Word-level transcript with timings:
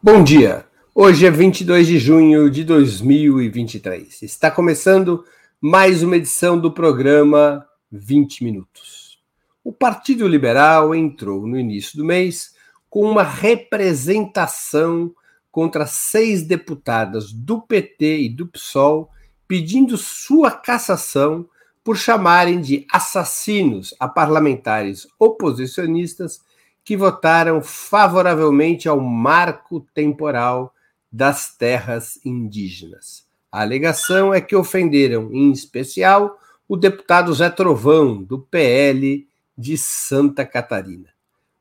Bom 0.00 0.22
dia. 0.22 0.64
Hoje 0.94 1.26
é 1.26 1.30
22 1.30 1.84
de 1.88 1.98
junho 1.98 2.48
de 2.48 2.62
2023. 2.62 4.22
Está 4.22 4.48
começando 4.48 5.24
mais 5.60 6.04
uma 6.04 6.16
edição 6.16 6.56
do 6.56 6.70
programa 6.70 7.66
20 7.90 8.44
Minutos. 8.44 9.18
O 9.64 9.72
Partido 9.72 10.28
Liberal 10.28 10.94
entrou 10.94 11.48
no 11.48 11.58
início 11.58 11.98
do 11.98 12.04
mês 12.04 12.54
com 12.88 13.10
uma 13.10 13.24
representação 13.24 15.12
contra 15.50 15.84
seis 15.84 16.44
deputadas 16.44 17.32
do 17.32 17.60
PT 17.60 18.20
e 18.20 18.28
do 18.28 18.46
PSOL 18.46 19.10
pedindo 19.48 19.96
sua 19.96 20.52
cassação 20.52 21.44
por 21.82 21.96
chamarem 21.96 22.60
de 22.60 22.86
assassinos 22.92 23.92
a 23.98 24.06
parlamentares 24.06 25.08
oposicionistas 25.18 26.40
que 26.88 26.96
votaram 26.96 27.60
favoravelmente 27.60 28.88
ao 28.88 28.98
marco 28.98 29.86
temporal 29.92 30.72
das 31.12 31.54
terras 31.54 32.18
indígenas. 32.24 33.26
A 33.52 33.60
alegação 33.60 34.32
é 34.32 34.40
que 34.40 34.56
ofenderam, 34.56 35.30
em 35.30 35.52
especial, 35.52 36.38
o 36.66 36.78
deputado 36.78 37.30
Zé 37.34 37.50
Trovão, 37.50 38.22
do 38.22 38.38
PL 38.38 39.28
de 39.54 39.76
Santa 39.76 40.46
Catarina. 40.46 41.10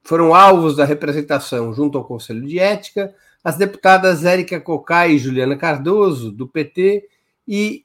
Foram 0.01 0.33
alvos 0.33 0.77
da 0.77 0.85
representação 0.85 1.73
junto 1.73 1.97
ao 1.97 2.05
Conselho 2.05 2.47
de 2.47 2.57
Ética 2.57 3.13
as 3.43 3.57
deputadas 3.57 4.23
Érica 4.23 4.61
Cocai 4.61 5.11
e 5.11 5.19
Juliana 5.19 5.57
Cardoso, 5.57 6.31
do 6.31 6.47
PT, 6.47 7.05
e 7.45 7.83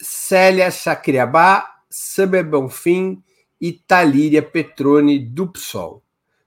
Célia 0.00 0.70
Chacriabá, 0.70 1.68
Saber 1.90 2.44
Bonfim 2.44 3.20
e 3.60 3.72
Talíria 3.72 4.40
Petroni, 4.40 5.18
do 5.18 5.48
PSOL. 5.48 6.05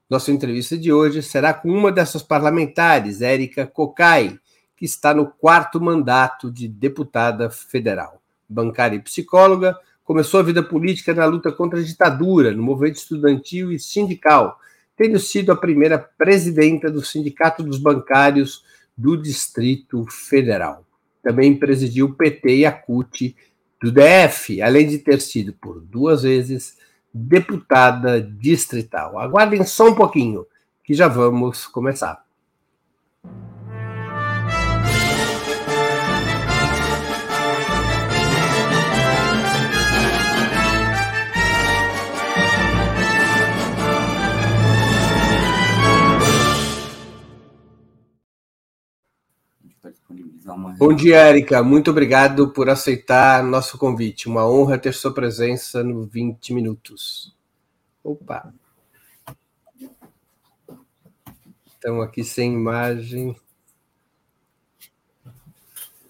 Nossa 0.09 0.31
entrevista 0.31 0.75
de 0.75 0.91
hoje 0.91 1.21
será 1.21 1.53
com 1.53 1.69
uma 1.69 1.91
dessas 1.91 2.23
parlamentares, 2.23 3.21
Érica 3.21 3.67
Cocai, 3.67 4.39
que 4.75 4.83
está 4.83 5.13
no 5.13 5.27
quarto 5.27 5.79
mandato 5.79 6.51
de 6.51 6.67
deputada 6.67 7.51
federal. 7.51 8.19
Bancária 8.49 8.95
e 8.95 9.01
psicóloga, 9.01 9.77
começou 10.03 10.39
a 10.39 10.43
vida 10.43 10.63
política 10.63 11.13
na 11.13 11.25
luta 11.25 11.51
contra 11.51 11.79
a 11.79 11.83
ditadura, 11.83 12.51
no 12.51 12.63
movimento 12.63 12.95
estudantil 12.95 13.71
e 13.71 13.77
sindical, 13.77 14.57
tendo 14.97 15.19
sido 15.19 15.51
a 15.51 15.55
primeira 15.55 15.99
presidenta 15.99 16.89
do 16.89 17.05
Sindicato 17.05 17.61
dos 17.61 17.77
Bancários 17.77 18.63
do 18.97 19.15
Distrito 19.15 20.07
Federal. 20.09 20.83
Também 21.21 21.55
presidiu 21.55 22.07
o 22.07 22.15
PT 22.15 22.57
e 22.57 22.65
a 22.65 22.71
CUT 22.71 23.35
do 23.79 23.91
DF, 23.91 24.59
além 24.59 24.87
de 24.87 24.97
ter 24.97 25.21
sido 25.21 25.53
por 25.53 25.79
duas 25.79 26.23
vezes 26.23 26.77
deputada 27.13 28.21
distrital. 28.21 29.19
Aguardem 29.19 29.63
só 29.63 29.89
um 29.89 29.95
pouquinho, 29.95 30.45
que 30.83 30.93
já 30.93 31.07
vamos 31.07 31.67
começar. 31.67 32.23
Bom 50.77 50.93
dia, 50.93 51.17
Érica. 51.17 51.61
Muito 51.61 51.91
obrigado 51.91 52.49
por 52.49 52.69
aceitar 52.69 53.43
nosso 53.43 53.77
convite. 53.77 54.27
Uma 54.27 54.49
honra 54.49 54.77
ter 54.77 54.93
sua 54.93 55.13
presença 55.13 55.83
no 55.83 56.05
20 56.05 56.53
Minutos. 56.53 57.35
Opa! 58.03 58.51
Estamos 61.67 62.03
aqui 62.03 62.23
sem 62.23 62.53
imagem. 62.53 63.35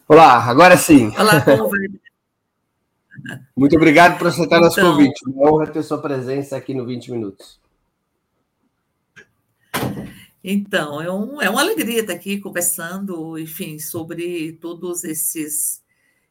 Olá, 0.07 0.43
agora 0.43 0.77
sim. 0.77 1.11
Olá, 1.17 1.41
como 1.43 1.69
vai? 1.69 1.79
Muito 3.55 3.75
obrigado 3.75 4.17
por 4.17 4.27
aceitar 4.27 4.57
então, 4.57 4.69
nosso 4.69 4.81
convite. 4.81 5.29
Uma 5.29 5.51
honra 5.51 5.67
ter 5.67 5.83
sua 5.83 6.01
presença 6.01 6.55
aqui 6.55 6.73
no 6.73 6.85
20 6.85 7.11
Minutos. 7.11 7.59
Então, 10.43 11.01
é, 11.01 11.11
um, 11.11 11.41
é 11.41 11.49
uma 11.49 11.61
alegria 11.61 12.01
estar 12.01 12.13
aqui 12.13 12.39
conversando, 12.39 13.37
enfim, 13.37 13.77
sobre 13.77 14.53
todos 14.53 15.03
esses, 15.03 15.83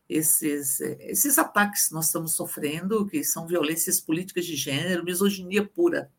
esses, 0.09 0.81
esses 0.81 1.39
ataques 1.39 1.89
que 1.89 1.95
nós 1.95 2.07
estamos 2.07 2.33
sofrendo, 2.35 3.07
que 3.07 3.23
são 3.23 3.47
violências 3.47 4.01
políticas 4.01 4.47
de 4.47 4.57
gênero, 4.57 5.05
misoginia 5.05 5.65
pura. 5.65 6.11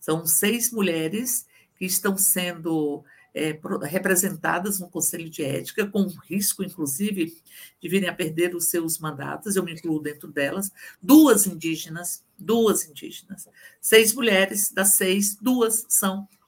São 0.00 0.26
seis 0.26 0.72
mulheres 0.72 1.46
que 1.76 1.84
estão 1.84 2.16
sendo 2.16 3.04
é, 3.32 3.58
representadas 3.84 4.80
no 4.80 4.88
Conselho 4.88 5.30
de 5.30 5.44
Ética, 5.44 5.86
com 5.86 6.06
risco, 6.28 6.64
inclusive, 6.64 7.40
de 7.80 7.88
virem 7.88 8.08
a 8.08 8.14
perder 8.14 8.56
os 8.56 8.66
seus 8.66 8.98
mandatos, 8.98 9.54
eu 9.54 9.62
me 9.62 9.72
incluo 9.72 10.00
dentro 10.00 10.28
delas, 10.28 10.72
duas 11.00 11.46
indígenas, 11.46 12.24
duas 12.36 12.88
indígenas, 12.88 13.48
seis 13.80 14.12
mulheres, 14.12 14.72
das 14.72 14.94
seis, 14.94 15.36
duas 15.36 15.86
são 15.88 16.22
indígenas. 16.22 16.39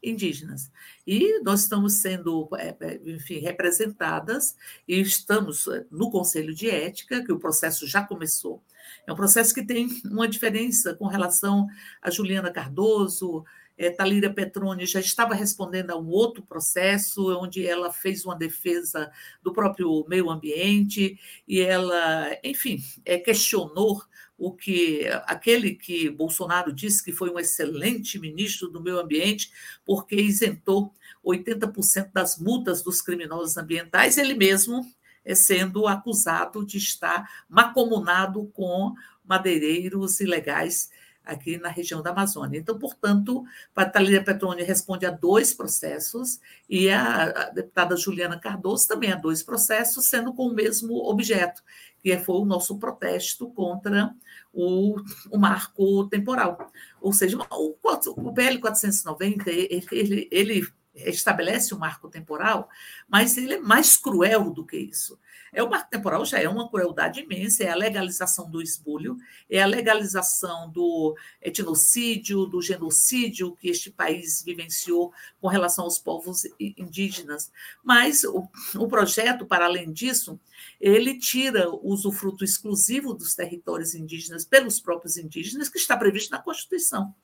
E 1.06 1.40
nós 1.42 1.60
estamos 1.60 1.94
sendo, 1.94 2.48
é, 2.56 2.76
é, 2.80 3.00
enfim, 3.06 3.38
representadas 3.38 4.56
e 4.86 5.00
estamos 5.00 5.68
é, 5.68 5.84
no 5.90 6.10
Conselho 6.10 6.54
de 6.54 6.68
Ética, 6.68 7.24
que 7.24 7.32
o 7.32 7.38
processo 7.38 7.86
já 7.86 8.02
começou. 8.02 8.62
É 9.06 9.12
um 9.12 9.16
processo 9.16 9.54
que 9.54 9.64
tem 9.64 9.88
uma 10.04 10.28
diferença 10.28 10.94
com 10.94 11.06
relação 11.06 11.66
a 12.00 12.10
Juliana 12.10 12.50
Cardoso, 12.50 13.44
é, 13.82 13.90
Talíria 13.90 14.32
Petroni 14.32 14.86
já 14.86 15.00
estava 15.00 15.34
respondendo 15.34 15.90
a 15.90 15.98
um 15.98 16.08
outro 16.08 16.42
processo, 16.42 17.36
onde 17.38 17.66
ela 17.66 17.92
fez 17.92 18.24
uma 18.24 18.36
defesa 18.36 19.10
do 19.42 19.52
próprio 19.52 20.04
meio 20.08 20.30
ambiente 20.30 21.18
e 21.46 21.60
ela, 21.60 22.30
enfim, 22.44 22.82
é, 23.04 23.18
questionou 23.18 24.02
o 24.38 24.52
que 24.52 25.06
aquele 25.26 25.74
que 25.74 26.08
Bolsonaro 26.10 26.72
disse 26.72 27.02
que 27.04 27.12
foi 27.12 27.30
um 27.30 27.38
excelente 27.38 28.18
ministro 28.18 28.68
do 28.68 28.80
meio 28.80 29.00
ambiente, 29.00 29.50
porque 29.84 30.16
isentou 30.16 30.92
80% 31.24 32.10
das 32.12 32.38
multas 32.38 32.82
dos 32.82 33.02
criminosos 33.02 33.56
ambientais, 33.56 34.16
ele 34.16 34.34
mesmo 34.34 34.84
é 35.24 35.34
sendo 35.34 35.86
acusado 35.86 36.64
de 36.64 36.78
estar 36.78 37.44
macomunado 37.48 38.46
com 38.52 38.94
madeireiros 39.24 40.20
ilegais 40.20 40.90
aqui 41.24 41.58
na 41.58 41.68
região 41.68 42.02
da 42.02 42.10
Amazônia. 42.10 42.58
Então, 42.58 42.78
portanto, 42.78 43.44
Patalina 43.74 44.22
Petroni 44.22 44.62
responde 44.62 45.06
a 45.06 45.10
dois 45.10 45.54
processos 45.54 46.40
e 46.68 46.90
a, 46.90 47.50
deputada 47.50 47.96
Juliana 47.96 48.38
Cardoso 48.38 48.88
também 48.88 49.12
a 49.12 49.16
dois 49.16 49.42
processos, 49.42 50.06
sendo 50.06 50.32
com 50.32 50.46
o 50.46 50.54
mesmo 50.54 50.94
objeto, 51.08 51.62
que 52.02 52.16
foi 52.18 52.36
o 52.36 52.44
nosso 52.44 52.78
protesto 52.78 53.50
contra 53.50 54.14
o, 54.52 54.96
o 55.30 55.38
marco 55.38 56.08
temporal. 56.08 56.58
Ou 57.00 57.12
seja, 57.12 57.38
o, 57.38 57.76
o 58.16 58.32
PL 58.32 58.58
490, 58.58 59.50
ele, 59.50 59.86
ele, 59.90 60.28
ele 60.30 60.72
estabelece 60.94 61.74
um 61.74 61.78
marco 61.78 62.08
temporal, 62.08 62.68
mas 63.08 63.36
ele 63.36 63.54
é 63.54 63.58
mais 63.58 63.96
cruel 63.96 64.50
do 64.50 64.64
que 64.64 64.76
isso. 64.76 65.18
É 65.52 65.62
o 65.62 65.68
marco 65.68 65.90
temporal 65.90 66.24
já 66.24 66.38
é 66.38 66.48
uma 66.48 66.68
crueldade 66.68 67.20
imensa, 67.20 67.64
é 67.64 67.68
a 67.68 67.76
legalização 67.76 68.50
do 68.50 68.62
esbulho, 68.62 69.16
é 69.50 69.62
a 69.62 69.66
legalização 69.66 70.70
do 70.70 71.14
etnocídio, 71.40 72.46
do 72.46 72.62
genocídio 72.62 73.54
que 73.56 73.68
este 73.68 73.90
país 73.90 74.42
vivenciou 74.42 75.12
com 75.40 75.48
relação 75.48 75.84
aos 75.84 75.98
povos 75.98 76.44
indígenas. 76.58 77.50
Mas 77.82 78.24
o, 78.24 78.48
o 78.76 78.88
projeto, 78.88 79.44
para 79.44 79.66
além 79.66 79.92
disso, 79.92 80.40
ele 80.80 81.18
tira 81.18 81.70
o 81.70 81.88
usufruto 81.88 82.44
exclusivo 82.44 83.12
dos 83.12 83.34
territórios 83.34 83.94
indígenas 83.94 84.44
pelos 84.44 84.80
próprios 84.80 85.16
indígenas, 85.16 85.68
que 85.68 85.78
está 85.78 85.96
previsto 85.96 86.30
na 86.30 86.38
Constituição. 86.38 87.14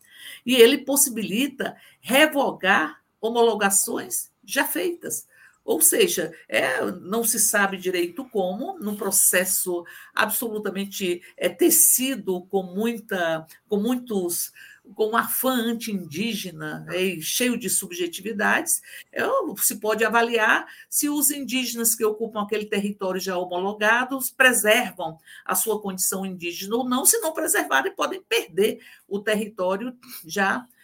E 0.44 0.54
ele 0.54 0.78
possibilita 0.78 1.76
revogar 2.00 3.00
homologações 3.20 4.30
já 4.44 4.64
feitas. 4.64 5.26
Ou 5.68 5.82
seja, 5.82 6.32
é, 6.48 6.82
não 6.92 7.22
se 7.22 7.38
sabe 7.38 7.76
direito 7.76 8.24
como, 8.24 8.78
num 8.78 8.96
processo 8.96 9.84
absolutamente 10.14 11.20
é, 11.36 11.50
tecido 11.50 12.40
com 12.46 12.62
muita, 12.62 13.46
com 13.68 13.76
muitos, 13.76 14.50
com 14.94 15.10
um 15.10 15.16
afã 15.16 15.50
anti-indígena 15.50 16.86
é, 16.88 17.20
cheio 17.20 17.58
de 17.58 17.68
subjetividades, 17.68 18.80
é, 19.12 19.22
se 19.58 19.76
pode 19.76 20.02
avaliar 20.06 20.66
se 20.88 21.06
os 21.10 21.30
indígenas 21.30 21.94
que 21.94 22.02
ocupam 22.02 22.40
aquele 22.40 22.64
território 22.64 23.20
já 23.20 23.36
homologados 23.36 24.30
preservam 24.30 25.18
a 25.44 25.54
sua 25.54 25.82
condição 25.82 26.24
indígena 26.24 26.76
ou 26.76 26.88
não, 26.88 27.04
se 27.04 27.18
não 27.18 27.34
preservarem, 27.34 27.94
podem 27.94 28.22
perder 28.22 28.80
o 29.06 29.20
território 29.20 29.94
já 30.24 30.54
homologado. 30.54 30.77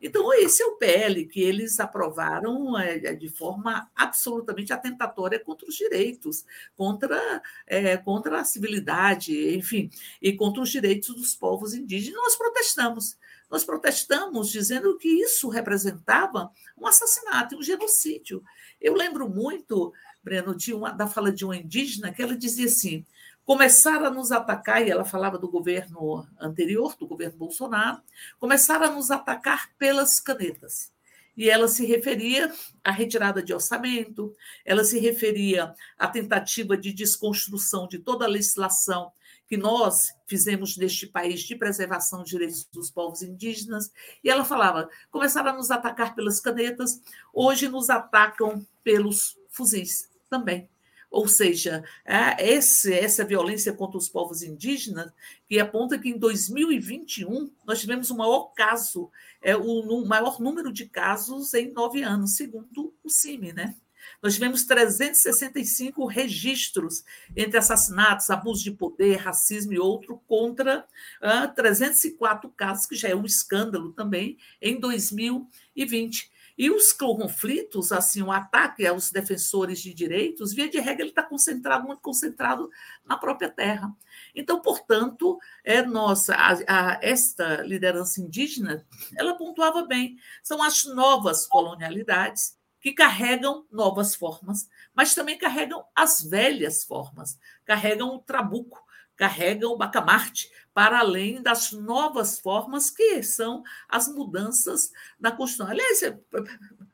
Então, 0.00 0.32
esse 0.34 0.62
é 0.62 0.66
o 0.66 0.76
PL 0.76 1.24
que 1.26 1.40
eles 1.40 1.80
aprovaram 1.80 2.78
é, 2.78 2.96
é, 2.98 3.14
de 3.14 3.28
forma 3.28 3.90
absolutamente 3.94 4.72
atentatória 4.72 5.38
contra 5.38 5.66
os 5.66 5.74
direitos, 5.74 6.44
contra, 6.76 7.42
é, 7.66 7.96
contra 7.96 8.40
a 8.40 8.44
civilidade, 8.44 9.54
enfim, 9.54 9.90
e 10.20 10.32
contra 10.34 10.62
os 10.62 10.70
direitos 10.70 11.14
dos 11.14 11.34
povos 11.34 11.74
indígenas. 11.74 12.20
Nós 12.20 12.36
protestamos. 12.36 13.16
nós 13.50 13.64
protestamos 13.64 14.50
dizendo 14.50 14.96
que 14.98 15.08
isso 15.08 15.48
representava 15.48 16.50
um 16.76 16.86
assassinato, 16.86 17.56
um 17.56 17.62
genocídio. 17.62 18.42
Eu 18.80 18.94
lembro 18.94 19.28
muito, 19.28 19.92
Breno, 20.22 20.56
uma, 20.74 20.90
da 20.90 21.06
fala 21.06 21.32
de 21.32 21.44
uma 21.44 21.56
indígena 21.56 22.12
que 22.12 22.22
ela 22.22 22.36
dizia 22.36 22.66
assim: 22.66 23.06
começaram 23.48 24.04
a 24.04 24.10
nos 24.10 24.30
atacar, 24.30 24.86
e 24.86 24.90
ela 24.90 25.06
falava 25.06 25.38
do 25.38 25.48
governo 25.48 26.28
anterior, 26.38 26.94
do 26.98 27.06
governo 27.06 27.38
Bolsonaro, 27.38 28.02
começaram 28.38 28.84
a 28.84 28.90
nos 28.90 29.10
atacar 29.10 29.70
pelas 29.78 30.20
canetas. 30.20 30.92
E 31.34 31.48
ela 31.48 31.66
se 31.66 31.86
referia 31.86 32.52
à 32.84 32.90
retirada 32.90 33.42
de 33.42 33.54
orçamento, 33.54 34.34
ela 34.66 34.84
se 34.84 34.98
referia 34.98 35.74
à 35.98 36.06
tentativa 36.06 36.76
de 36.76 36.92
desconstrução 36.92 37.88
de 37.88 37.98
toda 37.98 38.26
a 38.26 38.28
legislação 38.28 39.12
que 39.48 39.56
nós 39.56 40.10
fizemos 40.26 40.76
neste 40.76 41.06
país 41.06 41.40
de 41.40 41.56
preservação 41.56 42.20
dos 42.20 42.28
direitos 42.28 42.66
dos 42.66 42.90
povos 42.90 43.22
indígenas. 43.22 43.90
E 44.22 44.28
ela 44.28 44.44
falava: 44.44 44.90
começaram 45.10 45.52
a 45.52 45.56
nos 45.56 45.70
atacar 45.70 46.14
pelas 46.14 46.38
canetas, 46.38 47.00
hoje 47.32 47.66
nos 47.66 47.88
atacam 47.88 48.62
pelos 48.84 49.38
fuzis 49.48 50.10
também. 50.28 50.68
Ou 51.10 51.26
seja, 51.26 51.82
é, 52.04 52.52
esse, 52.52 52.92
essa 52.92 53.24
violência 53.24 53.72
contra 53.72 53.96
os 53.96 54.08
povos 54.08 54.42
indígenas, 54.42 55.10
que 55.46 55.58
aponta 55.58 55.98
que 55.98 56.10
em 56.10 56.18
2021 56.18 57.50
nós 57.66 57.80
tivemos 57.80 58.10
o 58.10 58.16
maior 58.16 58.52
caso, 58.54 59.10
é, 59.40 59.56
o, 59.56 60.04
maior 60.04 60.38
número 60.40 60.72
de 60.72 60.86
casos 60.86 61.54
em 61.54 61.72
nove 61.72 62.02
anos, 62.02 62.36
segundo 62.36 62.94
o 63.02 63.08
CIMI, 63.08 63.52
né? 63.52 63.74
Nós 64.22 64.34
tivemos 64.34 64.64
365 64.64 66.06
registros 66.06 67.04
entre 67.36 67.58
assassinatos, 67.58 68.30
abuso 68.30 68.64
de 68.64 68.72
poder, 68.72 69.16
racismo 69.16 69.72
e 69.72 69.78
outro, 69.78 70.20
contra 70.26 70.86
uh, 71.22 71.54
304 71.54 72.50
casos, 72.50 72.86
que 72.86 72.96
já 72.96 73.08
é 73.08 73.14
um 73.14 73.24
escândalo 73.24 73.92
também, 73.92 74.38
em 74.60 74.78
2020. 74.80 76.30
E 76.58 76.70
os 76.70 76.92
conflitos, 76.92 77.92
assim, 77.92 78.20
o 78.20 78.32
ataque 78.32 78.84
aos 78.84 79.12
defensores 79.12 79.80
de 79.80 79.94
direitos, 79.94 80.52
via 80.52 80.68
de 80.68 80.80
regra, 80.80 81.02
ele 81.02 81.10
está 81.10 81.22
concentrado, 81.22 81.86
muito 81.86 82.02
concentrado 82.02 82.68
na 83.04 83.16
própria 83.16 83.48
terra. 83.48 83.94
Então, 84.34 84.60
portanto, 84.60 85.38
é 85.62 85.82
nossa, 85.82 86.34
a, 86.34 86.54
a, 86.66 86.98
esta 87.00 87.62
liderança 87.62 88.20
indígena, 88.20 88.84
ela 89.16 89.36
pontuava 89.36 89.86
bem. 89.86 90.16
São 90.42 90.60
as 90.60 90.84
novas 90.84 91.46
colonialidades 91.46 92.58
que 92.80 92.92
carregam 92.92 93.64
novas 93.70 94.16
formas, 94.16 94.68
mas 94.92 95.14
também 95.14 95.38
carregam 95.38 95.84
as 95.94 96.22
velhas 96.22 96.84
formas, 96.84 97.38
carregam 97.64 98.16
o 98.16 98.18
trabuco, 98.18 98.84
carregam 99.18 99.72
o 99.72 99.76
bacamarte, 99.76 100.50
para 100.72 101.00
além 101.00 101.42
das 101.42 101.72
novas 101.72 102.38
formas 102.38 102.88
que 102.88 103.20
são 103.22 103.64
as 103.88 104.06
mudanças 104.06 104.92
na 105.18 105.32
Constituição. 105.32 105.72
Aliás, 105.72 106.02
é, 106.04 106.16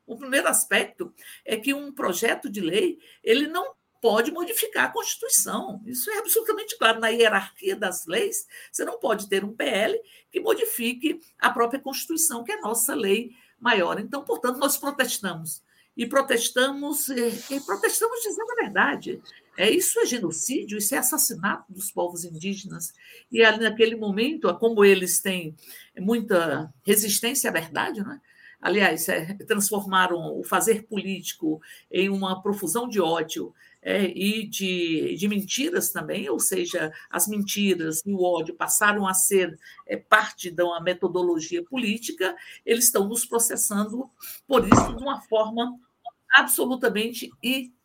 o 0.07 0.17
primeiro 0.17 0.49
aspecto 0.49 1.13
é 1.45 1.57
que 1.57 1.75
um 1.75 1.93
projeto 1.93 2.49
de 2.49 2.61
lei 2.61 2.99
ele 3.23 3.47
não 3.47 3.75
pode 4.01 4.33
modificar 4.33 4.87
a 4.87 4.93
Constituição. 4.93 5.83
Isso 5.87 6.11
é 6.11 6.19
absolutamente 6.19 6.79
claro. 6.79 6.99
Na 6.99 7.09
hierarquia 7.09 7.77
das 7.77 8.07
leis, 8.07 8.47
você 8.73 8.85
não 8.85 8.99
pode 8.99 9.29
ter 9.29 9.45
um 9.45 9.55
PL 9.55 9.99
que 10.31 10.41
modifique 10.41 11.21
a 11.39 11.51
própria 11.51 11.81
Constituição, 11.81 12.43
que 12.43 12.53
é 12.53 12.61
nossa 12.61 12.95
lei 12.95 13.33
maior. 13.59 14.01
Então, 14.01 14.25
portanto, 14.25 14.59
nós 14.59 14.77
protestamos. 14.77 15.63
E 15.97 16.07
protestamos, 16.07 17.09
e 17.09 17.61
protestamos 17.65 18.21
dizendo 18.21 18.51
a 18.51 18.63
verdade. 18.63 19.23
É, 19.57 19.71
isso 19.71 20.01
é 20.01 20.07
genocídio, 20.07 20.79
isso 20.79 20.95
é 20.95 20.99
assassinato 20.99 21.73
dos 21.73 21.91
povos 21.91 22.25
indígenas. 22.25 22.93
E 23.31 23.43
ali, 23.45 23.63
naquele 23.63 23.97
momento, 23.97 24.53
como 24.59 24.85
eles 24.85 25.21
têm 25.21 25.55
muita 25.99 26.73
resistência 26.85 27.51
à 27.51 27.53
verdade, 27.53 28.03
né? 28.03 28.21
aliás, 28.65 29.07
é, 29.11 29.35
transformaram 29.47 30.39
o 30.39 30.43
fazer 30.43 30.85
político 30.85 31.61
em 31.93 32.09
uma 32.09 32.41
profusão 32.41 32.89
de 32.89 32.99
ódio 32.99 33.55
é, 33.83 34.05
e 34.07 34.47
de, 34.47 35.15
de, 35.17 35.29
mentiras 35.29 35.91
também, 35.91 36.31
ou 36.31 36.41
seja, 36.41 36.91
as 37.11 37.29
mentiras 37.29 38.03
e 38.07 38.11
o 38.11 38.23
ódio 38.23 38.55
passaram 38.55 39.07
a 39.07 39.13
ser 39.13 39.59
é, 39.87 39.99
parte 39.99 40.51
uma 40.59 40.81
metodologia 40.81 41.63
política, 41.63 42.35
eles 42.65 42.87
estão 42.87 43.07
nos 43.07 43.27
processando 43.27 44.11
por 44.47 44.67
isso 44.67 44.97
de 44.97 45.03
uma 45.03 45.21
forma 45.21 45.79
absolutamente 46.35 47.31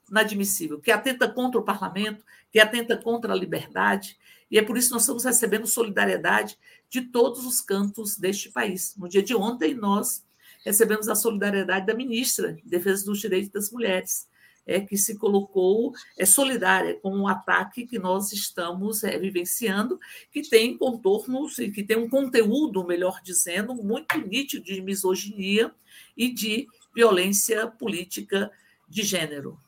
inadmissível, 0.10 0.80
que 0.80 0.92
atenta 0.92 1.28
contra 1.28 1.60
o 1.60 1.64
parlamento, 1.64 2.24
que 2.52 2.60
atenta 2.60 2.98
contra 2.98 3.34
a 3.34 3.36
liberdade, 3.36 4.18
e 4.50 4.58
é 4.58 4.62
por 4.62 4.78
isso 4.78 4.90
que 4.90 4.94
nós 4.94 5.04
estamos 5.04 5.24
recebendo 5.24 5.68
solidariedade 5.68 6.58
de 6.90 7.02
todos 7.02 7.46
os 7.46 7.62
cantos 7.62 8.18
deste 8.18 8.50
país. 8.50 8.96
No 8.98 9.08
dia 9.08 9.22
de 9.22 9.36
ontem, 9.36 9.76
nós 9.76 10.26
recebemos 10.66 11.08
a 11.08 11.16
solidariedade 11.16 11.86
da 11.86 11.94
ministra 11.94 12.54
de 12.54 12.64
Defesa 12.66 13.06
dos 13.06 13.20
Direitos 13.20 13.52
das 13.52 13.72
Mulheres, 13.72 14.28
é, 14.66 14.80
que 14.80 14.98
se 14.98 15.18
colocou 15.18 15.94
é, 16.18 16.26
solidária 16.26 16.96
com 16.96 17.22
o 17.22 17.28
ataque 17.28 17.88
que 17.88 17.98
nós 17.98 18.32
estamos 18.32 19.04
é, 19.04 19.18
vivenciando, 19.18 20.00
que 20.32 20.42
tem 20.42 20.78
contornos 20.78 21.58
e 21.58 21.72
que 21.72 21.84
tem 21.84 21.98
um 21.98 22.10
conteúdo, 22.10 22.86
melhor 22.86 23.20
dizendo, 23.24 23.74
muito 23.74 24.18
nítido 24.20 24.64
de 24.64 24.82
misoginia 24.82 25.72
e 26.16 26.32
de 26.32 26.68
violência 26.94 27.68
política 27.68 28.52
de 28.88 29.04
gênero. 29.04 29.60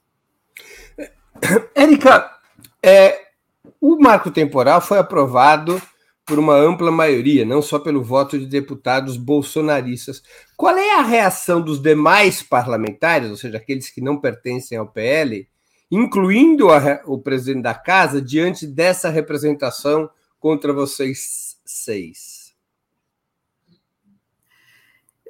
Érica, 1.75 2.31
é, 2.83 3.27
o 3.79 3.97
marco 3.97 4.29
temporal 4.31 4.81
foi 4.81 4.97
aprovado 4.97 5.81
por 6.25 6.39
uma 6.39 6.55
ampla 6.55 6.91
maioria, 6.91 7.43
não 7.43 7.61
só 7.61 7.79
pelo 7.79 8.03
voto 8.03 8.39
de 8.39 8.45
deputados 8.45 9.17
bolsonaristas. 9.17 10.23
Qual 10.55 10.77
é 10.77 10.95
a 10.95 11.01
reação 11.01 11.61
dos 11.61 11.81
demais 11.81 12.41
parlamentares, 12.41 13.29
ou 13.29 13.35
seja, 13.35 13.57
aqueles 13.57 13.89
que 13.89 14.01
não 14.01 14.19
pertencem 14.19 14.77
ao 14.77 14.87
PL, 14.87 15.47
incluindo 15.89 16.69
a, 16.69 17.01
o 17.05 17.19
presidente 17.19 17.63
da 17.63 17.73
casa, 17.73 18.21
diante 18.21 18.65
dessa 18.65 19.09
representação 19.09 20.09
contra 20.39 20.71
vocês 20.71 21.57
seis? 21.65 22.53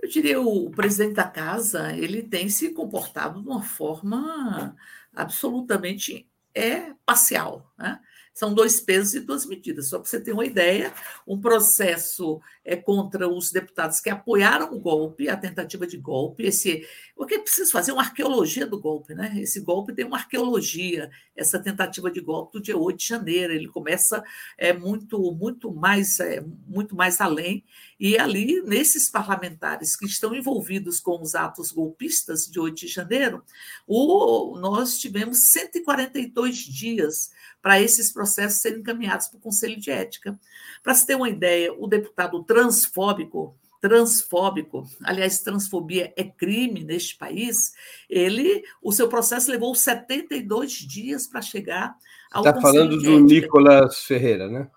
Eu 0.01 0.09
diria, 0.09 0.41
o 0.41 0.69
presidente 0.71 1.13
da 1.13 1.27
casa, 1.27 1.95
ele 1.95 2.23
tem 2.23 2.49
se 2.49 2.69
comportado 2.73 3.41
de 3.41 3.47
uma 3.47 3.61
forma 3.61 4.75
absolutamente 5.13 6.27
é 6.53 6.93
parcial. 7.05 7.71
Né? 7.77 7.99
São 8.33 8.53
dois 8.53 8.79
pesos 8.79 9.13
e 9.13 9.19
duas 9.19 9.45
medidas. 9.45 9.89
Só 9.89 9.99
para 9.99 10.09
você 10.09 10.19
ter 10.19 10.31
uma 10.31 10.45
ideia, 10.45 10.93
um 11.27 11.39
processo 11.39 12.41
é 12.63 12.75
contra 12.75 13.27
os 13.27 13.51
deputados 13.51 13.99
que 13.99 14.09
apoiaram 14.09 14.73
o 14.73 14.79
golpe, 14.79 15.29
a 15.29 15.35
tentativa 15.35 15.85
de 15.85 15.97
golpe. 15.97 16.43
Esse, 16.43 16.87
o 17.21 17.25
que 17.27 17.35
é 17.35 17.39
preciso 17.39 17.71
fazer? 17.71 17.91
Uma 17.91 18.01
arqueologia 18.01 18.65
do 18.65 18.79
golpe, 18.79 19.13
né? 19.13 19.31
Esse 19.39 19.59
golpe 19.59 19.93
tem 19.93 20.03
uma 20.03 20.17
arqueologia, 20.17 21.11
essa 21.35 21.59
tentativa 21.59 22.09
de 22.09 22.19
golpe 22.19 22.53
do 22.53 22.61
dia 22.61 22.75
8 22.75 22.97
de 22.97 23.07
janeiro. 23.07 23.53
Ele 23.53 23.67
começa 23.67 24.23
é, 24.57 24.73
muito, 24.73 25.31
muito 25.31 25.71
mais, 25.71 26.19
é, 26.19 26.43
muito 26.65 26.95
mais 26.95 27.21
além. 27.21 27.63
E 27.99 28.17
ali, 28.17 28.63
nesses 28.63 29.07
parlamentares 29.07 29.95
que 29.95 30.07
estão 30.07 30.33
envolvidos 30.33 30.99
com 30.99 31.21
os 31.21 31.35
atos 31.35 31.71
golpistas 31.71 32.47
de 32.47 32.59
8 32.59 32.75
de 32.75 32.87
janeiro, 32.87 33.43
o, 33.85 34.57
nós 34.59 34.97
tivemos 34.97 35.51
142 35.51 36.57
dias 36.57 37.29
para 37.61 37.79
esses 37.79 38.11
processos 38.11 38.61
serem 38.61 38.79
encaminhados 38.79 39.27
para 39.27 39.37
o 39.37 39.41
Conselho 39.41 39.79
de 39.79 39.91
Ética. 39.91 40.39
Para 40.81 40.95
se 40.95 41.05
ter 41.05 41.13
uma 41.13 41.29
ideia, 41.29 41.71
o 41.71 41.85
deputado 41.85 42.43
transfóbico, 42.43 43.55
transfóbico, 43.81 44.87
aliás, 45.03 45.39
transfobia 45.39 46.13
é 46.15 46.23
crime 46.23 46.83
neste 46.83 47.17
país, 47.17 47.73
ele, 48.07 48.63
o 48.81 48.91
seu 48.91 49.09
processo 49.09 49.49
levou 49.49 49.73
72 49.73 50.71
dias 50.71 51.25
para 51.25 51.41
chegar 51.41 51.97
ao 52.31 52.45
Está 52.45 52.61
falando 52.61 52.95
do 53.01 53.19
Nicolas 53.19 54.03
Ferreira, 54.03 54.47
né? 54.47 54.69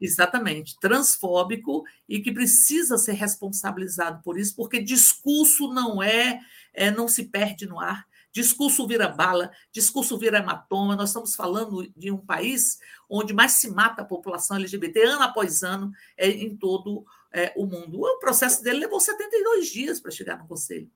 Exatamente, 0.00 0.78
transfóbico 0.80 1.84
e 2.08 2.18
que 2.20 2.32
precisa 2.32 2.96
ser 2.98 3.12
responsabilizado 3.12 4.22
por 4.22 4.38
isso, 4.38 4.56
porque 4.56 4.82
discurso 4.82 5.68
não 5.72 6.02
é, 6.02 6.40
é 6.72 6.90
não 6.90 7.06
se 7.06 7.26
perde 7.26 7.66
no 7.66 7.78
ar. 7.78 8.06
Discurso 8.32 8.84
vira 8.88 9.08
bala, 9.08 9.52
discurso 9.70 10.18
vira 10.18 10.38
hematoma. 10.38 10.96
Nós 10.96 11.10
estamos 11.10 11.36
falando 11.36 11.88
de 11.96 12.10
um 12.10 12.18
país 12.18 12.78
onde 13.08 13.32
mais 13.32 13.52
se 13.52 13.70
mata 13.70 14.02
a 14.02 14.04
população 14.04 14.56
LGBT 14.56 15.04
ano 15.04 15.22
após 15.22 15.62
ano 15.62 15.92
é, 16.16 16.28
em 16.28 16.56
todo 16.56 17.06
é, 17.34 17.52
o 17.56 17.66
mundo. 17.66 18.00
O 18.00 18.18
processo 18.20 18.62
dele 18.62 18.78
levou 18.80 19.00
72 19.00 19.66
dias 19.66 20.00
para 20.00 20.12
chegar 20.12 20.38
no 20.38 20.46
Conselho. 20.46 20.88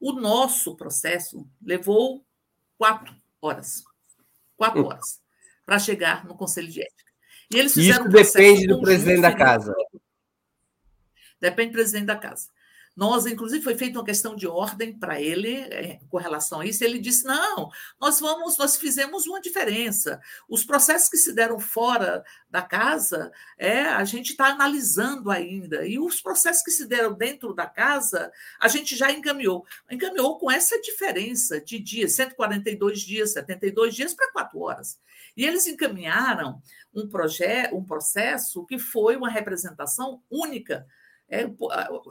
O 0.00 0.12
nosso 0.12 0.74
processo 0.74 1.46
levou 1.62 2.24
quatro 2.78 3.14
horas. 3.40 3.84
Quatro 4.56 4.82
hum. 4.82 4.86
horas 4.86 5.20
para 5.66 5.78
chegar 5.78 6.24
no 6.24 6.34
Conselho 6.34 6.68
de 6.68 6.82
Ética. 6.82 7.12
E 7.52 7.58
eles 7.58 7.74
fizeram 7.74 8.08
Isso 8.08 8.08
um 8.08 8.22
depende 8.22 8.66
do 8.66 8.80
presidente 8.80 9.20
da 9.20 9.36
casa. 9.36 9.74
Depende 11.38 11.70
do 11.70 11.74
presidente 11.74 12.06
da 12.06 12.16
casa. 12.16 12.48
Nós, 12.94 13.24
inclusive, 13.24 13.64
foi 13.64 13.74
feita 13.74 13.98
uma 13.98 14.04
questão 14.04 14.36
de 14.36 14.46
ordem 14.46 14.92
para 14.92 15.20
ele 15.20 15.56
é, 15.56 15.98
com 16.10 16.18
relação 16.18 16.60
a 16.60 16.66
isso. 16.66 16.84
Ele 16.84 16.98
disse: 16.98 17.24
não, 17.24 17.70
nós 17.98 18.20
vamos, 18.20 18.58
nós 18.58 18.76
fizemos 18.76 19.26
uma 19.26 19.40
diferença. 19.40 20.20
Os 20.46 20.62
processos 20.62 21.08
que 21.08 21.16
se 21.16 21.32
deram 21.32 21.58
fora 21.58 22.22
da 22.50 22.60
casa, 22.60 23.32
é, 23.56 23.84
a 23.84 24.04
gente 24.04 24.32
está 24.32 24.48
analisando 24.48 25.30
ainda. 25.30 25.86
E 25.86 25.98
os 25.98 26.20
processos 26.20 26.62
que 26.62 26.70
se 26.70 26.86
deram 26.86 27.14
dentro 27.14 27.54
da 27.54 27.66
casa, 27.66 28.30
a 28.60 28.68
gente 28.68 28.94
já 28.94 29.10
encaminhou. 29.10 29.64
Encaminhou 29.90 30.38
com 30.38 30.50
essa 30.50 30.78
diferença 30.80 31.60
de 31.62 31.78
dias, 31.78 32.14
142 32.14 33.00
dias, 33.00 33.32
72 33.32 33.94
dias 33.94 34.12
para 34.12 34.30
quatro 34.32 34.60
horas. 34.60 35.00
E 35.34 35.46
eles 35.46 35.66
encaminharam 35.66 36.60
um 36.94 37.08
projeto, 37.08 37.74
um 37.74 37.84
processo 37.84 38.66
que 38.66 38.78
foi 38.78 39.16
uma 39.16 39.30
representação 39.30 40.22
única 40.30 40.86
é, 41.32 41.50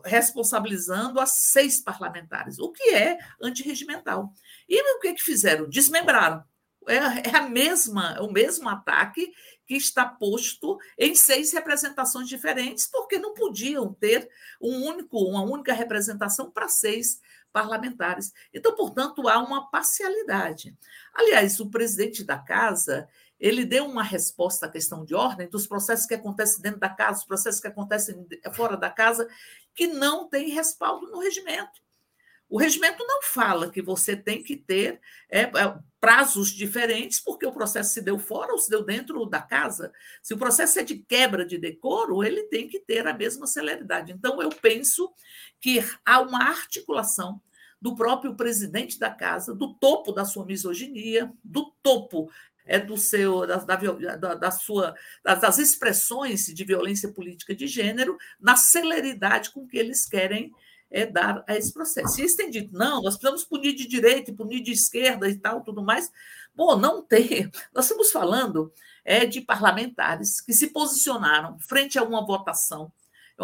responsabilizando 0.03 1.19
as 1.19 1.29
seis 1.51 1.79
parlamentares, 1.79 2.57
o 2.57 2.71
que 2.71 2.89
é 2.89 3.19
antirregimental. 3.39 4.33
E 4.67 4.81
o 4.95 4.99
que, 4.99 5.13
que 5.13 5.21
fizeram? 5.21 5.69
Desmembraram. 5.69 6.43
É, 6.87 7.29
é 7.29 7.35
a 7.37 7.47
mesma, 7.47 8.19
o 8.19 8.31
mesmo 8.31 8.67
ataque 8.67 9.31
que 9.67 9.75
está 9.75 10.03
posto 10.05 10.79
em 10.97 11.13
seis 11.13 11.53
representações 11.53 12.27
diferentes, 12.27 12.87
porque 12.87 13.19
não 13.19 13.35
podiam 13.35 13.93
ter 13.93 14.27
um 14.59 14.87
único, 14.87 15.19
uma 15.19 15.43
única 15.43 15.71
representação 15.71 16.49
para 16.49 16.67
seis 16.67 17.21
parlamentares. 17.53 18.33
Então, 18.51 18.75
portanto, 18.75 19.27
há 19.27 19.37
uma 19.37 19.69
parcialidade. 19.69 20.75
Aliás, 21.13 21.59
o 21.59 21.69
presidente 21.69 22.23
da 22.23 22.39
casa 22.39 23.07
ele 23.41 23.65
deu 23.65 23.87
uma 23.87 24.03
resposta 24.03 24.67
à 24.67 24.69
questão 24.69 25.03
de 25.03 25.15
ordem 25.15 25.49
dos 25.49 25.65
processos 25.65 26.05
que 26.05 26.13
acontecem 26.13 26.61
dentro 26.61 26.79
da 26.79 26.89
casa, 26.89 27.21
os 27.21 27.25
processos 27.25 27.59
que 27.59 27.67
acontecem 27.67 28.27
fora 28.53 28.77
da 28.77 28.89
casa, 28.89 29.27
que 29.73 29.87
não 29.87 30.29
tem 30.29 30.49
respaldo 30.49 31.07
no 31.07 31.19
regimento. 31.19 31.81
O 32.47 32.59
regimento 32.59 33.03
não 33.07 33.23
fala 33.23 33.71
que 33.71 33.81
você 33.81 34.15
tem 34.15 34.43
que 34.43 34.57
ter 34.57 34.99
é, 35.29 35.43
é, 35.43 35.79
prazos 35.99 36.49
diferentes 36.49 37.19
porque 37.19 37.45
o 37.45 37.51
processo 37.51 37.93
se 37.93 38.01
deu 38.01 38.19
fora 38.19 38.51
ou 38.51 38.59
se 38.59 38.69
deu 38.69 38.83
dentro 38.83 39.25
da 39.25 39.41
casa. 39.41 39.91
Se 40.21 40.33
o 40.33 40.37
processo 40.37 40.77
é 40.77 40.83
de 40.83 40.97
quebra 40.99 41.45
de 41.45 41.57
decoro, 41.57 42.23
ele 42.23 42.43
tem 42.43 42.67
que 42.67 42.79
ter 42.79 43.07
a 43.07 43.13
mesma 43.13 43.47
celeridade. 43.47 44.11
Então, 44.11 44.41
eu 44.41 44.49
penso 44.49 45.11
que 45.59 45.83
há 46.05 46.19
uma 46.19 46.43
articulação 46.43 47.41
do 47.81 47.95
próprio 47.95 48.35
presidente 48.35 48.99
da 48.99 49.09
casa, 49.09 49.55
do 49.55 49.73
topo 49.73 50.11
da 50.11 50.23
sua 50.23 50.45
misoginia, 50.45 51.33
do 51.43 51.73
topo 51.81 52.29
é 52.65 52.79
do 52.79 52.97
seu 52.97 53.45
da, 53.45 53.57
da, 53.57 54.33
da 54.35 54.51
sua 54.51 54.95
das, 55.23 55.57
expressões 55.57 56.45
de 56.45 56.63
violência 56.63 57.11
política 57.11 57.55
de 57.55 57.67
gênero 57.67 58.17
na 58.39 58.55
celeridade 58.55 59.51
com 59.51 59.67
que 59.67 59.77
eles 59.77 60.05
querem 60.05 60.51
é, 60.89 61.05
dar 61.05 61.43
a 61.47 61.55
esse 61.55 61.73
processo. 61.73 62.19
E 62.19 62.21
eles 62.21 62.35
têm 62.35 62.49
dito, 62.49 62.73
não, 62.73 63.01
nós 63.01 63.15
precisamos 63.15 63.45
punir 63.45 63.73
de 63.73 63.87
direita 63.87 64.33
punir 64.33 64.61
de 64.61 64.71
esquerda 64.71 65.29
e 65.29 65.37
tal, 65.37 65.61
tudo 65.61 65.81
mais. 65.81 66.11
Bom, 66.53 66.75
não 66.75 67.01
tem. 67.01 67.49
Nós 67.73 67.85
estamos 67.85 68.11
falando 68.11 68.73
é, 69.05 69.25
de 69.25 69.39
parlamentares 69.39 70.41
que 70.41 70.53
se 70.53 70.67
posicionaram 70.67 71.57
frente 71.59 71.97
a 71.97 72.03
uma 72.03 72.25
votação 72.25 72.91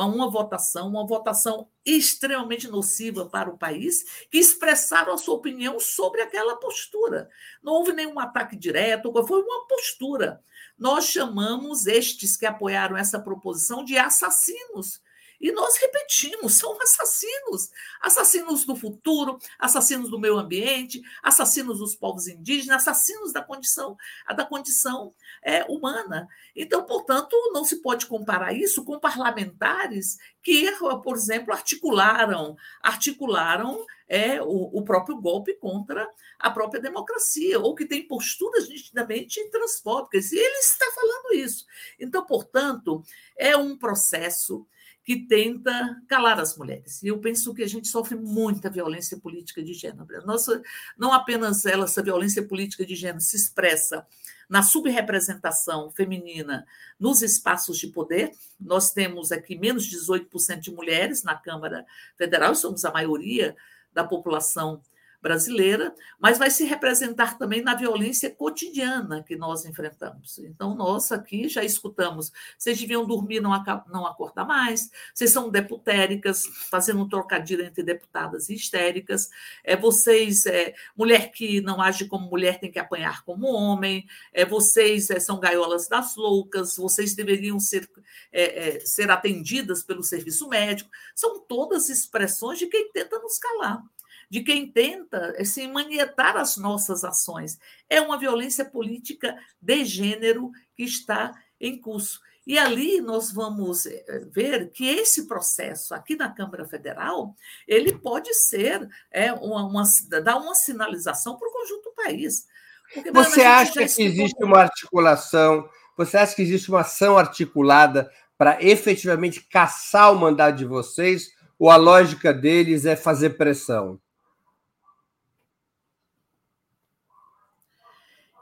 uma 0.06 0.30
votação, 0.30 0.88
uma 0.88 1.06
votação 1.06 1.68
extremamente 1.86 2.68
nociva 2.68 3.25
para 3.25 3.50
o 3.50 3.58
país, 3.58 4.27
que 4.30 4.38
expressaram 4.38 5.13
a 5.13 5.18
sua 5.18 5.36
opinião 5.36 5.80
sobre 5.80 6.22
aquela 6.22 6.56
postura. 6.58 7.30
Não 7.63 7.74
houve 7.74 7.94
nenhum 7.94 8.20
ataque 8.20 8.56
direto, 8.56 9.12
foi 9.25 9.42
uma 9.42 9.68
postura. 9.68 10.42
Nós 10.77 11.06
chamamos 11.06 11.88
estes 11.88 12.38
que 12.38 12.46
apoiaram 12.46 12.96
essa 12.96 13.20
proposição 13.20 13.84
de 13.84 13.98
assassinos. 13.98 15.01
E 15.39 15.51
nós 15.51 15.77
repetimos, 15.77 16.56
são 16.58 16.77
assassinos. 16.82 17.70
Assassinos 18.01 18.65
do 18.65 18.75
futuro, 18.75 19.38
assassinos 19.60 20.10
do 20.10 20.20
meio 20.20 20.38
ambiente, 20.38 21.01
assassinos 21.22 21.79
dos 21.79 21.96
povos 21.96 22.27
indígenas, 22.27 22.82
assassinos 22.82 23.32
da 23.32 23.41
condição, 23.41 23.96
da 24.36 24.46
condição 24.46 25.13
é, 25.44 25.63
humana. 25.65 26.27
Então, 26.56 26.84
portanto, 26.84 27.36
não 27.53 27.63
se 27.63 27.82
pode 27.82 28.08
comparar 28.08 28.53
isso 28.53 28.84
com 28.84 29.00
parlamentares 29.00 30.17
que, 30.41 30.72
por 31.03 31.15
exemplo, 31.15 31.53
articularam, 31.53 32.56
articularam 32.82 33.86
é, 34.08 34.41
o, 34.41 34.79
o 34.79 34.84
próprio 34.84 35.20
golpe 35.20 35.53
contra 35.56 36.10
a 36.39 36.50
própria 36.50 36.82
democracia, 36.82 37.60
ou 37.60 37.75
que 37.75 37.86
tem 37.86 38.08
posturas 38.08 38.70
nitidamente 38.70 39.44
transfóbicas. 39.50 40.32
E 40.32 40.38
ele 40.38 40.58
está 40.60 40.86
falando 40.94 41.34
isso. 41.34 41.65
Então, 42.00 42.25
portanto, 42.25 43.03
é 43.38 43.56
um 43.58 43.77
processo 43.77 44.65
que 45.07 45.15
tenta 45.15 46.01
calar 46.05 46.37
as 46.37 46.57
mulheres. 46.57 47.01
E 47.01 47.07
eu 47.07 47.17
penso 47.17 47.53
que 47.53 47.63
a 47.63 47.67
gente 47.67 47.87
sofre 47.87 48.13
muita 48.17 48.69
violência 48.69 49.17
política 49.17 49.63
de 49.63 49.73
gênero. 49.73 50.05
Nossa, 50.25 50.61
não 50.97 51.13
apenas 51.13 51.65
ela, 51.65 51.85
essa 51.85 52.03
violência 52.03 52.43
política 52.43 52.85
de 52.85 52.93
gênero 52.93 53.21
se 53.21 53.37
expressa 53.37 54.05
na 54.49 54.61
subrepresentação 54.61 55.89
feminina 55.91 56.67
nos 56.99 57.21
espaços 57.21 57.77
de 57.77 57.87
poder. 57.87 58.33
Nós 58.59 58.91
temos 58.91 59.31
aqui 59.31 59.57
menos 59.57 59.85
de 59.85 59.95
18% 59.95 60.59
de 60.59 60.71
mulheres 60.71 61.23
na 61.23 61.35
Câmara 61.35 61.85
Federal, 62.17 62.53
somos 62.53 62.83
a 62.83 62.91
maioria 62.91 63.55
da 63.93 64.03
população 64.03 64.81
brasileira, 65.21 65.93
mas 66.19 66.38
vai 66.38 66.50
se 66.50 66.63
representar 66.63 67.38
também 67.38 67.62
na 67.62 67.74
violência 67.74 68.29
cotidiana 68.29 69.24
que 69.24 69.36
nós 69.36 69.65
enfrentamos. 69.65 70.38
Então, 70.39 70.75
nós 70.75 71.12
aqui 71.12 71.50
já 71.50 71.63
escutamos, 71.63 72.31
vocês 72.57 72.79
deviam 72.79 73.05
dormir, 73.05 73.39
não, 73.39 73.51
não 73.91 74.05
acordar 74.05 74.45
mais, 74.45 74.91
vocês 75.13 75.31
são 75.31 75.50
deputéricas, 75.50 76.45
fazendo 76.69 77.01
um 77.01 77.09
trocadilho 77.09 77.65
entre 77.65 77.83
deputadas 77.83 78.50
e 78.50 78.53
histéricas, 78.53 79.29
é, 79.63 79.75
vocês, 79.75 80.45
é, 80.45 80.74
mulher 80.95 81.31
que 81.31 81.62
não 81.62 81.81
age 81.81 82.05
como 82.05 82.29
mulher 82.29 82.59
tem 82.59 82.71
que 82.71 82.79
apanhar 82.79 83.24
como 83.24 83.47
homem, 83.47 84.07
é, 84.31 84.45
vocês 84.45 85.09
é, 85.09 85.19
são 85.19 85.39
gaiolas 85.39 85.88
das 85.88 86.15
loucas, 86.15 86.77
vocês 86.77 87.15
deveriam 87.15 87.59
ser, 87.59 87.89
é, 88.31 88.69
é, 88.69 88.79
ser 88.81 89.09
atendidas 89.09 89.81
pelo 89.83 90.03
serviço 90.03 90.47
médico, 90.47 90.89
são 91.15 91.39
todas 91.39 91.89
expressões 91.89 92.59
de 92.59 92.67
quem 92.67 92.91
tenta 92.91 93.19
nos 93.19 93.38
calar 93.39 93.83
de 94.29 94.41
quem 94.41 94.72
tenta 94.72 95.34
assim, 95.39 95.72
manietar 95.72 96.36
as 96.36 96.57
nossas 96.57 97.03
ações. 97.03 97.57
É 97.89 98.01
uma 98.01 98.17
violência 98.17 98.65
política 98.65 99.36
de 99.62 99.86
gênero 99.86 100.51
que 100.75 100.84
está 100.84 101.34
em 101.60 101.79
curso. 101.79 102.19
E 102.46 102.57
ali 102.57 103.01
nós 103.01 103.29
vamos 103.29 103.86
eh, 103.86 104.25
ver 104.31 104.72
que 104.72 104.88
esse 104.88 105.27
processo 105.27 105.93
aqui 105.93 106.15
na 106.15 106.31
Câmara 106.31 106.65
Federal 106.65 107.36
ele 107.67 107.98
pode 107.98 108.34
ser 108.34 108.88
é, 109.12 109.34
uma, 109.34 109.65
uma 109.65 109.84
dar 110.24 110.38
uma 110.38 110.55
sinalização 110.55 111.38
para 111.38 111.50
o 111.50 111.51
conjunto 111.51 111.89
do 111.89 111.96
país. 111.96 112.48
Porque, 112.93 113.12
você 113.12 113.41
acha 113.41 113.86
que 113.86 114.01
existe 114.01 114.41
uma 114.41 114.60
articulação? 114.62 115.69
Você 115.98 116.15
acha 116.15 116.36
que 116.36 116.41
existe 116.41 116.69
uma 116.69 116.81
ação 116.81 117.17
articulada 117.17 118.10
para 118.38 118.63
efetivamente 118.63 119.41
caçar 119.41 120.13
o 120.13 120.19
mandato 120.19 120.55
de 120.55 120.65
vocês? 120.65 121.29
Ou 121.60 121.69
a 121.69 121.75
lógica 121.75 122.34
deles 122.34 122.86
é 122.86 122.96
fazer 122.96 123.31
pressão? 123.31 124.00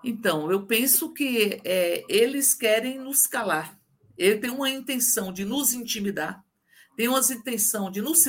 Então, 0.07 0.51
eu 0.51 0.67
penso 0.67 1.11
que 1.11 1.59
é, 1.65 2.05
eles 2.07 2.53
querem 2.53 2.99
nos 2.99 3.25
calar. 3.25 3.75
Ele 4.15 4.37
tem 4.37 4.51
uma 4.51 4.69
intenção 4.69 5.33
de 5.33 5.43
nos 5.43 5.73
intimidar, 5.73 6.45
tem 6.95 7.07
uma 7.07 7.19
intenção 7.19 7.89
de 7.89 8.03
nos 8.03 8.23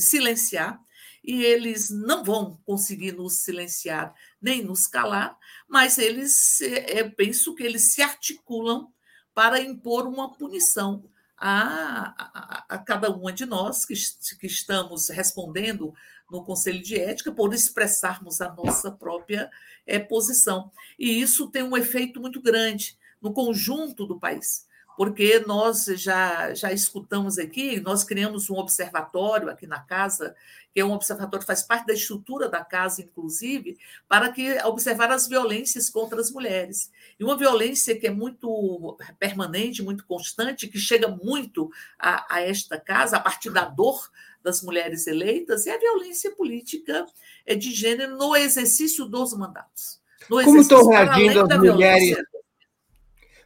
silenciar, 0.00 0.80
e 1.24 1.42
eles 1.42 1.90
não 1.90 2.22
vão 2.22 2.60
conseguir 2.64 3.10
nos 3.10 3.38
silenciar 3.38 4.14
nem 4.40 4.62
nos 4.62 4.86
calar, 4.86 5.36
mas 5.68 5.98
eles, 5.98 6.60
é, 6.60 7.00
eu 7.00 7.10
penso 7.10 7.56
que 7.56 7.64
eles 7.64 7.92
se 7.92 8.00
articulam 8.00 8.88
para 9.34 9.60
impor 9.60 10.06
uma 10.06 10.32
punição 10.32 11.04
a, 11.36 12.14
a, 12.16 12.64
a 12.68 12.78
cada 12.78 13.10
uma 13.10 13.32
de 13.32 13.44
nós 13.44 13.84
que, 13.84 13.94
que 14.38 14.46
estamos 14.46 15.08
respondendo 15.08 15.92
no 16.32 16.42
Conselho 16.42 16.82
de 16.82 16.98
Ética 16.98 17.30
por 17.30 17.52
expressarmos 17.52 18.40
a 18.40 18.50
nossa 18.52 18.90
própria 18.90 19.50
é, 19.86 19.98
posição. 19.98 20.72
E 20.98 21.20
isso 21.20 21.48
tem 21.50 21.62
um 21.62 21.76
efeito 21.76 22.20
muito 22.20 22.40
grande 22.40 22.96
no 23.20 23.32
conjunto 23.32 24.06
do 24.06 24.18
país, 24.18 24.66
porque 24.96 25.40
nós 25.46 25.84
já, 25.84 26.52
já 26.54 26.72
escutamos 26.72 27.38
aqui, 27.38 27.80
nós 27.80 28.02
criamos 28.02 28.50
um 28.50 28.56
observatório 28.56 29.48
aqui 29.48 29.66
na 29.66 29.80
casa, 29.80 30.34
que 30.72 30.80
é 30.80 30.84
um 30.84 30.92
observatório 30.92 31.40
que 31.40 31.46
faz 31.46 31.62
parte 31.62 31.86
da 31.86 31.92
estrutura 31.92 32.48
da 32.48 32.64
casa, 32.64 33.02
inclusive, 33.02 33.78
para 34.08 34.32
que 34.32 34.58
observar 34.64 35.10
as 35.10 35.28
violências 35.28 35.90
contra 35.90 36.20
as 36.20 36.30
mulheres. 36.30 36.90
E 37.20 37.24
uma 37.24 37.36
violência 37.36 37.98
que 37.98 38.06
é 38.06 38.10
muito 38.10 38.96
permanente, 39.18 39.82
muito 39.82 40.06
constante, 40.06 40.66
que 40.66 40.78
chega 40.78 41.08
muito 41.08 41.70
a, 41.98 42.36
a 42.36 42.40
esta 42.40 42.80
casa, 42.80 43.18
a 43.18 43.20
partir 43.20 43.50
da 43.50 43.66
dor 43.66 44.10
das 44.42 44.62
mulheres 44.62 45.06
eleitas, 45.06 45.66
é 45.66 45.74
a 45.74 45.78
violência 45.78 46.30
política 46.34 47.06
é, 47.46 47.54
de 47.54 47.70
gênero 47.72 48.16
no 48.16 48.34
exercício 48.36 49.06
dos 49.06 49.34
mandatos. 49.34 50.00
Como 50.28 50.58
estão 50.58 50.88
reagindo 50.88 51.40
as 51.40 51.58
mulheres? 51.58 52.18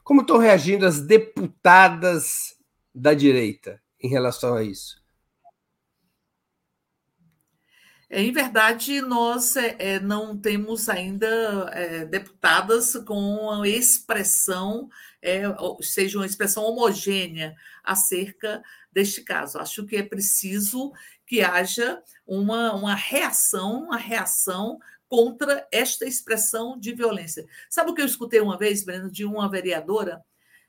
Como 0.05 0.21
estão 0.21 0.39
reagindo 0.39 0.87
as 0.87 1.01
deputadas 1.01 2.57
da 2.95 3.13
direita 3.13 3.81
em 4.01 4.09
relação 4.09 4.55
a 4.55 4.63
isso? 4.63 5.05
É, 8.09 8.23
em 8.23 8.33
verdade, 8.33 9.01
nós 9.01 9.57
é, 9.57 9.77
é, 9.79 10.01
não 10.01 10.39
temos 10.39 10.89
ainda 10.89 11.27
é, 11.73 12.05
deputadas 12.05 12.95
com 13.05 13.65
expressão, 13.65 14.89
é, 15.21 15.43
seja 15.83 16.19
uma 16.19 16.27
expressão 16.27 16.63
homogênea 16.63 17.57
acerca 17.83 18.63
deste 18.97 19.21
caso. 19.21 19.59
Acho 19.59 19.85
que 19.85 19.95
é 19.95 20.03
preciso 20.03 20.91
que 21.27 21.43
haja 21.43 22.03
uma, 22.27 22.75
uma 22.75 22.95
reação, 22.95 23.83
uma 23.85 23.99
reação 23.99 24.79
contra 25.07 25.69
esta 25.71 26.07
expressão 26.07 26.81
de 26.81 26.95
violência. 26.95 27.45
Sabe 27.69 27.91
o 27.91 27.95
que 27.95 28.01
eu 28.01 28.07
escutei 28.07 28.41
uma 28.41 28.57
vez, 28.57 28.83
Breno, 28.83 29.11
de 29.11 29.23
uma 29.27 29.51
vereadora? 29.51 30.25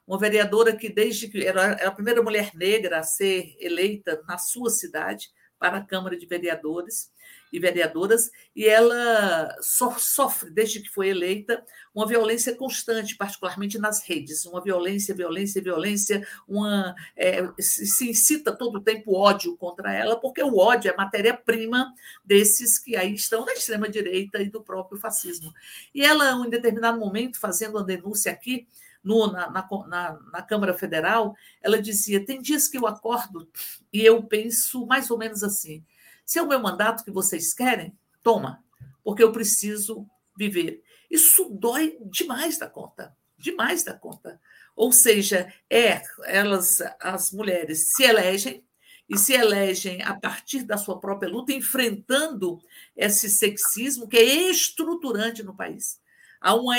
Uma 0.06 0.20
vereadora 0.20 0.76
que, 0.76 0.90
desde 0.90 1.30
que 1.30 1.46
era 1.46 1.88
a 1.88 1.92
primeira 1.92 2.22
mulher 2.22 2.52
negra 2.54 3.00
a 3.00 3.04
ser 3.04 3.56
eleita 3.62 4.22
na 4.28 4.38
sua 4.38 4.70
cidade 4.70 5.30
para 5.58 5.78
a 5.78 5.86
Câmara 5.86 6.18
de 6.18 6.26
Vereadores, 6.26 7.10
e 7.52 7.60
vereadoras, 7.60 8.30
e 8.56 8.66
ela 8.66 9.56
so, 9.62 9.94
sofre, 9.98 10.50
desde 10.50 10.82
que 10.82 10.90
foi 10.90 11.10
eleita, 11.10 11.64
uma 11.94 12.06
violência 12.06 12.56
constante, 12.56 13.16
particularmente 13.16 13.78
nas 13.78 14.04
redes, 14.04 14.46
uma 14.46 14.62
violência, 14.62 15.16
violência, 15.16 15.62
violência, 15.62 16.28
uma, 16.48 16.96
é, 17.16 17.48
se 17.60 18.10
incita 18.10 18.56
todo 18.56 18.78
o 18.78 18.84
tempo 18.84 19.16
ódio 19.16 19.56
contra 19.58 19.94
ela, 19.94 20.20
porque 20.20 20.44
o 20.44 20.58
ódio 20.58 20.92
é 20.92 20.96
matéria-prima 20.96 21.94
desses 22.24 22.78
que 22.78 22.96
aí 22.96 23.14
estão 23.14 23.46
da 23.46 23.54
extrema-direita 23.54 24.42
e 24.42 24.50
do 24.50 24.62
próprio 24.62 25.00
fascismo. 25.00 25.54
E 25.94 26.04
ela, 26.04 26.32
em 26.46 26.50
determinado 26.50 27.00
momento, 27.00 27.40
fazendo 27.40 27.78
uma 27.78 27.84
denúncia 27.84 28.32
aqui, 28.32 28.68
no, 29.04 29.32
na, 29.32 29.50
na, 29.50 30.20
na, 30.34 30.42
Câmara 30.42 30.74
Federal, 30.74 31.34
ela 31.62 31.82
dizia: 31.82 32.26
tem 32.26 32.42
dias 32.42 32.68
que 32.68 32.78
eu 32.78 32.86
acordo 32.86 33.48
e 33.94 34.04
eu 34.04 34.22
penso 34.24 34.86
mais 34.86 35.10
ou 35.10 35.18
menos 35.18 35.44
assim 35.44 35.84
se 36.28 36.38
é 36.38 36.42
o 36.42 36.48
meu 36.48 36.60
mandato 36.60 37.06
que 37.06 37.10
vocês 37.10 37.54
querem, 37.54 37.98
toma, 38.22 38.62
porque 39.02 39.24
eu 39.24 39.32
preciso 39.32 40.06
viver. 40.38 40.84
Isso 41.10 41.50
dói 41.50 41.98
demais 42.12 42.58
da 42.58 42.70
conta, 42.70 43.16
demais 43.38 43.82
da 43.86 43.94
conta. 43.94 44.38
Ou 44.76 44.92
seja, 44.92 45.52
é 45.70 46.02
elas, 46.26 46.82
as 47.00 47.32
mulheres 47.32 47.94
se 47.94 48.04
elegem 48.04 48.62
e 49.10 49.18
se 49.18 49.32
elegem 49.32 50.04
a 50.04 50.20
partir 50.20 50.64
da 50.64 50.78
sua 50.78 51.00
própria 51.00 51.32
luta, 51.32 51.54
enfrentando 51.54 52.62
esse 52.94 53.30
sexismo 53.30 54.06
que 54.06 54.18
é 54.18 54.50
estruturante 54.52 55.42
no 55.44 55.56
país. 55.56 55.98
Há, 56.40 56.54
uma, 56.54 56.76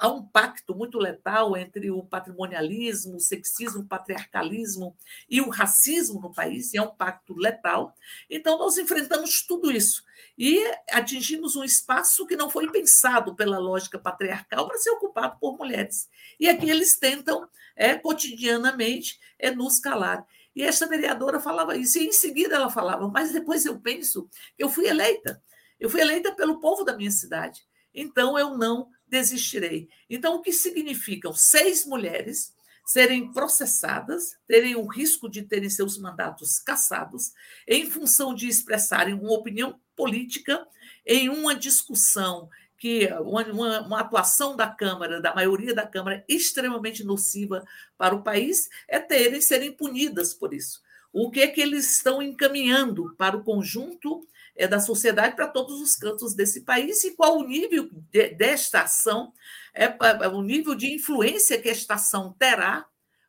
há 0.00 0.08
um 0.08 0.22
pacto 0.22 0.74
muito 0.74 0.98
letal 0.98 1.56
entre 1.56 1.90
o 1.90 2.02
patrimonialismo, 2.02 3.16
o 3.16 3.20
sexismo, 3.20 3.82
o 3.82 3.86
patriarcalismo 3.86 4.96
e 5.28 5.40
o 5.40 5.48
racismo 5.48 6.20
no 6.20 6.32
país, 6.32 6.72
e 6.72 6.78
é 6.78 6.82
um 6.82 6.94
pacto 6.94 7.34
letal. 7.34 7.94
Então, 8.28 8.58
nós 8.58 8.76
enfrentamos 8.76 9.46
tudo 9.46 9.70
isso 9.70 10.02
e 10.38 10.62
atingimos 10.92 11.56
um 11.56 11.64
espaço 11.64 12.24
que 12.26 12.36
não 12.36 12.48
foi 12.48 12.70
pensado 12.70 13.34
pela 13.34 13.58
lógica 13.58 13.98
patriarcal 13.98 14.68
para 14.68 14.78
ser 14.78 14.90
ocupado 14.90 15.36
por 15.40 15.58
mulheres. 15.58 16.08
E 16.38 16.48
aqui 16.48 16.70
eles 16.70 16.96
tentam, 16.96 17.48
é, 17.74 17.94
cotidianamente, 17.96 19.18
é, 19.38 19.50
nos 19.50 19.80
calar. 19.80 20.24
E 20.54 20.62
esta 20.62 20.86
vereadora 20.86 21.40
falava 21.40 21.76
isso, 21.76 21.98
e 21.98 22.06
em 22.06 22.12
seguida 22.12 22.54
ela 22.54 22.70
falava, 22.70 23.08
mas 23.08 23.32
depois 23.32 23.64
eu 23.64 23.80
penso, 23.80 24.28
eu 24.58 24.68
fui 24.68 24.86
eleita, 24.86 25.42
eu 25.78 25.88
fui 25.88 26.00
eleita 26.00 26.34
pelo 26.34 26.60
povo 26.60 26.84
da 26.84 26.96
minha 26.96 27.10
cidade, 27.10 27.62
então 27.94 28.38
eu 28.38 28.56
não 28.56 28.88
desistirei. 29.08 29.88
Então, 30.08 30.36
o 30.36 30.42
que 30.42 30.52
significam 30.52 31.32
seis 31.32 31.86
mulheres 31.86 32.52
serem 32.84 33.30
processadas, 33.32 34.38
terem 34.46 34.74
o 34.74 34.86
risco 34.86 35.28
de 35.28 35.42
terem 35.42 35.68
seus 35.68 35.98
mandatos 35.98 36.58
cassados, 36.58 37.32
em 37.66 37.90
função 37.90 38.34
de 38.34 38.48
expressarem 38.48 39.14
uma 39.14 39.32
opinião 39.32 39.78
política 39.94 40.66
em 41.04 41.28
uma 41.28 41.54
discussão 41.54 42.48
que 42.78 43.08
uma, 43.22 43.80
uma, 43.80 44.00
atuação 44.00 44.56
da 44.56 44.68
Câmara, 44.68 45.20
da 45.20 45.34
maioria 45.34 45.74
da 45.74 45.86
Câmara, 45.86 46.24
extremamente 46.28 47.02
nociva 47.02 47.64
para 47.98 48.14
o 48.14 48.22
país, 48.22 48.68
é 48.86 49.00
terem 49.00 49.40
serem 49.40 49.72
punidas 49.72 50.32
por 50.32 50.54
isso. 50.54 50.80
O 51.12 51.30
que 51.30 51.40
é 51.40 51.48
que 51.48 51.60
eles 51.60 51.96
estão 51.96 52.22
encaminhando 52.22 53.14
para 53.18 53.36
o 53.36 53.42
conjunto 53.42 54.26
é, 54.58 54.66
da 54.66 54.80
sociedade 54.80 55.36
para 55.36 55.46
todos 55.46 55.80
os 55.80 55.94
cantos 55.94 56.34
desse 56.34 56.62
país 56.62 57.04
e 57.04 57.12
qual 57.12 57.38
o 57.38 57.46
nível 57.46 57.88
de, 58.10 58.30
desta 58.30 58.82
ação, 58.82 59.32
é, 59.72 59.84
é, 59.84 60.28
o 60.28 60.42
nível 60.42 60.74
de 60.74 60.92
influência 60.92 61.60
que 61.60 61.68
esta 61.68 61.94
ação 61.94 62.34
terá 62.36 62.84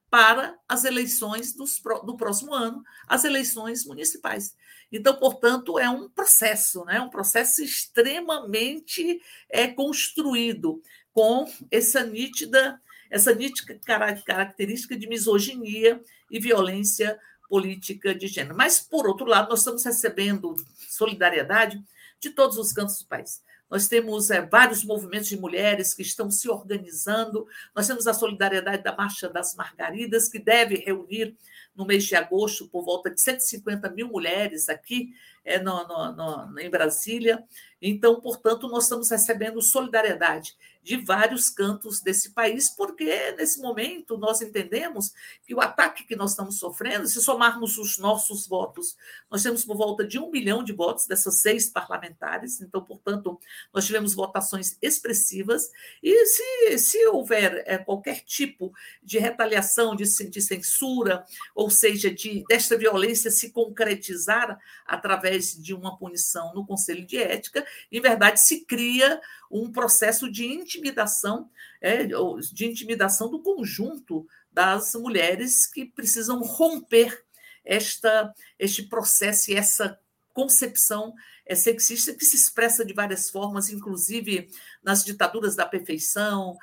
para 0.09 0.57
as 0.67 0.85
eleições 0.85 1.53
dos, 1.53 1.79
do 2.03 2.17
próximo 2.17 2.51
ano, 2.51 2.83
as 3.07 3.23
eleições 3.23 3.85
municipais. 3.85 4.55
Então, 4.91 5.15
portanto, 5.17 5.77
é 5.77 5.87
um 5.87 6.09
processo, 6.09 6.83
né? 6.85 6.99
um 6.99 7.11
processo 7.11 7.63
extremamente 7.63 9.21
é, 9.47 9.67
construído 9.67 10.81
com 11.13 11.45
essa 11.69 12.03
nítida, 12.03 12.81
essa 13.11 13.35
nítida 13.35 13.79
característica 14.25 14.97
de 14.97 15.07
misoginia 15.07 16.01
e 16.31 16.39
violência 16.39 17.19
política 17.49 18.13
de 18.13 18.27
gênero. 18.27 18.55
Mas, 18.55 18.79
por 18.79 19.07
outro 19.07 19.25
lado, 19.25 19.49
nós 19.49 19.59
estamos 19.59 19.83
recebendo 19.83 20.55
solidariedade 20.87 21.83
de 22.19 22.29
todos 22.29 22.57
os 22.57 22.71
cantos 22.71 22.99
do 22.99 23.07
país. 23.07 23.41
Nós 23.69 23.87
temos 23.87 24.31
é, 24.31 24.41
vários 24.41 24.83
movimentos 24.83 25.27
de 25.27 25.37
mulheres 25.37 25.93
que 25.93 26.01
estão 26.01 26.31
se 26.31 26.49
organizando. 26.49 27.47
Nós 27.75 27.87
temos 27.87 28.07
a 28.07 28.13
solidariedade 28.13 28.83
da 28.83 28.95
Marcha 28.95 29.29
das 29.29 29.55
Margaridas, 29.55 30.27
que 30.27 30.39
deve 30.39 30.75
reunir 30.75 31.35
no 31.75 31.85
mês 31.85 32.03
de 32.03 32.15
agosto 32.15 32.67
por 32.67 32.83
volta 32.83 33.09
de 33.09 33.21
150 33.21 33.89
mil 33.91 34.07
mulheres 34.07 34.69
aqui 34.69 35.13
é, 35.43 35.59
no, 35.59 35.87
no, 35.87 36.47
no, 36.47 36.59
em 36.59 36.69
Brasília. 36.69 37.43
Então, 37.81 38.19
portanto, 38.19 38.67
nós 38.67 38.83
estamos 38.83 39.09
recebendo 39.09 39.61
solidariedade 39.61 40.55
de 40.81 40.97
vários 40.97 41.49
cantos 41.49 42.01
desse 42.01 42.31
país, 42.31 42.69
porque 42.69 43.31
nesse 43.33 43.61
momento 43.61 44.17
nós 44.17 44.41
entendemos 44.41 45.13
que 45.45 45.53
o 45.53 45.61
ataque 45.61 46.03
que 46.03 46.15
nós 46.15 46.31
estamos 46.31 46.57
sofrendo, 46.57 47.07
se 47.07 47.21
somarmos 47.21 47.77
os 47.77 47.97
nossos 47.97 48.47
votos, 48.47 48.97
nós 49.29 49.43
temos 49.43 49.63
por 49.63 49.77
volta 49.77 50.05
de 50.05 50.17
um 50.17 50.31
milhão 50.31 50.63
de 50.63 50.73
votos 50.73 51.05
dessas 51.05 51.41
seis 51.41 51.69
parlamentares, 51.69 52.59
então, 52.61 52.81
portanto, 52.83 53.39
nós 53.73 53.85
tivemos 53.85 54.15
votações 54.15 54.77
expressivas, 54.81 55.69
e 56.01 56.25
se, 56.25 56.77
se 56.79 57.07
houver 57.07 57.63
é, 57.67 57.77
qualquer 57.77 58.21
tipo 58.21 58.73
de 59.03 59.19
retaliação, 59.19 59.95
de, 59.95 60.05
de 60.29 60.41
censura, 60.41 61.23
ou 61.53 61.69
seja, 61.69 62.09
de 62.09 62.43
desta 62.49 62.77
violência 62.77 63.29
se 63.29 63.51
concretizar 63.51 64.57
através 64.87 65.28
de 65.37 65.73
uma 65.73 65.97
punição 65.97 66.53
no 66.53 66.65
Conselho 66.65 67.05
de 67.05 67.17
Ética, 67.17 67.65
em 67.91 68.01
verdade 68.01 68.41
se 68.41 68.65
cria 68.65 69.21
um 69.51 69.71
processo 69.71 70.31
de 70.31 70.45
intimidação, 70.45 71.49
é, 71.81 72.05
de 72.05 72.65
intimidação 72.65 73.29
do 73.29 73.41
conjunto 73.41 74.27
das 74.51 74.93
mulheres 74.95 75.67
que 75.67 75.85
precisam 75.85 76.41
romper 76.41 77.23
esta, 77.63 78.33
este 78.57 78.83
processo 78.83 79.51
e 79.51 79.55
essa 79.55 79.99
concepção 80.33 81.13
é 81.45 81.55
sexista 81.55 82.13
que 82.13 82.23
se 82.23 82.35
expressa 82.35 82.85
de 82.85 82.93
várias 82.93 83.29
formas, 83.29 83.69
inclusive 83.69 84.47
nas 84.83 85.03
ditaduras 85.03 85.55
da 85.55 85.65
perfeição, 85.65 86.55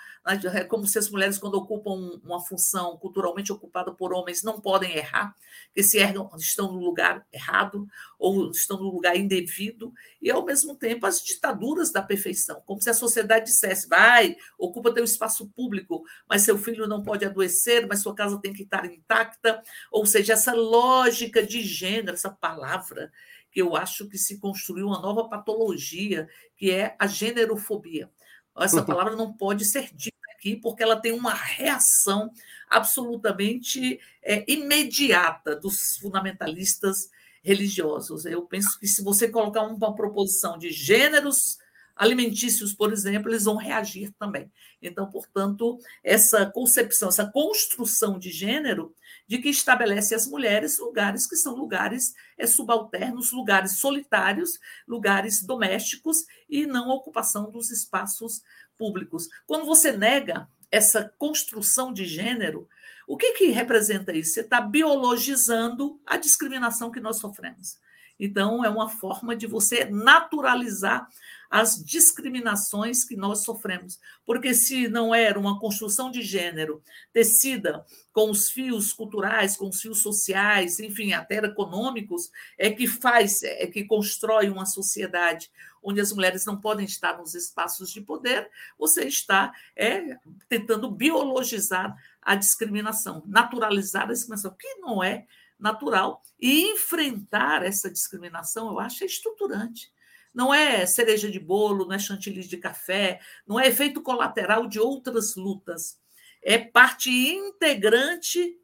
é 0.55 0.65
como 0.65 0.87
se 0.87 0.99
as 0.99 1.11
mulheres, 1.11 1.39
quando 1.39 1.55
ocupam 1.55 2.21
uma 2.25 2.41
função 2.41 2.97
culturalmente 2.97 3.53
ocupada 3.53 3.93
por 3.93 4.13
homens, 4.13 4.43
não 4.43 4.61
podem 4.61 4.97
errar, 4.97 5.35
que 5.75 5.83
se 5.83 5.99
erram, 5.99 6.31
estão 6.37 6.73
no 6.73 6.79
lugar 6.79 7.27
errado 7.33 7.87
ou 8.19 8.51
estão 8.51 8.79
no 8.79 8.91
lugar 8.91 9.17
indevido, 9.17 9.93
e 10.23 10.31
ao 10.31 10.45
mesmo 10.45 10.75
tempo 10.77 11.07
as 11.07 11.21
ditaduras 11.21 11.91
da 11.91 12.03
perfeição, 12.03 12.63
como 12.65 12.81
se 12.81 12.91
a 12.91 12.95
sociedade 12.95 13.47
dissesse: 13.47 13.89
vai, 13.89 14.37
ocupa 14.59 14.95
teu 14.95 15.05
espaço 15.05 15.49
público, 15.49 16.05
mas 16.29 16.43
seu 16.43 16.59
filho 16.59 16.87
não 16.87 17.03
pode 17.03 17.25
adoecer, 17.25 17.87
mas 17.87 18.03
sua 18.03 18.15
casa 18.15 18.41
tem 18.41 18.53
que 18.53 18.63
estar 18.63 18.85
intacta, 18.85 19.63
ou 19.91 20.07
seja, 20.07 20.33
essa 20.33 20.55
lógica 20.55 21.45
de 21.45 21.61
gênero, 21.63 22.15
essa 22.15 22.31
palavra 22.31 23.13
eu 23.57 23.75
acho 23.75 24.07
que 24.09 24.19
se 24.19 24.39
construiu 24.39 24.87
uma 24.87 25.01
nova 25.01 25.29
patologia, 25.29 26.29
que 26.57 26.71
é 26.71 26.95
a 26.99 27.07
generofobia. 27.07 28.11
Essa 28.59 28.83
palavra 28.83 29.17
não 29.17 29.33
pode 29.33 29.65
ser 29.65 29.95
dita 29.95 30.17
aqui, 30.35 30.57
porque 30.57 30.83
ela 30.83 30.97
tem 30.97 31.13
uma 31.13 31.35
reação 31.35 32.31
absolutamente 32.69 33.99
é, 34.23 34.45
imediata 34.51 35.57
dos 35.57 35.97
fundamentalistas 35.97 37.11
religiosos. 37.43 38.25
Eu 38.25 38.43
penso 38.43 38.79
que 38.79 38.87
se 38.87 39.03
você 39.03 39.29
colocar 39.29 39.63
uma 39.63 39.95
proposição 39.95 40.59
de 40.59 40.71
gêneros 40.71 41.59
alimentícios, 41.97 42.75
por 42.75 42.93
exemplo, 42.93 43.31
eles 43.31 43.45
vão 43.45 43.57
reagir 43.57 44.13
também. 44.19 44.53
Então, 44.83 45.11
portanto, 45.11 45.79
essa 46.05 46.45
concepção, 46.45 47.09
essa 47.09 47.27
construção 47.27 48.19
de 48.19 48.31
gênero 48.31 48.95
de 49.27 49.39
que 49.39 49.49
estabelece 49.49 50.15
as 50.15 50.27
mulheres 50.27 50.79
lugares 50.79 51.27
que 51.27 51.35
são 51.35 51.57
lugares 51.57 52.15
é, 52.39 52.47
subalternos, 52.47 53.33
lugares 53.33 53.79
solitários, 53.79 54.61
lugares 54.87 55.43
domésticos 55.43 56.27
e 56.49 56.67
não 56.67 56.91
ocupação 56.91 57.51
dos 57.51 57.71
espaços 57.71 58.43
públicos. 58.77 59.29
Quando 59.47 59.65
você 59.65 59.91
nega 59.91 60.49
essa 60.71 61.13
construção 61.17 61.93
de 61.93 62.05
gênero, 62.05 62.69
o 63.07 63.17
que, 63.17 63.33
que 63.33 63.47
representa 63.47 64.13
isso? 64.13 64.35
Você 64.35 64.41
está 64.41 64.61
biologizando 64.61 66.01
a 66.05 66.17
discriminação 66.17 66.91
que 66.91 67.01
nós 67.01 67.19
sofremos. 67.19 67.79
Então, 68.19 68.65
é 68.65 68.69
uma 68.69 68.89
forma 68.89 69.37
de 69.37 69.47
você 69.47 69.85
naturalizar 69.85 71.09
as 71.51 71.83
discriminações 71.85 73.05
que 73.05 73.17
nós 73.17 73.45
sofremos. 73.45 73.99
Porque 74.25 74.55
se 74.55 74.89
não 74.89 75.15
era 75.15 75.39
uma 75.39 75.59
construção 75.59 76.11
de 76.11 76.23
gênero 76.23 76.83
tecida 77.13 77.85
com 78.13 78.31
os 78.31 78.51
fios 78.51 78.93
culturais, 78.93 79.57
com 79.57 79.69
os 79.69 79.81
fios 79.81 80.03
sociais, 80.03 80.81
enfim, 80.81 81.13
até 81.13 81.37
econômicos, 81.37 82.31
é 82.59 82.71
que 82.71 82.87
faz, 82.87 83.43
é 83.43 83.67
que 83.67 83.85
constrói 83.85 84.49
uma 84.49 84.67
sociedade 84.67 85.51
onde 85.83 86.01
as 86.01 86.13
mulheres 86.13 86.45
não 86.45 86.61
podem 86.61 86.85
estar 86.85 87.17
nos 87.17 87.35
espaços 87.35 87.93
de 87.93 88.01
poder, 88.01 88.51
você 88.77 89.05
está 89.05 89.53
é, 89.77 90.19
tentando 90.49 90.91
biologizar 90.91 91.97
a 92.21 92.35
discriminação, 92.35 93.23
naturalizar 93.25 94.03
a 94.03 94.13
discriminação, 94.13 94.57
que 94.59 94.75
não 94.81 95.03
é 95.03 95.27
natural. 95.59 96.23
E 96.41 96.73
enfrentar 96.73 97.63
essa 97.63 97.91
discriminação, 97.91 98.69
eu 98.69 98.81
acho, 98.81 99.05
é 99.05 99.07
estruturante. 99.07 99.93
Não 100.37 100.53
é 100.53 100.85
cereja 100.85 101.31
de 101.31 101.41
bolo, 101.41 101.87
não 101.87 101.95
é 101.95 101.99
chantilly 101.99 102.47
de 102.47 102.59
café, 102.59 103.21
não 103.47 103.59
é 103.59 103.69
efeito 103.69 104.03
colateral 104.03 104.69
de 104.69 104.79
outras 104.79 105.35
lutas. 105.35 105.99
É 106.43 106.59
parte 106.59 107.11
integrante 107.11 108.55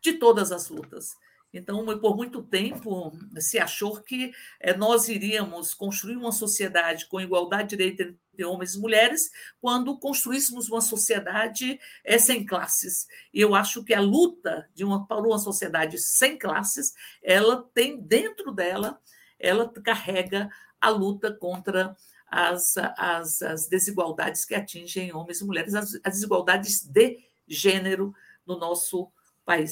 de 0.00 0.14
todas 0.14 0.50
as 0.50 0.70
lutas. 0.70 1.14
Então, 1.52 1.84
por 1.98 2.16
muito 2.16 2.42
tempo, 2.42 3.12
se 3.38 3.58
achou 3.58 4.00
que 4.00 4.32
eh, 4.58 4.74
nós 4.74 5.10
iríamos 5.10 5.74
construir 5.74 6.16
uma 6.16 6.32
sociedade 6.32 7.04
com 7.04 7.20
igualdade 7.20 7.68
de 7.68 7.76
direito 7.76 8.16
entre 8.32 8.46
homens 8.46 8.74
e 8.74 8.80
mulheres 8.80 9.30
quando 9.60 9.98
construíssemos 9.98 10.70
uma 10.70 10.80
sociedade 10.80 11.78
eh, 12.02 12.18
sem 12.18 12.46
classes. 12.46 13.06
E 13.34 13.40
eu 13.42 13.54
acho 13.54 13.84
que 13.84 13.92
a 13.92 14.00
luta 14.00 14.66
de 14.74 14.82
uma, 14.82 15.06
para 15.06 15.20
uma 15.20 15.38
sociedade 15.38 15.98
sem 15.98 16.38
classes, 16.38 16.94
ela 17.22 17.68
tem 17.74 18.00
dentro 18.00 18.50
dela, 18.50 18.98
ela 19.38 19.70
carrega 19.84 20.48
a 20.82 20.90
luta 20.90 21.32
contra 21.32 21.96
as, 22.26 22.76
as, 22.98 23.40
as 23.42 23.68
desigualdades 23.68 24.44
que 24.44 24.54
atingem 24.54 25.14
homens 25.14 25.40
e 25.40 25.44
mulheres, 25.44 25.74
as, 25.74 25.94
as 26.02 26.14
desigualdades 26.14 26.82
de 26.84 27.20
gênero 27.46 28.12
no 28.44 28.58
nosso 28.58 29.04
país. 29.06 29.21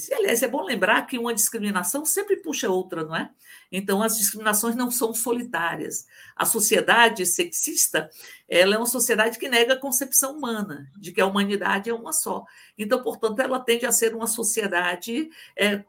E, 0.08 0.14
aliás, 0.14 0.42
é 0.42 0.48
bom 0.48 0.62
lembrar 0.62 1.06
que 1.06 1.16
uma 1.16 1.32
discriminação 1.32 2.04
sempre 2.04 2.36
puxa 2.36 2.68
outra, 2.68 3.04
não 3.04 3.14
é? 3.14 3.30
Então, 3.70 4.02
as 4.02 4.16
discriminações 4.16 4.74
não 4.74 4.90
são 4.90 5.14
solitárias. 5.14 6.06
A 6.34 6.44
sociedade 6.44 7.24
sexista 7.24 8.10
ela 8.48 8.74
é 8.74 8.78
uma 8.78 8.86
sociedade 8.86 9.38
que 9.38 9.48
nega 9.48 9.74
a 9.74 9.80
concepção 9.80 10.36
humana, 10.36 10.90
de 10.98 11.12
que 11.12 11.20
a 11.20 11.26
humanidade 11.26 11.88
é 11.88 11.94
uma 11.94 12.12
só. 12.12 12.44
Então, 12.76 13.00
portanto, 13.00 13.38
ela 13.38 13.60
tende 13.60 13.86
a 13.86 13.92
ser 13.92 14.12
uma 14.12 14.26
sociedade 14.26 15.30
é, 15.56 15.84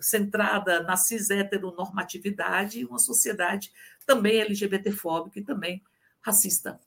centrada 0.00 0.82
na 0.82 0.96
cis-heteronormatividade, 0.96 2.86
uma 2.86 2.98
sociedade 2.98 3.70
também 4.06 4.40
LGBTfóbica 4.40 5.38
e 5.38 5.44
também 5.44 5.82
racista. 6.22 6.80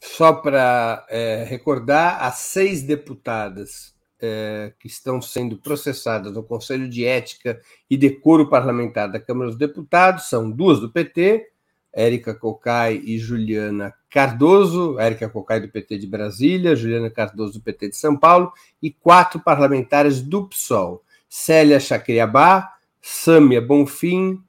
Só 0.00 0.32
para 0.32 1.06
é, 1.08 1.44
recordar, 1.44 2.24
as 2.24 2.38
seis 2.38 2.82
deputadas 2.82 3.91
é, 4.22 4.72
que 4.78 4.86
estão 4.86 5.20
sendo 5.20 5.56
processadas 5.56 6.32
no 6.32 6.42
Conselho 6.42 6.88
de 6.88 7.04
Ética 7.04 7.60
e 7.90 7.96
Decoro 7.96 8.48
Parlamentar 8.48 9.10
da 9.10 9.18
Câmara 9.18 9.50
dos 9.50 9.58
Deputados 9.58 10.28
são 10.28 10.50
duas 10.50 10.78
do 10.78 10.88
PT, 10.88 11.48
Érica 11.92 12.32
Cocai 12.32 13.02
e 13.04 13.18
Juliana 13.18 13.92
Cardoso, 14.08 14.98
Érica 14.98 15.28
Cocai 15.28 15.60
do 15.60 15.68
PT 15.68 15.98
de 15.98 16.06
Brasília, 16.06 16.76
Juliana 16.76 17.10
Cardoso 17.10 17.54
do 17.54 17.60
PT 17.60 17.90
de 17.90 17.96
São 17.96 18.16
Paulo, 18.16 18.52
e 18.80 18.90
quatro 18.90 19.40
parlamentares 19.40 20.22
do 20.22 20.48
PSOL, 20.48 21.02
Célia 21.28 21.80
Chacriabá, 21.80 22.72
Sâmia 23.00 23.60
Bonfim, 23.60 24.40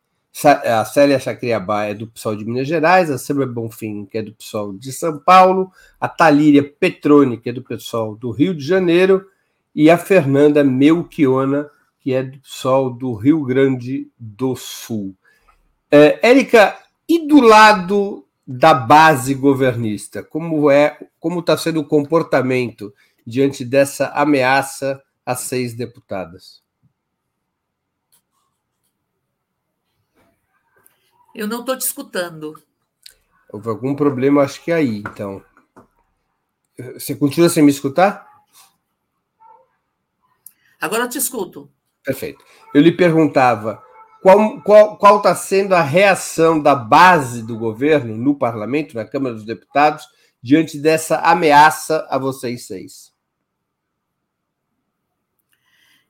a 0.44 0.84
Célia 0.86 1.20
Chacriabá 1.20 1.86
é 1.86 1.94
do 1.94 2.08
PSOL 2.08 2.36
de 2.36 2.46
Minas 2.46 2.68
Gerais, 2.68 3.12
a 3.12 3.18
Sâmia 3.18 3.46
Bonfim, 3.46 4.06
que 4.06 4.18
é 4.18 4.22
do 4.22 4.34
PSOL 4.34 4.74
de 4.74 4.92
São 4.92 5.20
Paulo, 5.20 5.72
a 6.00 6.08
Talíria 6.08 6.64
Petroni, 6.64 7.38
que 7.38 7.50
é 7.50 7.54
do 7.54 7.62
PSOL 7.62 8.16
do 8.16 8.32
Rio 8.32 8.56
de 8.56 8.66
Janeiro, 8.66 9.26
e 9.74 9.90
a 9.90 9.98
Fernanda 9.98 10.64
Melchiona, 10.64 11.70
que 12.00 12.14
é 12.14 12.24
do 12.24 12.40
PSOL 12.40 12.92
do 12.92 13.14
Rio 13.14 13.44
Grande 13.44 14.12
do 14.20 14.56
Sul. 14.56 15.16
É, 15.90 16.28
Érica, 16.28 16.78
e 17.08 17.28
do 17.28 17.40
lado 17.40 18.28
da 18.46 18.74
base 18.74 19.34
governista, 19.34 20.24
como 20.24 20.70
é, 20.70 21.00
como 21.20 21.40
está 21.40 21.58
sendo 21.58 21.80
o 21.80 21.88
comportamento 21.88 22.94
diante 23.26 23.64
dessa 23.64 24.08
ameaça 24.10 25.02
a 25.26 25.36
seis 25.36 25.74
deputadas? 25.74 26.62
Eu 31.34 31.48
não 31.48 31.62
estou 31.62 31.78
te 31.78 31.82
escutando. 31.82 32.62
Houve 33.52 33.70
algum 33.70 33.96
problema, 33.96 34.44
acho 34.44 34.64
que 34.64 34.72
aí, 34.72 34.98
então. 35.00 35.44
Você 36.94 37.16
continua 37.16 37.50
sem 37.50 37.64
me 37.64 37.72
escutar? 37.72 38.33
Agora 40.84 41.04
eu 41.04 41.10
te 41.10 41.18
escuto. 41.18 41.72
Perfeito. 42.04 42.44
Eu 42.74 42.82
lhe 42.82 42.92
perguntava 42.92 43.82
qual 44.22 44.58
está 44.58 44.96
qual, 44.98 45.22
tá 45.22 45.34
sendo 45.34 45.74
a 45.74 45.82
reação 45.82 46.62
da 46.62 46.76
base 46.76 47.42
do 47.42 47.58
governo 47.58 48.18
no 48.18 48.38
parlamento, 48.38 48.94
na 48.94 49.06
Câmara 49.06 49.34
dos 49.34 49.46
Deputados, 49.46 50.06
diante 50.42 50.78
dessa 50.78 51.20
ameaça 51.20 52.06
a 52.10 52.18
vocês 52.18 52.68
seis. 52.68 53.14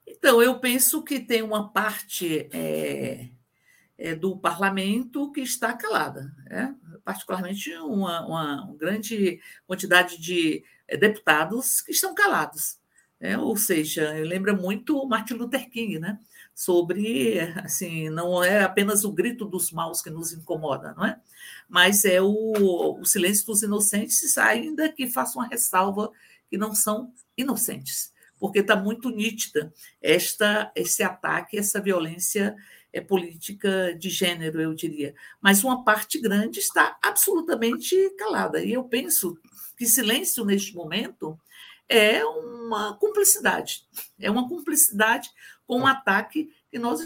Então, 0.08 0.42
eu 0.42 0.60
penso 0.60 1.04
que 1.04 1.20
tem 1.20 1.44
uma 1.44 1.72
parte 1.72 2.50
é, 2.52 3.30
é, 3.96 4.16
do 4.16 4.36
parlamento 4.40 5.32
que 5.32 5.42
está 5.42 5.74
calada, 5.74 6.34
né? 6.50 6.76
particularmente 7.06 7.72
uma, 7.78 8.26
uma, 8.26 8.76
grande 8.76 9.40
quantidade 9.68 10.20
de 10.20 10.64
é, 10.88 10.98
deputados 10.98 11.80
que 11.80 11.92
estão 11.92 12.16
calados. 12.16 12.82
É, 13.24 13.38
ou 13.38 13.56
seja, 13.56 14.12
lembra 14.16 14.54
muito 14.54 15.08
Martin 15.08 15.36
Luther 15.36 15.70
King, 15.70 15.98
né? 15.98 16.20
Sobre, 16.54 17.40
assim, 17.64 18.10
não 18.10 18.44
é 18.44 18.64
apenas 18.64 19.06
o 19.06 19.14
grito 19.14 19.46
dos 19.46 19.72
maus 19.72 20.02
que 20.02 20.10
nos 20.10 20.34
incomoda, 20.34 20.94
não 20.98 21.06
é? 21.06 21.18
Mas 21.70 22.04
é 22.04 22.22
o, 22.22 23.00
o 23.00 23.06
silêncio 23.06 23.46
dos 23.46 23.64
inocentes, 23.64 24.38
ainda 24.38 24.90
que 24.92 25.08
faça 25.08 25.40
uma 25.40 25.48
ressalva 25.48 26.12
que 26.50 26.58
não 26.58 26.76
são 26.76 27.14
inocentes, 27.38 28.12
porque 28.38 28.60
está 28.60 28.76
muito 28.76 29.10
nítida 29.10 29.74
esta, 30.02 30.70
esse 30.76 31.02
ataque, 31.02 31.58
essa 31.58 31.80
violência 31.80 32.54
é, 32.92 33.00
política 33.00 33.96
de 33.98 34.10
gênero, 34.10 34.62
eu 34.62 34.74
diria. 34.74 35.16
Mas 35.40 35.64
uma 35.64 35.86
parte 35.86 36.20
grande 36.20 36.60
está 36.60 36.98
absolutamente 37.02 37.96
calada. 38.18 38.62
E 38.62 38.74
eu 38.74 38.84
penso 38.84 39.38
que 39.78 39.86
silêncio 39.86 40.44
neste 40.44 40.76
momento 40.76 41.40
é 41.89 42.24
uma 42.26 42.98
cumplicidade. 42.98 43.88
É 44.19 44.30
uma 44.30 44.48
cumplicidade 44.48 45.30
com 45.65 45.82
o 45.82 45.88
ataque 45.88 46.54
que 46.69 46.80
nós 46.80 47.02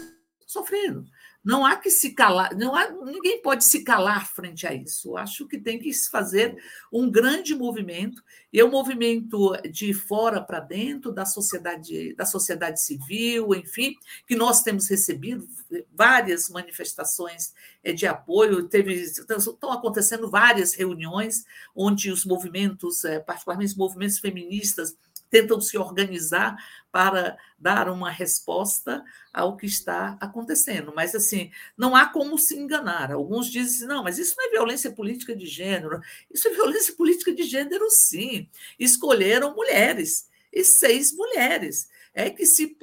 sofrendo. 0.46 1.04
Não 1.48 1.64
há 1.64 1.76
que 1.76 1.88
se 1.88 2.10
calar, 2.10 2.54
não 2.54 2.74
há, 2.74 2.90
ninguém 2.90 3.40
pode 3.40 3.64
se 3.64 3.82
calar 3.82 4.28
frente 4.28 4.66
a 4.66 4.74
isso. 4.74 5.16
Acho 5.16 5.48
que 5.48 5.58
tem 5.58 5.78
que 5.78 5.90
se 5.94 6.10
fazer 6.10 6.62
um 6.92 7.10
grande 7.10 7.54
movimento, 7.54 8.22
e 8.52 8.60
é 8.60 8.64
um 8.64 8.70
movimento 8.70 9.56
de 9.70 9.94
fora 9.94 10.42
para 10.42 10.60
dentro 10.60 11.10
da 11.10 11.24
sociedade, 11.24 12.14
da 12.14 12.26
sociedade 12.26 12.82
civil, 12.82 13.54
enfim, 13.54 13.94
que 14.26 14.36
nós 14.36 14.60
temos 14.60 14.90
recebido 14.90 15.48
várias 15.90 16.50
manifestações 16.50 17.54
eh, 17.82 17.94
de 17.94 18.06
apoio, 18.06 18.68
teve, 18.68 18.92
estão 18.92 19.72
acontecendo 19.72 20.30
várias 20.30 20.74
reuniões 20.74 21.46
onde 21.74 22.10
os 22.10 22.26
movimentos, 22.26 23.06
eh, 23.06 23.20
particularmente 23.20 23.72
os 23.72 23.78
movimentos 23.78 24.18
feministas, 24.18 24.94
tentam 25.30 25.60
se 25.60 25.76
organizar 25.76 26.56
para 26.90 27.36
dar 27.58 27.88
uma 27.88 28.10
resposta 28.10 29.04
ao 29.32 29.56
que 29.56 29.66
está 29.66 30.16
acontecendo. 30.20 30.92
Mas, 30.94 31.14
assim, 31.14 31.50
não 31.76 31.94
há 31.94 32.06
como 32.06 32.38
se 32.38 32.56
enganar. 32.56 33.12
Alguns 33.12 33.46
dizem 33.46 33.76
assim, 33.76 33.86
não, 33.86 34.02
mas 34.02 34.18
isso 34.18 34.34
não 34.36 34.46
é 34.46 34.50
violência 34.50 34.90
política 34.90 35.34
de 35.36 35.46
gênero. 35.46 36.00
Isso 36.32 36.48
é 36.48 36.52
violência 36.52 36.94
política 36.94 37.32
de 37.32 37.42
gênero, 37.42 37.88
sim. 37.90 38.48
Escolheram 38.78 39.54
mulheres, 39.54 40.28
e 40.52 40.64
seis 40.64 41.12
mulheres, 41.12 41.88
é 42.14 42.30
que 42.30 42.46
se 42.46 42.76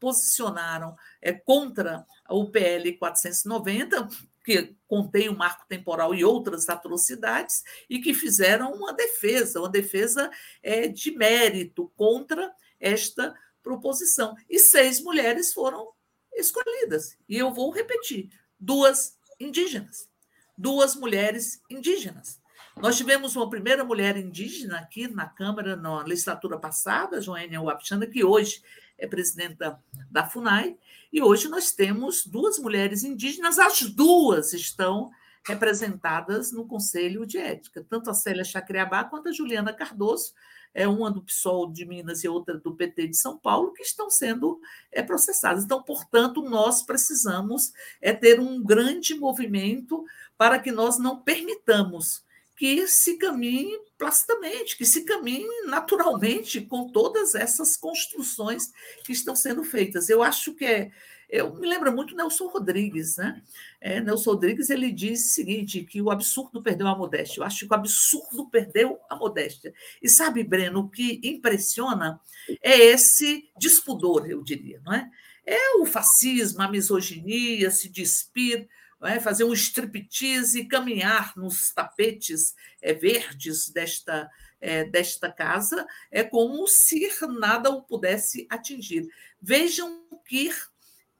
posicionaram 0.00 0.96
é, 1.20 1.32
contra 1.32 2.04
o 2.28 2.50
PL 2.50 2.96
490, 2.96 4.08
que 4.44 4.74
contém 4.86 5.28
o 5.28 5.36
marco 5.36 5.66
temporal 5.68 6.14
e 6.14 6.24
outras 6.24 6.68
atrocidades, 6.68 7.62
e 7.88 8.00
que 8.00 8.12
fizeram 8.12 8.72
uma 8.72 8.92
defesa, 8.92 9.60
uma 9.60 9.68
defesa 9.68 10.30
é, 10.62 10.88
de 10.88 11.12
mérito 11.12 11.92
contra 11.96 12.52
esta 12.80 13.34
proposição. 13.62 14.34
E 14.50 14.58
seis 14.58 15.00
mulheres 15.00 15.52
foram 15.52 15.92
escolhidas. 16.34 17.16
E 17.28 17.38
eu 17.38 17.52
vou 17.52 17.70
repetir: 17.70 18.28
duas 18.58 19.16
indígenas, 19.38 20.08
duas 20.56 20.96
mulheres 20.96 21.62
indígenas. 21.70 22.40
Nós 22.76 22.96
tivemos 22.96 23.36
uma 23.36 23.50
primeira 23.50 23.84
mulher 23.84 24.16
indígena 24.16 24.78
aqui 24.78 25.06
na 25.06 25.26
Câmara, 25.26 25.76
na 25.76 26.02
legislatura 26.02 26.58
passada, 26.58 27.20
Joênia 27.20 27.60
Wapchana, 27.60 28.06
que 28.06 28.24
hoje 28.24 28.62
é 29.02 29.06
presidenta 29.06 29.82
da 30.10 30.24
FUNAI, 30.24 30.76
e 31.12 31.20
hoje 31.20 31.48
nós 31.48 31.72
temos 31.72 32.24
duas 32.24 32.58
mulheres 32.58 33.02
indígenas, 33.02 33.58
as 33.58 33.80
duas 33.82 34.52
estão 34.52 35.10
representadas 35.44 36.52
no 36.52 36.64
Conselho 36.64 37.26
de 37.26 37.36
Ética, 37.36 37.84
tanto 37.90 38.08
a 38.08 38.14
Célia 38.14 38.44
Chacriabá 38.44 39.02
quanto 39.02 39.28
a 39.28 39.32
Juliana 39.32 39.72
Cardoso, 39.72 40.32
é 40.72 40.86
uma 40.86 41.10
do 41.10 41.20
PSOL 41.20 41.70
de 41.70 41.84
Minas 41.84 42.22
e 42.22 42.28
outra 42.28 42.56
do 42.56 42.74
PT 42.74 43.08
de 43.08 43.16
São 43.16 43.36
Paulo, 43.36 43.72
que 43.72 43.82
estão 43.82 44.08
sendo 44.08 44.60
é, 44.90 45.02
processadas. 45.02 45.64
Então, 45.64 45.82
portanto, 45.82 46.40
nós 46.42 46.82
precisamos 46.82 47.72
é, 48.00 48.12
ter 48.12 48.40
um 48.40 48.62
grande 48.62 49.14
movimento 49.14 50.04
para 50.38 50.58
que 50.58 50.70
nós 50.70 50.96
não 50.96 51.20
permitamos 51.20 52.24
que 52.56 52.86
se 52.86 53.18
caminhe 53.18 53.76
placidamente, 54.02 54.76
que 54.76 54.84
se 54.84 55.04
caminhe 55.04 55.46
naturalmente 55.66 56.60
com 56.60 56.88
todas 56.88 57.36
essas 57.36 57.76
construções 57.76 58.72
que 59.04 59.12
estão 59.12 59.36
sendo 59.36 59.62
feitas. 59.62 60.10
Eu 60.10 60.24
acho 60.24 60.54
que 60.54 60.64
é, 60.64 60.90
eu 61.28 61.54
me 61.54 61.68
lembro 61.68 61.94
muito 61.94 62.16
Nelson 62.16 62.48
Rodrigues, 62.48 63.16
né? 63.16 63.40
É, 63.80 64.00
Nelson 64.00 64.32
Rodrigues 64.32 64.70
ele 64.70 64.90
diz 64.90 65.24
o 65.24 65.34
seguinte: 65.34 65.84
que 65.84 66.02
o 66.02 66.10
absurdo 66.10 66.60
perdeu 66.60 66.88
a 66.88 66.98
modéstia. 66.98 67.38
Eu 67.38 67.44
acho 67.44 67.64
que 67.64 67.72
o 67.72 67.76
absurdo 67.76 68.50
perdeu 68.50 68.98
a 69.08 69.14
modéstia. 69.14 69.72
E 70.02 70.08
sabe, 70.08 70.42
Breno, 70.42 70.80
o 70.80 70.88
que 70.88 71.20
impressiona 71.22 72.20
é 72.60 72.76
esse 72.76 73.48
despudor, 73.56 74.26
eu 74.26 74.42
diria, 74.42 74.82
não 74.84 74.92
é? 74.94 75.08
É 75.46 75.76
o 75.76 75.86
fascismo, 75.86 76.60
a 76.60 76.68
misoginia, 76.68 77.70
se 77.70 77.88
despir, 77.88 78.68
é? 79.02 79.20
fazer 79.20 79.44
um 79.44 79.52
striptease 79.52 80.60
e 80.60 80.68
caminhar 80.68 81.32
nos 81.36 81.72
tapetes 81.72 82.54
é, 82.80 82.92
verdes 82.94 83.68
desta, 83.68 84.30
é, 84.60 84.84
desta 84.84 85.30
casa, 85.30 85.86
é 86.10 86.22
como 86.22 86.66
se 86.68 87.08
nada 87.38 87.70
o 87.70 87.82
pudesse 87.82 88.46
atingir. 88.50 89.08
Vejam 89.40 90.02
que 90.26 90.50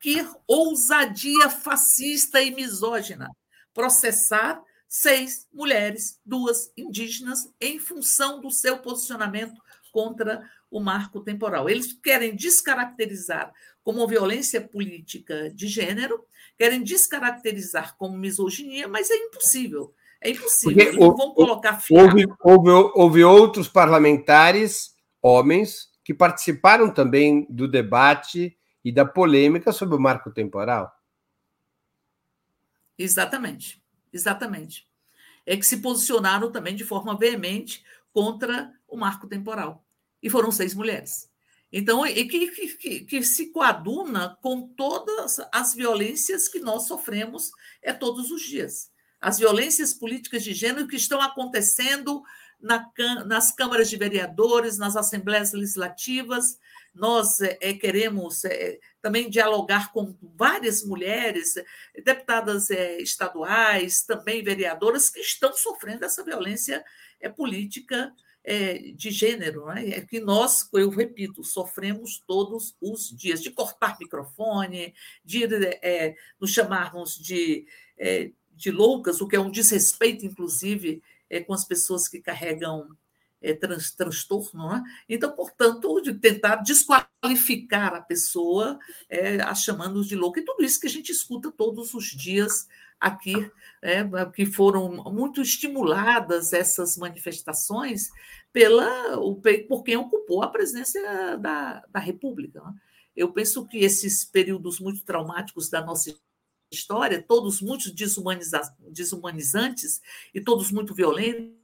que 0.02 0.28
ousadia 0.48 1.48
fascista 1.48 2.42
e 2.42 2.50
misógina 2.50 3.30
processar 3.72 4.60
seis 4.88 5.46
mulheres, 5.52 6.20
duas 6.26 6.72
indígenas, 6.76 7.48
em 7.60 7.78
função 7.78 8.40
do 8.40 8.50
seu 8.50 8.78
posicionamento 8.78 9.62
contra 9.92 10.50
o 10.68 10.80
marco 10.80 11.20
temporal. 11.20 11.70
Eles 11.70 11.92
querem 11.92 12.34
descaracterizar 12.34 13.52
como 13.84 14.06
violência 14.08 14.60
política 14.60 15.50
de 15.50 15.68
gênero, 15.68 16.26
querem 16.56 16.82
descaracterizar 16.82 17.96
como 17.96 18.16
misoginia, 18.16 18.86
mas 18.88 19.10
é 19.10 19.16
impossível. 19.16 19.94
É 20.20 20.30
impossível. 20.30 20.86
Eles 20.86 20.96
não 20.96 21.16
vão 21.16 21.34
colocar 21.34 21.82
houve, 21.90 22.26
houve, 22.40 22.70
houve 22.94 23.24
outros 23.24 23.68
parlamentares, 23.68 24.94
homens, 25.20 25.88
que 26.04 26.14
participaram 26.14 26.92
também 26.92 27.46
do 27.50 27.66
debate 27.66 28.56
e 28.84 28.92
da 28.92 29.04
polêmica 29.04 29.72
sobre 29.72 29.96
o 29.96 30.00
marco 30.00 30.30
temporal. 30.30 30.92
Exatamente, 32.98 33.82
exatamente. 34.12 34.86
É 35.44 35.56
que 35.56 35.66
se 35.66 35.78
posicionaram 35.78 36.52
também 36.52 36.76
de 36.76 36.84
forma 36.84 37.16
veemente 37.16 37.84
contra 38.12 38.72
o 38.86 38.96
marco 38.96 39.26
temporal. 39.26 39.84
E 40.22 40.30
foram 40.30 40.52
seis 40.52 40.74
mulheres. 40.74 41.31
Então, 41.72 42.06
e 42.06 42.26
que, 42.26 42.48
que, 42.76 43.00
que, 43.00 43.22
se 43.22 43.50
coaduna 43.50 44.36
com 44.42 44.68
todas 44.68 45.40
as 45.50 45.74
violências 45.74 46.46
que 46.46 46.58
nós 46.58 46.86
sofremos 46.86 47.50
é 47.80 47.94
todos 47.94 48.30
os 48.30 48.42
dias. 48.42 48.90
As 49.18 49.38
violências 49.38 49.94
políticas 49.94 50.44
de 50.44 50.52
gênero 50.52 50.86
que 50.86 50.96
estão 50.96 51.20
acontecendo 51.20 52.22
na, 52.60 52.90
nas 53.24 53.54
câmaras 53.54 53.88
de 53.88 53.96
vereadores, 53.96 54.76
nas 54.76 54.96
assembleias 54.96 55.52
legislativas, 55.52 56.58
nós 56.94 57.40
é, 57.40 57.72
queremos 57.72 58.44
é, 58.44 58.78
também 59.00 59.30
dialogar 59.30 59.92
com 59.92 60.14
várias 60.36 60.84
mulheres, 60.84 61.54
deputadas 62.04 62.70
é, 62.70 63.00
estaduais, 63.00 64.02
também 64.02 64.44
vereadoras, 64.44 65.08
que 65.08 65.20
estão 65.20 65.54
sofrendo 65.54 66.04
essa 66.04 66.22
violência 66.22 66.84
é, 67.18 67.30
política 67.30 68.12
é, 68.44 68.78
de 68.92 69.10
gênero, 69.10 69.66
né? 69.66 69.90
é 69.90 70.00
que 70.00 70.20
nós, 70.20 70.68
eu 70.72 70.90
repito, 70.90 71.44
sofremos 71.44 72.22
todos 72.26 72.76
os 72.80 73.10
dias, 73.10 73.42
de 73.42 73.50
cortar 73.50 73.96
microfone, 74.00 74.94
de 75.24 75.44
é, 75.82 76.14
nos 76.40 76.50
chamarmos 76.50 77.16
de, 77.18 77.66
de 78.50 78.70
loucas, 78.70 79.20
o 79.20 79.28
que 79.28 79.36
é 79.36 79.40
um 79.40 79.50
desrespeito, 79.50 80.26
inclusive, 80.26 81.02
com 81.46 81.54
as 81.54 81.64
pessoas 81.64 82.08
que 82.08 82.20
carregam 82.20 82.88
é, 83.42 83.54
trans, 83.54 83.92
transtorno. 83.92 84.68
Né? 84.68 84.82
Então, 85.08 85.32
portanto, 85.32 86.00
de 86.00 86.14
tentar 86.14 86.56
desqualificar 86.56 87.94
a 87.94 88.00
pessoa, 88.00 88.78
é, 89.08 89.40
a 89.40 89.54
chamando 89.54 90.04
de 90.04 90.14
louca, 90.14 90.40
e 90.40 90.44
tudo 90.44 90.64
isso 90.64 90.80
que 90.80 90.86
a 90.86 90.90
gente 90.90 91.10
escuta 91.10 91.50
todos 91.50 91.94
os 91.94 92.06
dias 92.06 92.68
aqui, 93.00 93.34
é, 93.82 94.04
que 94.32 94.46
foram 94.46 95.02
muito 95.12 95.42
estimuladas 95.42 96.52
essas 96.52 96.96
manifestações 96.96 98.10
pela, 98.52 99.18
por 99.68 99.82
quem 99.82 99.96
ocupou 99.96 100.42
a 100.42 100.48
presidência 100.48 101.36
da, 101.36 101.84
da 101.90 101.98
República. 101.98 102.62
Né? 102.62 102.74
Eu 103.16 103.32
penso 103.32 103.66
que 103.66 103.78
esses 103.78 104.24
períodos 104.24 104.78
muito 104.78 105.04
traumáticos 105.04 105.68
da 105.68 105.84
nossa 105.84 106.14
história, 106.70 107.22
todos 107.22 107.60
muito 107.60 107.92
desumanizantes 107.92 110.00
e 110.32 110.40
todos 110.40 110.70
muito 110.70 110.94
violentos, 110.94 111.61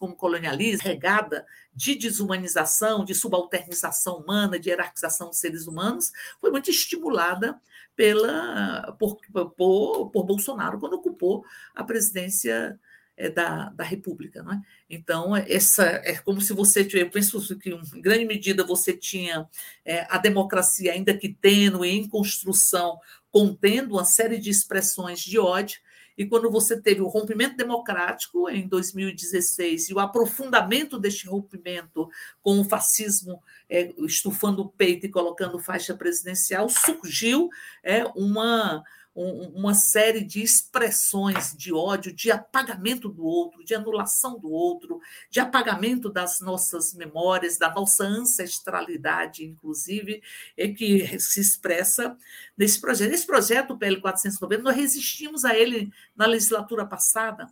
como 0.00 0.16
colonialismo, 0.16 0.88
regada 0.88 1.46
de 1.74 1.94
desumanização, 1.94 3.04
de 3.04 3.14
subalternização 3.14 4.16
humana, 4.16 4.58
de 4.58 4.70
hierarquização 4.70 5.28
dos 5.28 5.38
seres 5.38 5.66
humanos, 5.66 6.10
foi 6.40 6.50
muito 6.50 6.70
estimulada 6.70 7.60
pela, 7.94 8.96
por, 8.98 9.18
por, 9.56 10.10
por 10.10 10.24
Bolsonaro 10.24 10.80
quando 10.80 10.94
ocupou 10.94 11.44
a 11.74 11.84
presidência 11.84 12.80
é, 13.14 13.28
da, 13.28 13.68
da 13.68 13.84
República. 13.84 14.42
Não 14.42 14.54
é? 14.54 14.62
Então, 14.88 15.36
essa 15.36 15.84
é 15.84 16.16
como 16.16 16.40
se 16.40 16.54
você 16.54 16.82
tivesse, 16.82 17.06
eu 17.06 17.10
penso 17.10 17.58
que 17.58 17.68
em 17.68 18.00
grande 18.00 18.24
medida 18.24 18.64
você 18.64 18.96
tinha 18.96 19.46
é, 19.84 20.06
a 20.08 20.16
democracia, 20.16 20.94
ainda 20.94 21.14
que 21.14 21.28
tênue, 21.28 21.90
em 21.90 22.08
construção, 22.08 22.98
contendo 23.30 23.96
uma 23.96 24.04
série 24.06 24.38
de 24.38 24.48
expressões 24.48 25.20
de 25.20 25.38
ódio, 25.38 25.78
e 26.20 26.26
quando 26.26 26.50
você 26.50 26.78
teve 26.78 27.00
o 27.00 27.08
rompimento 27.08 27.56
democrático 27.56 28.46
em 28.50 28.68
2016 28.68 29.88
e 29.88 29.94
o 29.94 29.98
aprofundamento 29.98 30.98
deste 30.98 31.26
rompimento 31.26 32.10
com 32.42 32.60
o 32.60 32.64
fascismo 32.64 33.42
é, 33.70 33.94
estufando 34.00 34.60
o 34.60 34.68
peito 34.68 35.06
e 35.06 35.08
colocando 35.08 35.58
faixa 35.58 35.94
presidencial, 35.94 36.68
surgiu 36.68 37.48
é, 37.82 38.04
uma 38.14 38.84
uma 39.22 39.74
série 39.74 40.24
de 40.24 40.42
expressões 40.42 41.54
de 41.54 41.72
ódio, 41.72 42.10
de 42.10 42.30
apagamento 42.30 43.08
do 43.08 43.22
outro, 43.22 43.62
de 43.62 43.74
anulação 43.74 44.38
do 44.38 44.50
outro, 44.50 44.98
de 45.28 45.38
apagamento 45.38 46.08
das 46.08 46.40
nossas 46.40 46.94
memórias, 46.94 47.58
da 47.58 47.70
nossa 47.70 48.04
ancestralidade, 48.04 49.44
inclusive, 49.44 50.22
é 50.56 50.68
que 50.68 51.18
se 51.20 51.40
expressa 51.40 52.16
nesse 52.56 52.80
projeto. 52.80 53.12
Esse 53.12 53.26
projeto, 53.26 53.74
o 53.74 53.78
PL 53.78 54.00
490, 54.00 54.62
nós 54.62 54.76
resistimos 54.76 55.44
a 55.44 55.54
ele 55.54 55.92
na 56.16 56.24
legislatura 56.24 56.86
passada, 56.86 57.46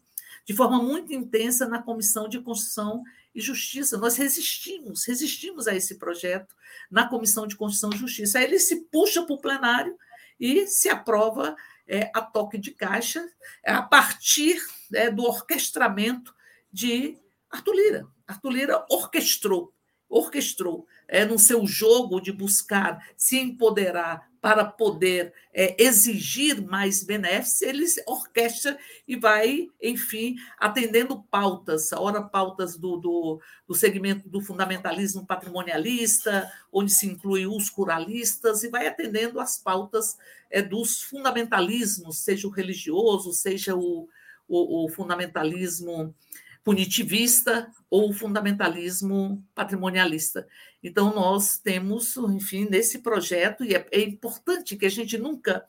de 0.47 0.55
forma 0.55 0.83
muito 0.83 1.13
intensa 1.13 1.69
na 1.69 1.83
Comissão 1.83 2.29
de 2.29 2.41
Constituição 2.41 3.03
e 3.35 3.41
Justiça. 3.43 3.99
Nós 3.99 4.17
resistimos, 4.17 5.05
resistimos 5.05 5.69
a 5.69 5.75
esse 5.75 5.97
projeto 5.97 6.55
na 6.91 7.07
Comissão 7.07 7.47
de 7.47 7.57
Constituição 7.57 7.91
e 7.93 7.99
Justiça. 7.99 8.39
Aí 8.39 8.45
ele 8.45 8.59
se 8.59 8.87
puxa 8.87 9.23
para 9.23 9.35
o 9.35 9.41
plenário 9.41 9.99
e 10.39 10.67
se 10.67 10.89
aprova 10.89 11.57
é, 11.87 12.11
a 12.15 12.21
toque 12.21 12.59
de 12.59 12.71
caixa 12.71 13.27
é, 13.65 13.73
a 13.73 13.83
partir 13.83 14.61
é, 14.93 15.11
do 15.11 15.25
orquestramento 15.25 16.35
de 16.71 17.19
Arthur 17.51 17.75
Lira. 17.75 18.09
Arthur 18.27 18.51
Lira 18.51 18.87
orquestrou, 18.91 19.75
orquestrou 20.09 20.87
é, 21.07 21.25
no 21.25 21.39
seu 21.39 21.67
jogo 21.67 22.21
de 22.21 22.31
buscar 22.31 22.99
se 23.17 23.39
empoderar 23.39 24.28
para 24.41 24.65
poder 24.65 25.33
é, 25.53 25.83
exigir 25.83 26.63
mais 26.63 27.03
benefícios, 27.03 27.63
ele 27.63 27.85
orquestra 28.07 28.79
e 29.07 29.17
vai, 29.17 29.69
enfim, 29.83 30.37
atendendo 30.59 31.23
pautas, 31.31 31.93
ora 31.93 32.23
pautas 32.23 32.77
do, 32.77 32.97
do, 32.97 33.41
do, 33.67 33.75
segmento 33.75 34.29
do 34.29 34.41
fundamentalismo 34.41 35.27
patrimonialista, 35.27 36.51
onde 36.73 36.93
se 36.93 37.07
inclui 37.07 37.47
os 37.47 37.69
curalistas, 37.69 38.63
e 38.63 38.69
vai 38.69 38.87
atendendo 38.87 39.41
as 39.41 39.59
pautas 39.59 40.17
é, 40.51 40.63
dos 40.63 41.03
fundamentalismos, 41.03 42.19
seja 42.19 42.47
o 42.47 42.51
religioso, 42.51 43.33
seja 43.33 43.75
o, 43.75 44.09
o, 44.47 44.85
o 44.85 44.89
fundamentalismo 44.89 46.15
punitivista 46.65 47.71
ou 47.91 48.13
fundamentalismo 48.13 49.45
patrimonialista. 49.55 50.47
Então, 50.83 51.15
nós 51.15 51.59
temos, 51.59 52.17
enfim, 52.17 52.67
nesse 52.69 53.01
projeto, 53.01 53.65
e 53.65 53.75
é, 53.75 53.87
é 53.91 54.01
importante 54.01 54.77
que 54.77 54.87
a 54.87 54.91
gente 54.91 55.19
nunca 55.19 55.65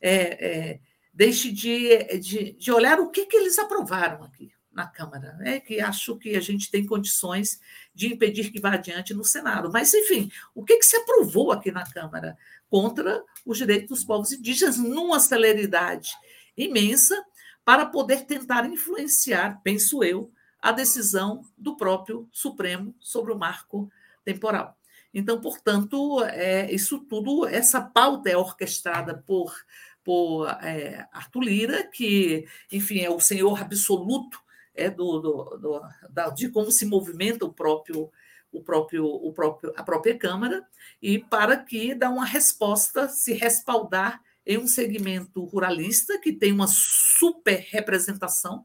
é, 0.00 0.12
é, 0.12 0.80
deixe 1.12 1.50
de, 1.50 2.04
de, 2.18 2.52
de, 2.52 2.72
olhar 2.72 3.00
o 3.00 3.10
que, 3.10 3.26
que 3.26 3.36
eles 3.36 3.58
aprovaram 3.58 4.24
aqui. 4.24 4.52
na 4.72 4.86
Câmara, 4.86 5.36
é 5.42 5.58
que 5.58 5.80
acho 5.80 6.16
que 6.16 6.36
a 6.36 6.40
gente 6.40 6.70
tem 6.70 6.86
condições 6.86 7.60
de 7.94 8.06
impedir 8.06 8.50
que 8.50 8.60
vá 8.60 8.74
adiante 8.74 9.12
no 9.12 9.24
Senado. 9.24 9.70
Mas, 9.72 9.92
enfim, 9.92 10.30
o 10.54 10.64
que, 10.64 10.76
que 10.78 10.86
se 10.86 10.96
aprovou 10.96 11.52
aqui 11.52 11.72
na 11.72 11.84
Câmara 11.84 12.36
contra 12.68 13.22
os 13.44 13.58
direitos 13.58 13.88
dos 13.88 14.04
povos 14.04 14.32
indígenas 14.32 14.78
numa 14.78 15.18
celeridade 15.18 16.10
imensa 16.56 17.20
para 17.64 17.86
poder 17.86 18.24
tentar 18.24 18.66
influenciar, 18.66 19.60
penso 19.62 20.02
eu, 20.02 20.30
a 20.60 20.72
decisão 20.72 21.42
do 21.56 21.76
próprio 21.76 22.28
Supremo 22.30 22.94
sobre 22.98 23.32
o 23.32 23.38
marco 23.38 23.90
temporal. 24.24 24.76
Então, 25.12 25.40
portanto, 25.40 26.22
é, 26.24 26.72
isso 26.72 27.00
tudo, 27.00 27.46
essa 27.46 27.80
pauta 27.80 28.30
é 28.30 28.36
orquestrada 28.36 29.14
por, 29.26 29.54
por 30.04 30.46
é, 30.62 31.06
Arthur 31.12 31.42
Lira, 31.42 31.84
que, 31.84 32.46
enfim, 32.70 33.00
é 33.00 33.10
o 33.10 33.18
senhor 33.18 33.60
absoluto 33.60 34.40
é, 34.74 34.88
do, 34.88 35.18
do, 35.18 35.58
do 35.58 35.82
da, 36.08 36.30
de 36.30 36.48
como 36.48 36.70
se 36.70 36.86
movimenta 36.86 37.44
o 37.44 37.52
próprio, 37.52 38.10
o 38.52 38.62
próprio, 38.62 39.04
o 39.04 39.32
próprio, 39.32 39.72
a 39.76 39.82
própria 39.82 40.16
Câmara, 40.16 40.64
e 41.02 41.18
para 41.18 41.56
que 41.56 41.94
dá 41.94 42.08
uma 42.08 42.24
resposta, 42.24 43.08
se 43.08 43.32
respaldar 43.32 44.22
em 44.50 44.58
um 44.58 44.66
segmento 44.66 45.44
ruralista 45.44 46.18
que 46.18 46.32
tem 46.32 46.50
uma 46.50 46.66
super 46.66 47.64
representação. 47.70 48.64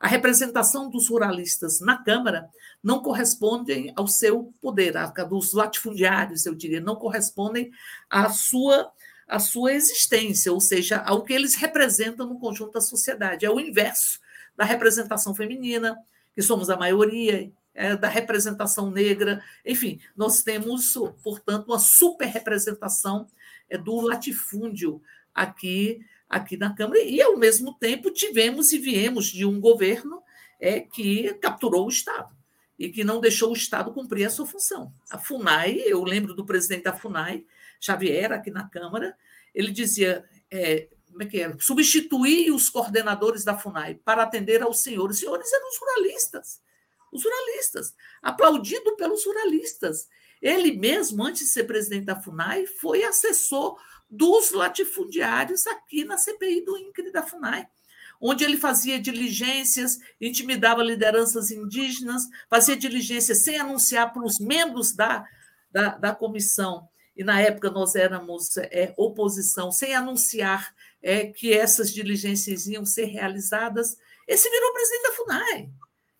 A 0.00 0.08
representação 0.08 0.90
dos 0.90 1.08
ruralistas 1.08 1.78
na 1.78 2.02
Câmara 2.02 2.48
não 2.82 3.00
correspondem 3.00 3.92
ao 3.94 4.08
seu 4.08 4.52
poder, 4.60 4.96
a 4.96 5.06
dos 5.06 5.52
latifundiários, 5.52 6.46
eu 6.46 6.54
diria, 6.54 6.80
não 6.80 6.96
correspondem 6.96 7.70
à 8.10 8.28
sua 8.30 8.90
à 9.28 9.38
sua 9.38 9.72
existência, 9.72 10.52
ou 10.52 10.60
seja, 10.60 10.96
ao 10.96 11.22
que 11.22 11.32
eles 11.32 11.54
representam 11.54 12.26
no 12.26 12.40
conjunto 12.40 12.72
da 12.72 12.80
sociedade. 12.80 13.46
É 13.46 13.50
o 13.50 13.60
inverso 13.60 14.18
da 14.56 14.64
representação 14.64 15.32
feminina, 15.32 15.96
que 16.34 16.42
somos 16.42 16.68
a 16.68 16.76
maioria, 16.76 17.52
é, 17.72 17.94
da 17.94 18.08
representação 18.08 18.90
negra, 18.90 19.40
enfim, 19.64 20.00
nós 20.16 20.42
temos, 20.42 20.94
portanto, 21.22 21.68
uma 21.68 21.78
super 21.78 22.26
representação 22.26 23.28
é, 23.68 23.78
do 23.78 24.00
latifúndio 24.00 25.00
aqui, 25.34 26.00
aqui 26.28 26.56
na 26.56 26.74
Câmara, 26.74 27.00
e, 27.00 27.20
ao 27.20 27.36
mesmo 27.36 27.74
tempo, 27.74 28.10
tivemos 28.10 28.72
e 28.72 28.78
viemos 28.78 29.26
de 29.26 29.44
um 29.44 29.60
governo 29.60 30.22
é, 30.60 30.80
que 30.80 31.34
capturou 31.34 31.86
o 31.86 31.90
Estado 31.90 32.34
e 32.78 32.88
que 32.88 33.04
não 33.04 33.20
deixou 33.20 33.50
o 33.50 33.56
Estado 33.56 33.92
cumprir 33.92 34.24
a 34.24 34.30
sua 34.30 34.46
função. 34.46 34.92
A 35.10 35.18
FUNAI, 35.18 35.82
eu 35.84 36.02
lembro 36.02 36.32
do 36.32 36.46
presidente 36.46 36.84
da 36.84 36.94
FUNAI, 36.94 37.44
Xavier, 37.78 38.32
aqui 38.32 38.50
na 38.50 38.68
Câmara, 38.68 39.14
ele 39.54 39.70
dizia: 39.70 40.24
é, 40.50 40.88
como 41.10 41.22
é 41.22 41.26
que 41.26 41.40
é? 41.42 41.54
substituir 41.58 42.50
os 42.52 42.70
coordenadores 42.70 43.44
da 43.44 43.56
FUNAI 43.56 43.96
para 43.96 44.22
atender 44.22 44.62
aos 44.62 44.80
senhores. 44.80 45.16
Os 45.16 45.20
senhores 45.20 45.52
eram 45.52 45.68
os 45.68 45.78
ruralistas, 45.78 46.62
os 47.12 47.22
ruralistas, 47.22 47.94
aplaudido 48.22 48.96
pelos 48.96 49.26
ruralistas. 49.26 50.08
Ele 50.40 50.72
mesmo, 50.72 51.24
antes 51.24 51.42
de 51.42 51.48
ser 51.48 51.64
presidente 51.64 52.06
da 52.06 52.20
FUNAI, 52.20 52.66
foi 52.66 53.02
assessor 53.04 53.78
dos 54.08 54.50
latifundiários 54.52 55.66
aqui 55.66 56.04
na 56.04 56.16
CPI 56.16 56.64
do 56.64 56.76
INCRE 56.76 57.12
da 57.12 57.22
FUNAI 57.22 57.66
onde 58.20 58.44
ele 58.44 58.58
fazia 58.58 59.00
diligências, 59.00 59.98
intimidava 60.20 60.82
lideranças 60.82 61.50
indígenas, 61.50 62.24
fazia 62.50 62.76
diligências 62.76 63.38
sem 63.38 63.58
anunciar 63.58 64.12
para 64.12 64.22
os 64.22 64.38
membros 64.38 64.92
da, 64.92 65.24
da, 65.70 65.96
da 65.96 66.14
comissão, 66.14 66.86
e 67.16 67.24
na 67.24 67.40
época 67.40 67.70
nós 67.70 67.94
éramos 67.94 68.56
é, 68.58 68.92
oposição, 68.96 69.72
sem 69.72 69.94
anunciar 69.94 70.74
é, 71.02 71.26
que 71.26 71.52
essas 71.52 71.92
diligências 71.92 72.66
iam 72.66 72.84
ser 72.84 73.06
realizadas. 73.06 73.96
Esse 74.28 74.48
virou 74.48 74.72
presidente 74.72 75.02
da 75.02 75.12
FUNAI, 75.12 75.70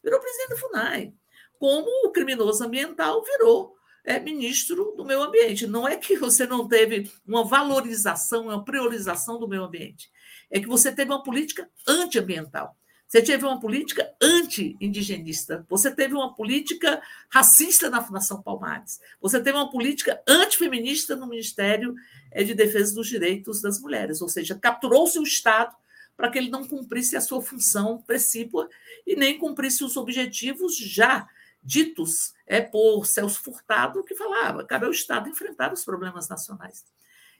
virou 0.02 0.20
presidente 0.20 0.48
da 0.50 0.56
FUNAI, 0.56 1.12
como 1.58 1.86
o 2.06 2.10
criminoso 2.10 2.64
ambiental 2.64 3.22
virou 3.22 3.76
é, 4.10 4.20
ministro 4.20 4.94
do 4.96 5.04
meio 5.04 5.22
ambiente. 5.22 5.66
Não 5.66 5.86
é 5.86 5.96
que 5.96 6.16
você 6.16 6.46
não 6.46 6.66
teve 6.66 7.10
uma 7.26 7.44
valorização, 7.44 8.44
uma 8.44 8.64
priorização 8.64 9.38
do 9.38 9.48
meio 9.48 9.64
ambiente 9.64 10.10
é 10.50 10.58
que 10.58 10.66
você 10.66 10.90
teve 10.90 11.10
uma 11.10 11.22
política 11.22 11.70
antiambiental. 11.86 12.76
Você 13.06 13.22
teve 13.22 13.44
uma 13.44 13.58
política 13.58 14.08
anti-indigenista, 14.22 15.66
você 15.68 15.90
teve 15.90 16.14
uma 16.14 16.32
política 16.32 17.02
racista 17.28 17.90
na 17.90 18.02
Fundação 18.02 18.40
Palmares, 18.40 19.00
você 19.20 19.40
teve 19.40 19.56
uma 19.56 19.70
política 19.70 20.20
antifeminista 20.28 21.16
no 21.16 21.26
Ministério 21.26 21.94
eh, 22.30 22.44
de 22.44 22.54
Defesa 22.54 22.94
dos 22.94 23.08
Direitos 23.08 23.60
das 23.60 23.80
Mulheres, 23.80 24.22
ou 24.22 24.28
seja, 24.28 24.54
capturou-se 24.54 25.18
o 25.18 25.24
Estado 25.24 25.74
para 26.16 26.30
que 26.30 26.38
ele 26.38 26.50
não 26.50 26.68
cumprisse 26.68 27.16
a 27.16 27.20
sua 27.20 27.42
função 27.42 28.00
precípua 28.02 28.68
e 29.04 29.16
nem 29.16 29.38
cumprisse 29.38 29.82
os 29.82 29.96
objetivos 29.96 30.76
já 30.76 31.28
ditos 31.62 32.34
é, 32.46 32.60
por 32.60 33.06
Celso 33.06 33.42
Furtado, 33.42 34.02
que 34.04 34.14
falava: 34.14 34.64
cabe 34.64 34.86
ao 34.86 34.92
Estado 34.92 35.28
enfrentar 35.28 35.72
os 35.72 35.84
problemas 35.84 36.28
nacionais 36.28 36.84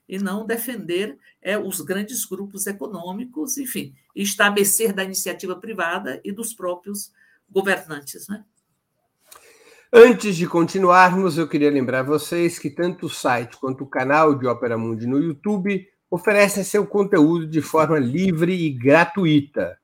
e 0.09 0.18
não 0.18 0.44
defender 0.44 1.16
é, 1.40 1.56
os 1.56 1.80
grandes 1.80 2.24
grupos 2.24 2.66
econômicos, 2.66 3.56
enfim, 3.56 3.94
estabelecer 4.14 4.92
da 4.92 5.04
iniciativa 5.04 5.54
privada 5.54 6.20
e 6.24 6.33
dos 6.33 6.52
próprios 6.52 7.12
governantes. 7.48 8.26
Né? 8.28 8.44
Antes 9.92 10.37
de 10.37 10.46
continuarmos, 10.46 11.38
eu 11.38 11.48
queria 11.48 11.70
lembrar 11.70 12.02
vocês 12.02 12.59
que 12.59 12.70
tanto 12.70 13.06
o 13.06 13.11
site 13.11 13.56
quanto 13.56 13.85
o 13.85 13.88
canal 13.88 14.37
de 14.37 14.46
Opera 14.46 14.76
Mundi 14.76 15.06
no 15.06 15.18
YouTube 15.18 15.87
oferecem 16.11 16.64
seu 16.64 16.87
conteúdo 16.87 17.46
de 17.46 17.62
forma 17.62 17.98
livre 17.98 18.52
e 18.52 18.70
gratuita. 18.70 19.79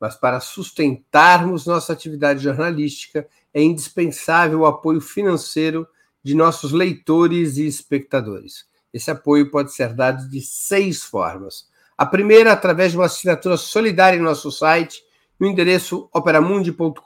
Mas 0.00 0.14
para 0.14 0.40
sustentarmos 0.40 1.66
nossa 1.66 1.92
atividade 1.92 2.42
jornalística, 2.42 3.26
é 3.52 3.62
indispensável 3.62 4.60
o 4.60 4.66
apoio 4.66 5.00
financeiro 5.00 5.86
de 6.22 6.34
nossos 6.34 6.72
leitores 6.72 7.56
e 7.56 7.66
espectadores. 7.66 8.66
Esse 8.92 9.10
apoio 9.10 9.50
pode 9.50 9.72
ser 9.72 9.92
dado 9.94 10.28
de 10.28 10.40
seis 10.40 11.02
formas. 11.02 11.68
A 11.96 12.06
primeira, 12.06 12.52
através 12.52 12.92
de 12.92 12.98
uma 12.98 13.06
assinatura 13.06 13.56
solidária 13.56 14.16
em 14.16 14.22
nosso 14.22 14.50
site, 14.50 15.02
no 15.38 15.46
endereço 15.46 16.08
operamundi.com.br 16.12 17.00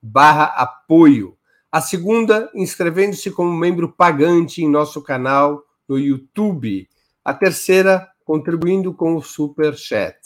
barra 0.00 0.44
apoio. 0.44 1.36
A 1.70 1.80
segunda, 1.80 2.50
inscrevendo-se 2.54 3.30
como 3.30 3.52
membro 3.52 3.92
pagante 3.92 4.62
em 4.62 4.70
nosso 4.70 5.02
canal 5.02 5.62
no 5.88 5.98
YouTube. 5.98 6.88
A 7.24 7.34
terceira, 7.34 8.08
contribuindo 8.24 8.94
com 8.94 9.16
o 9.16 9.22
Super 9.22 9.76
Chat. 9.76 10.16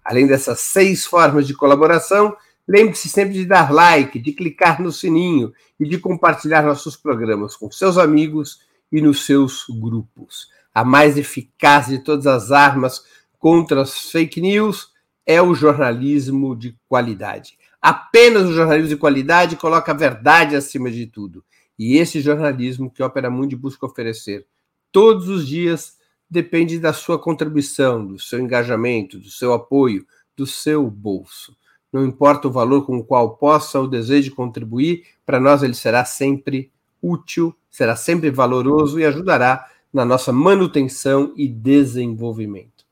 Além 0.05 0.27
dessas 0.27 0.61
seis 0.61 1.05
formas 1.05 1.45
de 1.45 1.53
colaboração, 1.53 2.33
lembre-se 2.67 3.09
sempre 3.09 3.33
de 3.33 3.45
dar 3.45 3.71
like, 3.71 4.19
de 4.19 4.33
clicar 4.33 4.81
no 4.81 4.91
sininho 4.91 5.53
e 5.79 5.87
de 5.87 5.97
compartilhar 5.97 6.63
nossos 6.63 6.95
programas 6.95 7.55
com 7.55 7.71
seus 7.71 7.97
amigos 7.97 8.59
e 8.91 9.01
nos 9.01 9.25
seus 9.25 9.65
grupos 9.69 10.47
a 10.77 10.83
mais 10.83 11.17
eficaz 11.17 11.87
de 11.87 11.97
todas 11.97 12.27
as 12.27 12.51
armas 12.51 13.03
contra 13.39 13.81
as 13.81 14.11
fake 14.11 14.39
news 14.39 14.91
é 15.25 15.41
o 15.41 15.55
jornalismo 15.55 16.55
de 16.55 16.77
qualidade. 16.87 17.57
Apenas 17.81 18.43
o 18.43 18.53
jornalismo 18.53 18.89
de 18.89 18.95
qualidade 18.95 19.55
coloca 19.55 19.91
a 19.91 19.95
verdade 19.95 20.55
acima 20.55 20.91
de 20.91 21.07
tudo. 21.07 21.43
E 21.79 21.97
esse 21.97 22.21
jornalismo 22.21 22.91
que 22.91 23.01
a 23.01 23.07
Opera 23.07 23.27
Mundi 23.27 23.55
busca 23.55 23.87
oferecer 23.87 24.45
todos 24.91 25.27
os 25.27 25.47
dias 25.47 25.97
depende 26.29 26.77
da 26.77 26.93
sua 26.93 27.17
contribuição, 27.17 28.05
do 28.05 28.19
seu 28.19 28.39
engajamento, 28.39 29.17
do 29.17 29.31
seu 29.31 29.53
apoio, 29.53 30.05
do 30.35 30.45
seu 30.45 30.87
bolso. 30.91 31.57
Não 31.97 32.05
importa 32.05 32.47
o 32.47 32.51
valor 32.51 32.85
com 32.85 32.95
o 32.99 33.03
qual 33.03 33.37
possa 33.37 33.79
ou 33.79 33.87
deseje 33.87 34.29
contribuir, 34.29 35.03
para 35.25 35.39
nós 35.39 35.63
ele 35.63 35.73
será 35.73 36.05
sempre 36.05 36.71
útil, 37.01 37.55
será 37.71 37.95
sempre 37.95 38.29
valoroso 38.29 38.99
e 38.99 39.03
ajudará 39.03 39.65
na 39.91 40.05
nossa 40.05 40.31
manutenção 40.31 41.33
e 41.35 41.47
desenvolvimento. 41.47 42.85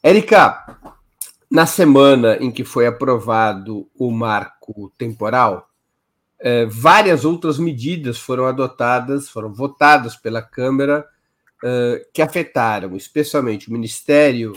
Érica, 0.00 0.78
na 1.50 1.66
semana 1.66 2.36
em 2.36 2.52
que 2.52 2.62
foi 2.62 2.86
aprovado 2.86 3.88
o 3.98 4.12
marco 4.12 4.92
temporal, 4.96 5.68
eh, 6.38 6.66
várias 6.66 7.24
outras 7.24 7.58
medidas 7.58 8.16
foram 8.16 8.46
adotadas, 8.46 9.28
foram 9.28 9.52
votadas 9.52 10.14
pela 10.14 10.40
Câmara, 10.40 11.04
eh, 11.64 12.06
que 12.14 12.22
afetaram 12.22 12.96
especialmente 12.96 13.68
o 13.68 13.72
Ministério 13.72 14.52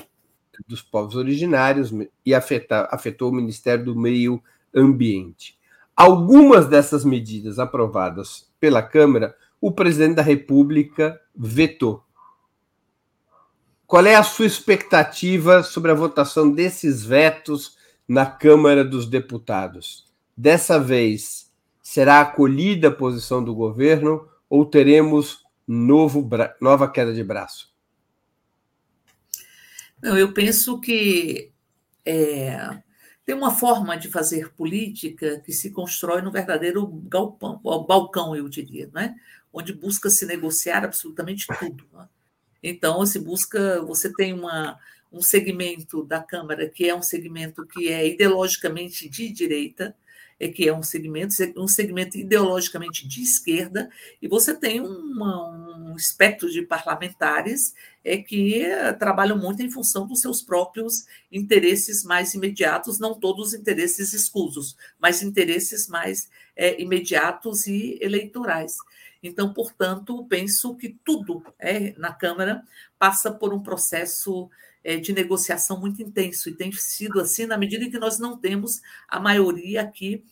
dos 0.67 0.81
Povos 0.81 1.15
Originários 1.15 1.91
e 2.25 2.33
afeta, 2.33 2.87
afetou 2.91 3.29
o 3.29 3.35
Ministério 3.35 3.85
do 3.85 3.95
Meio 3.95 4.41
Ambiente. 4.75 5.57
Algumas 5.95 6.67
dessas 6.67 7.05
medidas 7.05 7.59
aprovadas 7.59 8.51
pela 8.59 8.81
Câmara, 8.81 9.35
o 9.61 9.71
presidente 9.71 10.15
da 10.15 10.21
República 10.21 11.19
vetou. 11.35 12.03
Qual 13.85 14.05
é 14.05 14.15
a 14.15 14.23
sua 14.23 14.45
expectativa 14.45 15.61
sobre 15.61 15.91
a 15.91 15.95
votação 15.95 16.51
desses 16.51 17.03
vetos 17.03 17.77
na 18.07 18.25
Câmara 18.25 18.83
dos 18.83 19.05
Deputados? 19.05 20.11
Dessa 20.35 20.79
vez, 20.79 21.51
será 21.81 22.21
acolhida 22.21 22.87
a 22.87 22.91
posição 22.91 23.43
do 23.43 23.53
governo 23.53 24.27
ou 24.49 24.65
teremos 24.65 25.43
novo, 25.67 26.27
nova 26.59 26.87
queda 26.87 27.13
de 27.13 27.23
braço? 27.23 27.72
Não, 30.03 30.17
eu 30.17 30.33
penso 30.33 30.81
que 30.81 31.49
é, 32.05 32.77
tem 33.25 33.33
uma 33.33 33.55
forma 33.55 33.95
de 33.95 34.09
fazer 34.09 34.51
política 34.51 35.39
que 35.39 35.53
se 35.53 35.71
constrói 35.71 36.21
no 36.21 36.29
verdadeiro 36.29 36.85
galpão, 37.07 37.57
balcão, 37.87 38.35
eu 38.35 38.49
diria, 38.49 38.89
né? 38.93 39.15
onde 39.53 39.71
busca 39.71 40.09
se 40.09 40.25
negociar 40.25 40.83
absolutamente 40.83 41.47
tudo. 41.57 41.87
Né? 41.93 42.05
Então, 42.61 43.05
se 43.05 43.17
busca, 43.17 43.81
você 43.83 44.11
tem 44.13 44.33
uma, 44.33 44.77
um 45.09 45.21
segmento 45.21 46.03
da 46.03 46.21
Câmara 46.21 46.67
que 46.67 46.89
é 46.89 46.93
um 46.93 47.01
segmento 47.01 47.65
que 47.65 47.87
é 47.87 48.05
ideologicamente 48.05 49.07
de 49.07 49.31
direita, 49.31 49.95
é 50.37 50.49
que 50.49 50.67
é 50.67 50.73
um 50.73 50.83
segmento, 50.83 51.33
um 51.55 51.67
segmento 51.67 52.17
ideologicamente 52.17 53.07
de 53.07 53.21
esquerda, 53.21 53.89
e 54.21 54.27
você 54.27 54.53
tem 54.53 54.81
uma, 54.81 55.49
um 55.49 55.95
espectro 55.95 56.51
de 56.51 56.61
parlamentares 56.61 57.73
é 58.03 58.17
que 58.17 58.65
trabalham 58.99 59.37
muito 59.37 59.61
em 59.61 59.71
função 59.71 60.05
dos 60.05 60.21
seus 60.21 60.41
próprios 60.41 61.05
interesses 61.31 62.03
mais 62.03 62.33
imediatos, 62.33 62.99
não 62.99 63.17
todos 63.17 63.53
interesses 63.53 64.13
escusos, 64.13 64.75
mas 64.99 65.23
interesses 65.23 65.87
mais 65.87 66.29
é, 66.55 66.81
imediatos 66.81 67.65
e 67.65 67.97
eleitorais. 68.01 68.75
Então, 69.21 69.53
portanto, 69.53 70.25
penso 70.25 70.75
que 70.75 70.97
tudo 71.03 71.43
é, 71.57 71.93
na 71.97 72.11
Câmara 72.11 72.63
passa 72.99 73.31
por 73.31 73.53
um 73.53 73.63
processo 73.63 74.49
é, 74.83 74.97
de 74.97 75.13
negociação 75.13 75.79
muito 75.79 76.01
intenso, 76.01 76.49
e 76.49 76.55
tem 76.55 76.71
sido 76.73 77.21
assim 77.21 77.45
na 77.45 77.57
medida 77.57 77.85
em 77.85 77.89
que 77.89 77.97
nós 77.97 78.19
não 78.19 78.37
temos 78.37 78.81
a 79.07 79.19
maioria 79.19 79.81
aqui 79.81 80.23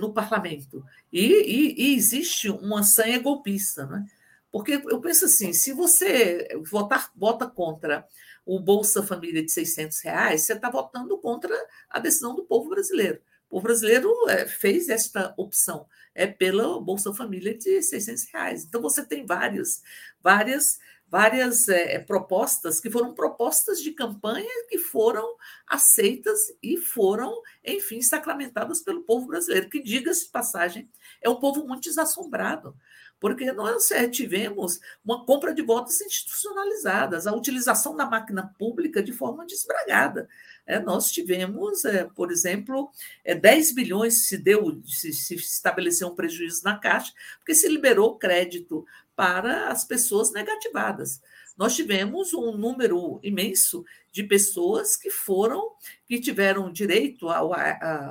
no 0.00 0.14
parlamento. 0.14 0.82
E, 1.12 1.20
e, 1.20 1.74
e, 1.76 1.94
existe 1.94 2.48
uma 2.48 2.82
sanha 2.82 3.18
golpista, 3.18 3.86
né? 3.86 4.06
Porque 4.54 4.80
eu 4.86 5.00
penso 5.00 5.24
assim, 5.24 5.52
se 5.52 5.72
você 5.72 6.46
votar, 6.70 7.10
vota 7.16 7.44
contra 7.44 8.06
o 8.46 8.60
Bolsa 8.60 9.02
Família 9.02 9.44
de 9.44 9.50
600 9.50 10.00
reais, 10.02 10.42
você 10.42 10.52
está 10.52 10.70
votando 10.70 11.18
contra 11.18 11.52
a 11.90 11.98
decisão 11.98 12.36
do 12.36 12.44
povo 12.44 12.70
brasileiro. 12.70 13.20
O 13.50 13.60
brasileiro 13.60 14.14
é, 14.28 14.46
fez 14.46 14.88
esta 14.88 15.34
opção 15.36 15.88
é 16.14 16.28
pela 16.28 16.80
Bolsa 16.80 17.12
Família 17.12 17.58
de 17.58 17.82
600 17.82 18.26
reais. 18.32 18.64
Então 18.64 18.80
você 18.80 19.04
tem 19.04 19.26
várias, 19.26 19.82
várias 20.22 20.78
várias 21.14 21.68
é, 21.68 22.00
propostas 22.00 22.80
que 22.80 22.90
foram 22.90 23.14
propostas 23.14 23.80
de 23.80 23.92
campanha 23.92 24.66
que 24.68 24.78
foram 24.78 25.36
aceitas 25.64 26.52
e 26.60 26.76
foram, 26.76 27.40
enfim, 27.64 28.02
sacramentadas 28.02 28.82
pelo 28.82 29.02
povo 29.02 29.28
brasileiro, 29.28 29.70
que, 29.70 29.80
diga-se 29.80 30.26
de 30.26 30.32
passagem, 30.32 30.90
é 31.22 31.30
um 31.30 31.38
povo 31.38 31.66
muito 31.68 31.82
desassombrado, 31.82 32.76
porque 33.24 33.50
nós 33.52 33.90
é, 33.90 34.06
tivemos 34.06 34.78
uma 35.02 35.24
compra 35.24 35.54
de 35.54 35.62
votos 35.62 35.98
institucionalizadas, 35.98 37.26
a 37.26 37.32
utilização 37.32 37.96
da 37.96 38.04
máquina 38.04 38.54
pública 38.58 39.02
de 39.02 39.12
forma 39.12 39.46
desbragada. 39.46 40.28
É, 40.66 40.78
nós 40.78 41.10
tivemos, 41.10 41.86
é, 41.86 42.04
por 42.04 42.30
exemplo, 42.30 42.90
é, 43.24 43.34
10 43.34 43.72
bilhões 43.72 44.26
se 44.26 44.36
deu, 44.36 44.78
se, 44.84 45.10
se 45.14 45.36
estabeleceu 45.36 46.08
um 46.08 46.14
prejuízo 46.14 46.62
na 46.64 46.76
Caixa, 46.76 47.14
porque 47.38 47.54
se 47.54 47.66
liberou 47.66 48.18
crédito 48.18 48.84
para 49.16 49.68
as 49.68 49.86
pessoas 49.86 50.30
negativadas. 50.30 51.22
Nós 51.56 51.74
tivemos 51.74 52.34
um 52.34 52.54
número 52.58 53.20
imenso 53.22 53.86
de 54.12 54.22
pessoas 54.22 54.98
que 54.98 55.08
foram, 55.08 55.70
que 56.06 56.20
tiveram 56.20 56.70
direito 56.70 57.30
ao, 57.30 57.52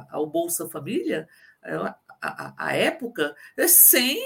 ao 0.09 0.25
Bolsa 0.25 0.67
Família, 0.67 1.29
à 2.23 2.75
época, 2.75 3.35
sem 3.67 4.17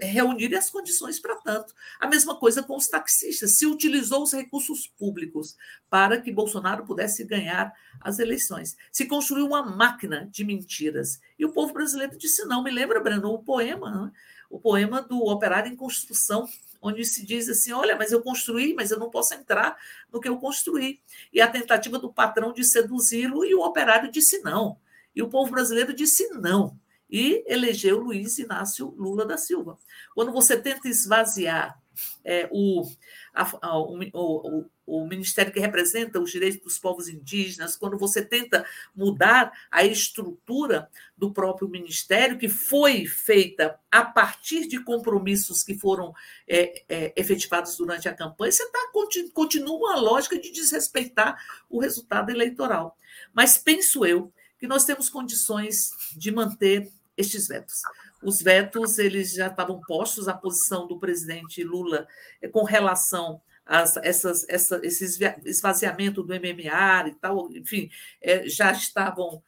reunir 0.00 0.54
as 0.54 0.70
condições 0.70 1.18
para 1.18 1.34
tanto. 1.36 1.74
A 1.98 2.06
mesma 2.06 2.36
coisa 2.36 2.62
com 2.62 2.76
os 2.76 2.86
taxistas. 2.86 3.56
Se 3.56 3.66
utilizou 3.66 4.22
os 4.22 4.32
recursos 4.32 4.86
públicos 4.86 5.56
para 5.90 6.20
que 6.20 6.30
Bolsonaro 6.30 6.84
pudesse 6.84 7.24
ganhar 7.24 7.72
as 8.00 8.18
eleições. 8.20 8.76
Se 8.92 9.06
construiu 9.06 9.46
uma 9.46 9.62
máquina 9.62 10.28
de 10.30 10.44
mentiras. 10.44 11.20
E 11.38 11.44
o 11.44 11.52
povo 11.52 11.72
brasileiro 11.72 12.16
disse 12.16 12.44
não. 12.44 12.62
Me 12.62 12.70
lembra, 12.70 13.00
Breno, 13.00 13.32
o 13.32 13.42
poema, 13.42 13.90
né? 13.90 14.12
o 14.48 14.60
poema 14.60 15.00
do 15.00 15.18
Operário 15.24 15.72
em 15.72 15.76
Construção, 15.76 16.46
onde 16.80 17.04
se 17.04 17.24
diz 17.24 17.48
assim: 17.48 17.72
olha, 17.72 17.96
mas 17.96 18.12
eu 18.12 18.22
construí, 18.22 18.74
mas 18.74 18.90
eu 18.90 18.98
não 18.98 19.10
posso 19.10 19.34
entrar 19.34 19.76
no 20.12 20.20
que 20.20 20.28
eu 20.28 20.36
construí. 20.36 21.00
E 21.32 21.40
a 21.40 21.48
tentativa 21.48 21.98
do 21.98 22.12
patrão 22.12 22.52
de 22.52 22.62
seduzi-lo 22.62 23.44
e 23.44 23.54
o 23.54 23.62
operário 23.62 24.10
disse 24.12 24.40
não. 24.42 24.78
E 25.14 25.22
o 25.22 25.28
povo 25.28 25.50
brasileiro 25.50 25.94
disse 25.94 26.28
não. 26.30 26.78
E 27.12 27.44
elegeu 27.46 27.98
Luiz 27.98 28.38
Inácio 28.38 28.94
Lula 28.96 29.26
da 29.26 29.36
Silva. 29.36 29.78
Quando 30.14 30.32
você 30.32 30.56
tenta 30.56 30.88
esvaziar 30.88 31.78
é, 32.24 32.48
o, 32.50 32.90
a, 33.34 33.66
a, 33.66 33.78
o, 33.78 33.98
o, 34.14 34.64
o, 34.86 35.06
ministério 35.06 35.52
que 35.52 35.60
representa 35.60 36.18
os 36.18 36.30
direitos 36.30 36.62
dos 36.62 36.78
povos 36.78 37.08
indígenas, 37.08 37.76
quando 37.76 37.98
você 37.98 38.24
tenta 38.24 38.64
mudar 38.94 39.52
a 39.70 39.84
estrutura 39.84 40.88
do 41.14 41.32
próprio 41.32 41.68
ministério, 41.68 42.38
que 42.38 42.48
foi 42.48 43.06
feita 43.06 43.78
a 43.90 44.04
partir 44.04 44.66
de 44.66 44.82
compromissos 44.82 45.62
que 45.62 45.74
foram 45.78 46.14
é, 46.48 46.82
é, 46.88 47.12
efetivados 47.14 47.76
durante 47.76 48.08
a 48.08 48.14
campanha, 48.14 48.52
você 48.52 48.66
tá, 48.70 48.90
continua 49.34 49.76
uma 49.76 49.96
lógica 49.96 50.38
de 50.38 50.50
desrespeitar 50.50 51.38
o 51.68 51.78
resultado 51.78 52.30
eleitoral. 52.30 52.96
Mas 53.34 53.58
penso 53.58 54.06
eu 54.06 54.32
que 54.58 54.66
nós 54.66 54.84
temos 54.84 55.10
condições 55.10 55.90
de 56.16 56.30
manter 56.30 56.90
estes 57.22 57.48
vetos. 57.48 57.80
Os 58.22 58.40
vetos 58.40 58.98
eles 58.98 59.32
já 59.32 59.48
estavam 59.48 59.80
postos, 59.80 60.28
a 60.28 60.34
posição 60.34 60.86
do 60.86 60.98
presidente 60.98 61.64
Lula 61.64 62.06
é, 62.40 62.48
com 62.48 62.64
relação 62.64 63.40
a 63.64 63.84
essas, 64.02 64.46
essa, 64.48 64.80
esse 64.82 65.04
esvaziamento 65.44 66.22
do 66.22 66.34
MMA 66.34 67.08
e 67.08 67.14
tal, 67.20 67.50
enfim, 67.52 67.90
é, 68.20 68.48
já 68.48 68.72
estavam 68.72 69.42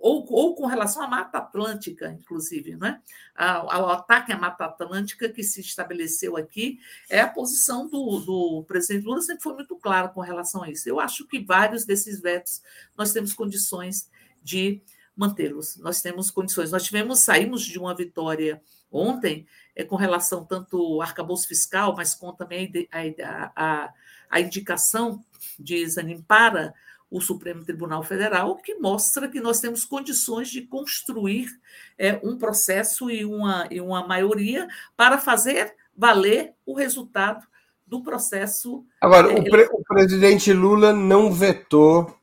ou, 0.00 0.24
ou, 0.32 0.54
com 0.54 0.64
relação 0.66 1.02
à 1.02 1.08
Mata 1.08 1.38
Atlântica, 1.38 2.16
inclusive, 2.20 2.76
né? 2.76 3.02
ao 3.34 3.90
ataque 3.90 4.32
à 4.32 4.38
Mata 4.38 4.64
Atlântica 4.64 5.28
que 5.28 5.42
se 5.42 5.60
estabeleceu 5.60 6.36
aqui, 6.36 6.78
é 7.10 7.20
a 7.20 7.28
posição 7.28 7.88
do, 7.88 8.20
do 8.20 8.64
presidente 8.64 9.04
Lula 9.04 9.20
sempre 9.22 9.42
foi 9.42 9.54
muito 9.54 9.76
clara 9.76 10.08
com 10.08 10.20
relação 10.20 10.62
a 10.62 10.70
isso. 10.70 10.88
Eu 10.88 11.00
acho 11.00 11.26
que 11.26 11.44
vários 11.44 11.84
desses 11.84 12.20
vetos 12.20 12.62
nós 12.96 13.12
temos 13.12 13.34
condições 13.34 14.08
de 14.40 14.80
mantê-los. 15.16 15.76
Nós 15.76 16.00
temos 16.00 16.30
condições. 16.30 16.70
Nós 16.70 16.82
tivemos, 16.82 17.20
saímos 17.20 17.62
de 17.62 17.78
uma 17.78 17.94
vitória 17.94 18.60
ontem 18.90 19.46
é, 19.74 19.84
com 19.84 19.96
relação 19.96 20.44
tanto 20.44 20.76
ao 20.76 21.02
arcabouço 21.02 21.48
fiscal, 21.48 21.94
mas 21.96 22.14
com 22.14 22.32
também 22.32 22.70
a, 22.90 23.52
a, 23.56 23.94
a 24.30 24.40
indicação 24.40 25.24
de 25.58 25.86
Zanin 25.88 26.22
para 26.22 26.74
o 27.10 27.20
Supremo 27.20 27.64
Tribunal 27.64 28.02
Federal, 28.02 28.56
que 28.56 28.74
mostra 28.74 29.28
que 29.28 29.40
nós 29.40 29.60
temos 29.60 29.84
condições 29.84 30.48
de 30.48 30.62
construir 30.62 31.48
é, 31.96 32.18
um 32.24 32.36
processo 32.36 33.10
e 33.10 33.24
uma, 33.24 33.68
e 33.70 33.80
uma 33.80 34.06
maioria 34.06 34.66
para 34.96 35.18
fazer 35.18 35.74
valer 35.96 36.54
o 36.66 36.74
resultado 36.74 37.46
do 37.86 38.02
processo. 38.02 38.84
Agora, 39.00 39.32
é, 39.32 39.38
o, 39.38 39.44
pre 39.44 39.68
o 39.72 39.84
presidente 39.84 40.52
Lula 40.52 40.92
não 40.92 41.32
vetou 41.32 42.18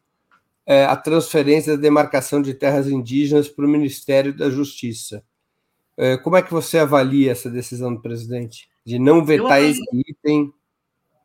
é, 0.72 0.86
a 0.86 0.96
transferência 0.96 1.76
da 1.76 1.82
demarcação 1.82 2.42
de 2.42 2.54
terras 2.54 2.88
indígenas 2.88 3.50
para 3.50 3.66
o 3.66 3.68
Ministério 3.68 4.34
da 4.34 4.50
Justiça. 4.50 5.22
É, 5.98 6.16
como 6.16 6.38
é 6.38 6.42
que 6.42 6.50
você 6.50 6.78
avalia 6.78 7.30
essa 7.30 7.50
decisão 7.50 7.94
do 7.94 8.02
presidente 8.02 8.70
de 8.86 8.98
não 8.98 9.26
vetar 9.26 9.62
esse 9.62 9.82
item? 9.94 10.54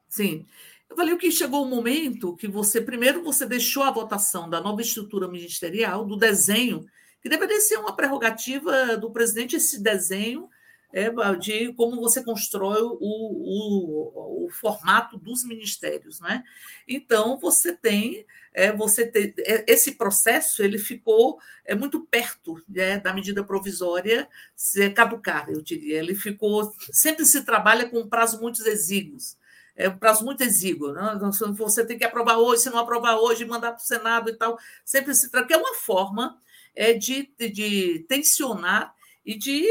Sim, 0.09 0.44
eu 0.90 0.97
avalio 0.97 1.16
que 1.16 1.30
chegou 1.30 1.62
o 1.62 1.64
um 1.64 1.70
momento 1.70 2.34
que 2.34 2.49
você, 2.49 2.80
primeiro, 2.80 3.22
você 3.22 3.47
deixou 3.47 3.84
a 3.84 3.92
votação 3.92 4.51
da 4.51 4.61
nova 4.61 4.82
estrutura 4.82 5.28
ministerial, 5.28 6.05
do 6.05 6.16
desenho, 6.16 6.84
que 7.22 7.28
deveria 7.28 7.61
ser 7.61 7.76
uma 7.76 7.94
prerrogativa 7.94 8.97
do 8.97 9.12
presidente, 9.12 9.55
esse 9.55 9.80
desenho 9.80 10.49
é, 10.97 11.11
de 11.36 11.74
como 11.74 12.01
você 12.01 12.24
constrói 12.24 12.80
o, 12.80 12.97
o, 13.01 14.47
o, 14.47 14.49
formato 14.51 15.18
dos 15.18 15.44
ministérios. 15.44 16.20
Né? 16.20 16.42
Então, 16.88 17.38
você 17.38 17.74
tem, 17.74 18.24
é, 18.55 18.72
você 18.72 19.07
tem 19.07 19.34
é, 19.40 19.62
esse 19.70 19.92
processo 19.92 20.62
ele 20.62 20.78
ficou 20.78 21.38
é, 21.66 21.74
muito 21.74 22.01
perto 22.01 22.64
né, 22.66 22.99
da 22.99 23.12
medida 23.12 23.44
provisória 23.44 24.26
ser 24.55 24.94
caducar, 24.94 25.51
eu 25.51 25.61
diria. 25.61 25.99
Ele 25.99 26.14
ficou. 26.14 26.72
Sempre 26.90 27.26
se 27.26 27.44
trabalha 27.44 27.90
com 27.90 28.09
prazo 28.09 28.40
muito 28.40 28.66
exíguos. 28.66 29.36
É 29.76 29.90
um 29.90 29.99
prazo 29.99 30.24
muito 30.24 30.42
exíguo. 30.42 30.92
Né? 30.92 31.12
Então, 31.14 31.30
você 31.53 31.84
tem 31.84 31.99
que 31.99 32.07
aprovar 32.07 32.38
hoje, 32.38 32.62
se 32.62 32.70
não 32.70 32.78
aprovar 32.78 33.16
hoje, 33.18 33.44
mandar 33.44 33.72
para 33.72 33.82
o 33.82 33.86
Senado 33.86 34.30
e 34.30 34.32
tal. 34.32 34.59
Sempre 34.82 35.14
se 35.14 35.30
trata, 35.30 35.47
que 35.47 35.53
é 35.53 35.59
uma 35.59 35.74
forma 35.74 36.40
é 36.74 36.94
de, 36.94 37.30
de 37.38 38.05
tensionar 38.09 38.95
e 39.27 39.37
de 39.37 39.66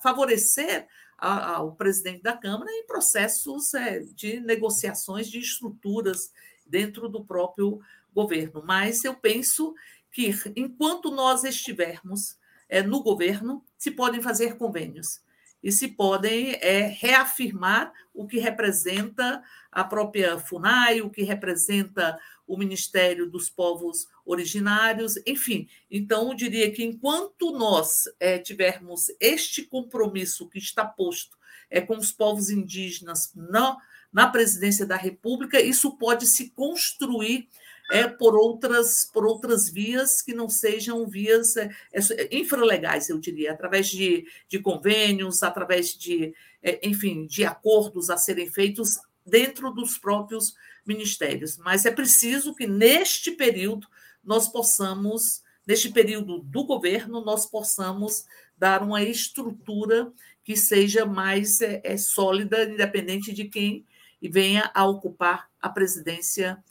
favorecer 0.00 0.86
ao 1.18 1.74
presidente 1.74 2.22
da 2.22 2.36
Câmara 2.36 2.70
em 2.70 2.86
processos 2.86 3.74
é, 3.74 4.00
de 4.00 4.40
negociações 4.40 5.28
de 5.28 5.40
estruturas 5.40 6.30
dentro 6.64 7.08
do 7.08 7.24
próprio 7.24 7.80
governo. 8.12 8.62
Mas 8.64 9.04
eu 9.04 9.14
penso 9.14 9.74
que, 10.12 10.30
enquanto 10.54 11.10
nós 11.10 11.42
estivermos 11.42 12.38
é, 12.68 12.82
no 12.82 13.02
governo, 13.02 13.64
se 13.76 13.90
podem 13.90 14.22
fazer 14.22 14.56
convênios 14.56 15.23
e 15.64 15.72
se 15.72 15.88
podem 15.88 16.58
é, 16.60 16.82
reafirmar 16.86 17.90
o 18.12 18.26
que 18.26 18.38
representa 18.38 19.42
a 19.72 19.82
própria 19.82 20.38
FUNAI, 20.38 21.00
o 21.00 21.08
que 21.08 21.22
representa 21.22 22.20
o 22.46 22.58
Ministério 22.58 23.30
dos 23.30 23.48
Povos 23.48 24.06
Originários, 24.26 25.16
enfim. 25.26 25.66
Então, 25.90 26.28
eu 26.28 26.34
diria 26.34 26.70
que 26.70 26.84
enquanto 26.84 27.50
nós 27.50 28.04
é, 28.20 28.38
tivermos 28.38 29.06
este 29.18 29.62
compromisso 29.62 30.50
que 30.50 30.58
está 30.58 30.84
posto 30.84 31.38
é, 31.70 31.80
com 31.80 31.96
os 31.96 32.12
povos 32.12 32.50
indígenas 32.50 33.32
na, 33.34 33.78
na 34.12 34.28
presidência 34.28 34.84
da 34.84 34.96
República, 34.96 35.58
isso 35.58 35.96
pode 35.96 36.26
se 36.26 36.50
construir 36.50 37.48
é, 37.90 38.08
por, 38.08 38.34
outras, 38.34 39.08
por 39.12 39.26
outras 39.26 39.68
vias 39.68 40.22
que 40.22 40.32
não 40.32 40.48
sejam 40.48 41.06
vias 41.06 41.56
é, 41.56 41.70
é, 41.92 42.36
infralegais, 42.36 43.08
eu 43.08 43.18
diria, 43.18 43.52
através 43.52 43.88
de, 43.88 44.26
de 44.48 44.58
convênios, 44.58 45.42
através 45.42 45.96
de, 45.96 46.34
é, 46.62 46.86
enfim, 46.86 47.26
de 47.26 47.44
acordos 47.44 48.08
a 48.10 48.16
serem 48.16 48.48
feitos 48.48 48.98
dentro 49.24 49.70
dos 49.70 49.98
próprios 49.98 50.54
ministérios. 50.86 51.58
Mas 51.58 51.84
é 51.84 51.90
preciso 51.90 52.54
que, 52.54 52.66
neste 52.66 53.32
período, 53.32 53.86
nós 54.22 54.48
possamos, 54.48 55.42
neste 55.66 55.90
período 55.90 56.38
do 56.40 56.64
governo, 56.64 57.24
nós 57.24 57.46
possamos 57.46 58.24
dar 58.56 58.82
uma 58.82 59.02
estrutura 59.02 60.12
que 60.42 60.56
seja 60.56 61.04
mais 61.04 61.60
é, 61.60 61.80
é, 61.84 61.96
sólida, 61.96 62.64
independente 62.64 63.32
de 63.32 63.44
quem 63.44 63.84
venha 64.22 64.70
a 64.74 64.86
ocupar 64.86 65.50
a 65.60 65.68
presidência 65.68 66.62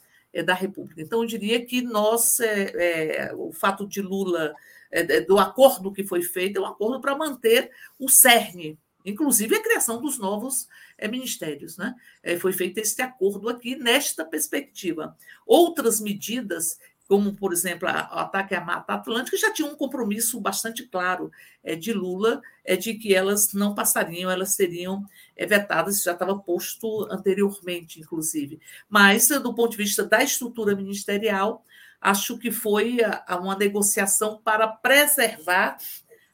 da 0.42 0.54
República. 0.54 1.00
Então, 1.00 1.22
eu 1.22 1.26
diria 1.26 1.64
que 1.64 1.82
nós, 1.82 2.40
é, 2.40 3.26
é, 3.28 3.34
o 3.34 3.52
fato 3.52 3.86
de 3.86 4.02
Lula, 4.02 4.54
é, 4.90 5.20
do 5.20 5.38
acordo 5.38 5.92
que 5.92 6.04
foi 6.04 6.22
feito, 6.22 6.58
é 6.58 6.60
um 6.60 6.66
acordo 6.66 7.00
para 7.00 7.16
manter 7.16 7.70
o 7.98 8.08
cerne, 8.08 8.78
inclusive 9.04 9.54
a 9.54 9.62
criação 9.62 10.00
dos 10.00 10.18
novos 10.18 10.68
é, 10.96 11.08
ministérios. 11.08 11.76
Né? 11.76 11.94
É, 12.22 12.38
foi 12.38 12.52
feito 12.52 12.78
este 12.78 13.02
acordo 13.02 13.48
aqui 13.48 13.76
nesta 13.76 14.24
perspectiva. 14.24 15.16
Outras 15.46 16.00
medidas 16.00 16.78
como, 17.08 17.34
por 17.34 17.52
exemplo, 17.52 17.88
o 17.88 18.18
ataque 18.18 18.54
à 18.54 18.60
Mata 18.60 18.94
Atlântica, 18.94 19.36
já 19.36 19.52
tinha 19.52 19.68
um 19.68 19.76
compromisso 19.76 20.40
bastante 20.40 20.84
claro 20.84 21.30
é, 21.62 21.76
de 21.76 21.92
Lula 21.92 22.40
é, 22.64 22.76
de 22.76 22.94
que 22.94 23.14
elas 23.14 23.52
não 23.52 23.74
passariam, 23.74 24.30
elas 24.30 24.54
seriam 24.54 25.04
é, 25.36 25.44
vetadas, 25.46 26.02
já 26.02 26.12
estava 26.12 26.38
posto 26.38 27.06
anteriormente, 27.10 28.00
inclusive. 28.00 28.58
Mas, 28.88 29.28
do 29.28 29.54
ponto 29.54 29.72
de 29.72 29.76
vista 29.76 30.04
da 30.04 30.22
estrutura 30.22 30.74
ministerial, 30.74 31.64
acho 32.00 32.38
que 32.38 32.50
foi 32.50 32.98
uma 33.28 33.56
negociação 33.56 34.40
para 34.42 34.66
preservar 34.66 35.76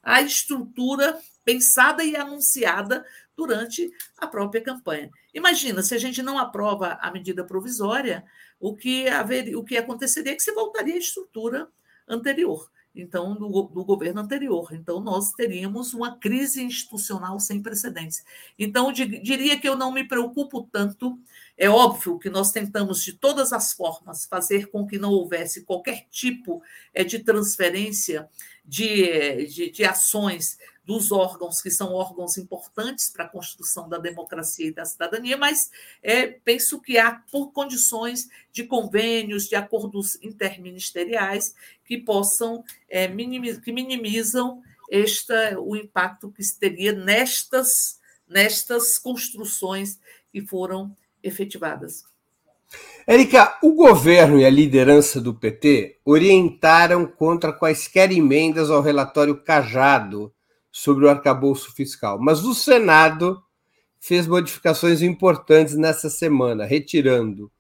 a 0.03 0.23
estrutura 0.23 1.19
pensada 1.45 2.05
e 2.05 2.17
anunciada 2.17 3.05
durante 3.37 3.91
a 4.19 4.27
própria 4.27 4.61
campanha. 4.61 5.11
Imagina, 5.33 5.83
se 5.83 5.95
a 5.95 5.99
gente 5.99 6.23
não 6.23 6.39
aprova 6.39 6.99
a 7.01 7.11
medida 7.11 7.45
provisória, 7.45 8.25
o 8.61 8.77
que, 8.77 9.09
haver, 9.09 9.57
o 9.57 9.65
que 9.65 9.79
aconteceria 9.79 10.33
é 10.33 10.37
que 10.37 10.43
se 10.43 10.53
voltaria 10.53 10.95
à 10.95 10.99
estrutura 10.99 11.69
anterior, 12.07 12.71
então, 12.95 13.35
do, 13.35 13.49
do, 13.49 13.85
governo 13.85 14.21
anterior. 14.21 14.69
Então, 14.73 15.01
nós 15.01 15.33
teríamos 15.33 15.95
uma 15.95 16.19
crise 16.19 16.63
institucional 16.63 17.41
sem 17.41 17.63
precedentes. 17.63 18.23
Então, 18.59 18.93
diria 18.93 19.59
que 19.59 19.69
eu 19.69 19.77
não 19.77 19.93
me 19.93 20.07
preocupo 20.07 20.69
tanto. 20.71 21.19
É 21.57 21.71
óbvio 21.71 22.19
que 22.19 22.29
nós 22.29 22.53
tentamos, 22.53 23.03
de 23.03 23.13
todas 23.13 23.53
as 23.53 23.73
formas, 23.73 24.27
fazer 24.27 24.67
com 24.67 24.87
que 24.87 24.99
não 24.99 25.11
houvesse 25.11 25.65
qualquer 25.65 26.07
tipo 26.11 26.63
é, 26.93 27.05
de 27.05 27.21
transferência 27.21 28.29
de, 28.65 29.47
de, 29.47 29.71
de 29.71 29.85
ações 29.85 30.59
dos 30.91 31.13
órgãos 31.13 31.63
que 31.63 31.71
são 31.71 31.93
órgãos 31.93 32.37
importantes 32.37 33.11
para 33.11 33.25
a 33.25 33.29
construção 33.29 33.89
da 33.89 33.97
democracia 33.97 34.67
e 34.67 34.73
da 34.73 34.85
cidadania, 34.85 35.37
mas 35.37 35.71
é, 36.03 36.27
penso 36.27 36.81
que 36.81 36.99
há 36.99 37.13
por 37.31 37.53
condições 37.53 38.29
de 38.51 38.65
convênios, 38.65 39.49
de 39.49 39.55
acordos 39.55 40.19
interministeriais 40.21 41.55
que 41.85 41.97
possam 41.97 42.65
é, 42.89 43.07
que 43.07 43.71
minimizam 43.73 44.61
esta, 44.91 45.61
o 45.61 45.77
impacto 45.77 46.29
que 46.33 46.43
teria 46.59 46.93
nestas, 46.93 48.01
nestas 48.29 48.99
construções 48.99 50.01
que 50.33 50.41
foram 50.41 50.93
efetivadas. 51.23 52.03
Érica, 53.07 53.57
o 53.63 53.75
governo 53.75 54.41
e 54.41 54.45
a 54.45 54.51
liderança 54.51 55.21
do 55.21 55.33
PT 55.33 56.01
orientaram 56.05 57.07
contra 57.07 57.53
quaisquer 57.53 58.11
emendas 58.11 58.73
ao 58.73 58.83
relatório 58.83 59.41
Cajado 59.41 60.35
sobre 60.71 61.05
o 61.05 61.09
arcabouço 61.09 61.75
fiscal. 61.75 62.19
Mas 62.21 62.45
o 62.45 62.55
Senado 62.55 63.43
fez 63.99 64.27
modificações 64.27 65.03
importantes 65.03 65.77
nessa 65.77 66.09
semana, 66.09 66.65
retirando 66.65 67.51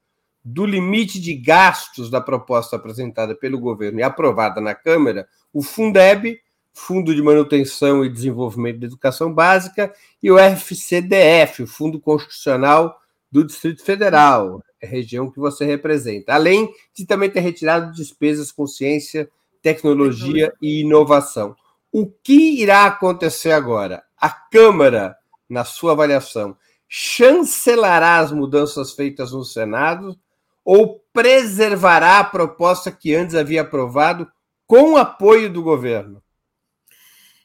do 0.42 0.64
limite 0.64 1.20
de 1.20 1.34
gastos 1.34 2.10
da 2.10 2.20
proposta 2.20 2.76
apresentada 2.76 3.34
pelo 3.34 3.58
governo 3.58 4.00
e 4.00 4.02
aprovada 4.02 4.60
na 4.60 4.74
Câmara 4.74 5.28
o 5.52 5.62
Fundeb, 5.62 6.40
Fundo 6.72 7.14
de 7.14 7.20
Manutenção 7.20 8.04
e 8.04 8.08
Desenvolvimento 8.08 8.78
da 8.78 8.86
Educação 8.86 9.32
Básica, 9.34 9.92
e 10.22 10.30
o 10.30 10.38
FCDF, 10.38 11.64
o 11.64 11.66
Fundo 11.66 12.00
Constitucional 12.00 12.98
do 13.30 13.44
Distrito 13.44 13.84
Federal, 13.84 14.62
região 14.80 15.30
que 15.30 15.38
você 15.38 15.64
representa, 15.64 16.34
além 16.34 16.72
de 16.94 17.04
também 17.04 17.28
ter 17.28 17.40
retirado 17.40 17.92
despesas 17.92 18.50
com 18.50 18.66
ciência, 18.66 19.28
tecnologia 19.60 20.52
e 20.60 20.80
inovação. 20.80 21.54
O 21.92 22.06
que 22.06 22.60
irá 22.60 22.86
acontecer 22.86 23.50
agora? 23.50 24.04
A 24.16 24.30
Câmara, 24.30 25.16
na 25.48 25.64
sua 25.64 25.92
avaliação, 25.92 26.56
chancelará 26.88 28.18
as 28.18 28.30
mudanças 28.32 28.92
feitas 28.92 29.32
no 29.32 29.44
Senado 29.44 30.18
ou 30.64 31.04
preservará 31.12 32.18
a 32.18 32.24
proposta 32.24 32.92
que 32.92 33.14
antes 33.14 33.34
havia 33.34 33.62
aprovado 33.62 34.30
com 34.66 34.96
apoio 34.96 35.52
do 35.52 35.62
governo? 35.62 36.22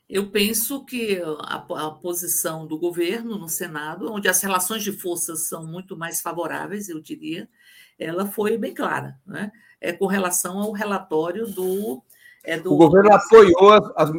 Eu 0.07 0.29
penso 0.29 0.85
que 0.85 1.19
a, 1.19 1.55
a, 1.55 1.91
posição 1.91 2.67
do 2.67 2.77
governo 2.77 3.39
no 3.39 3.49
Senado, 3.49 4.13
onde 4.13 4.27
as 4.27 4.39
relações 4.41 4.83
de 4.83 4.91
forças 4.91 5.47
são 5.47 5.65
muito 5.65 5.97
mais 5.97 6.21
favoráveis, 6.21 6.87
eu 6.87 7.01
diria, 7.01 7.49
ela 7.97 8.27
foi 8.27 8.55
bem 8.57 8.73
clara, 8.73 9.19
né? 9.25 9.51
É 9.81 9.91
com 9.91 10.05
relação 10.05 10.59
ao 10.59 10.71
relatório 10.71 11.47
do 11.47 12.03
é 12.45 12.59
do, 12.59 12.73
o 12.73 12.77
governo 12.77 13.13
apoiou 13.13 13.71
as, 13.95 14.09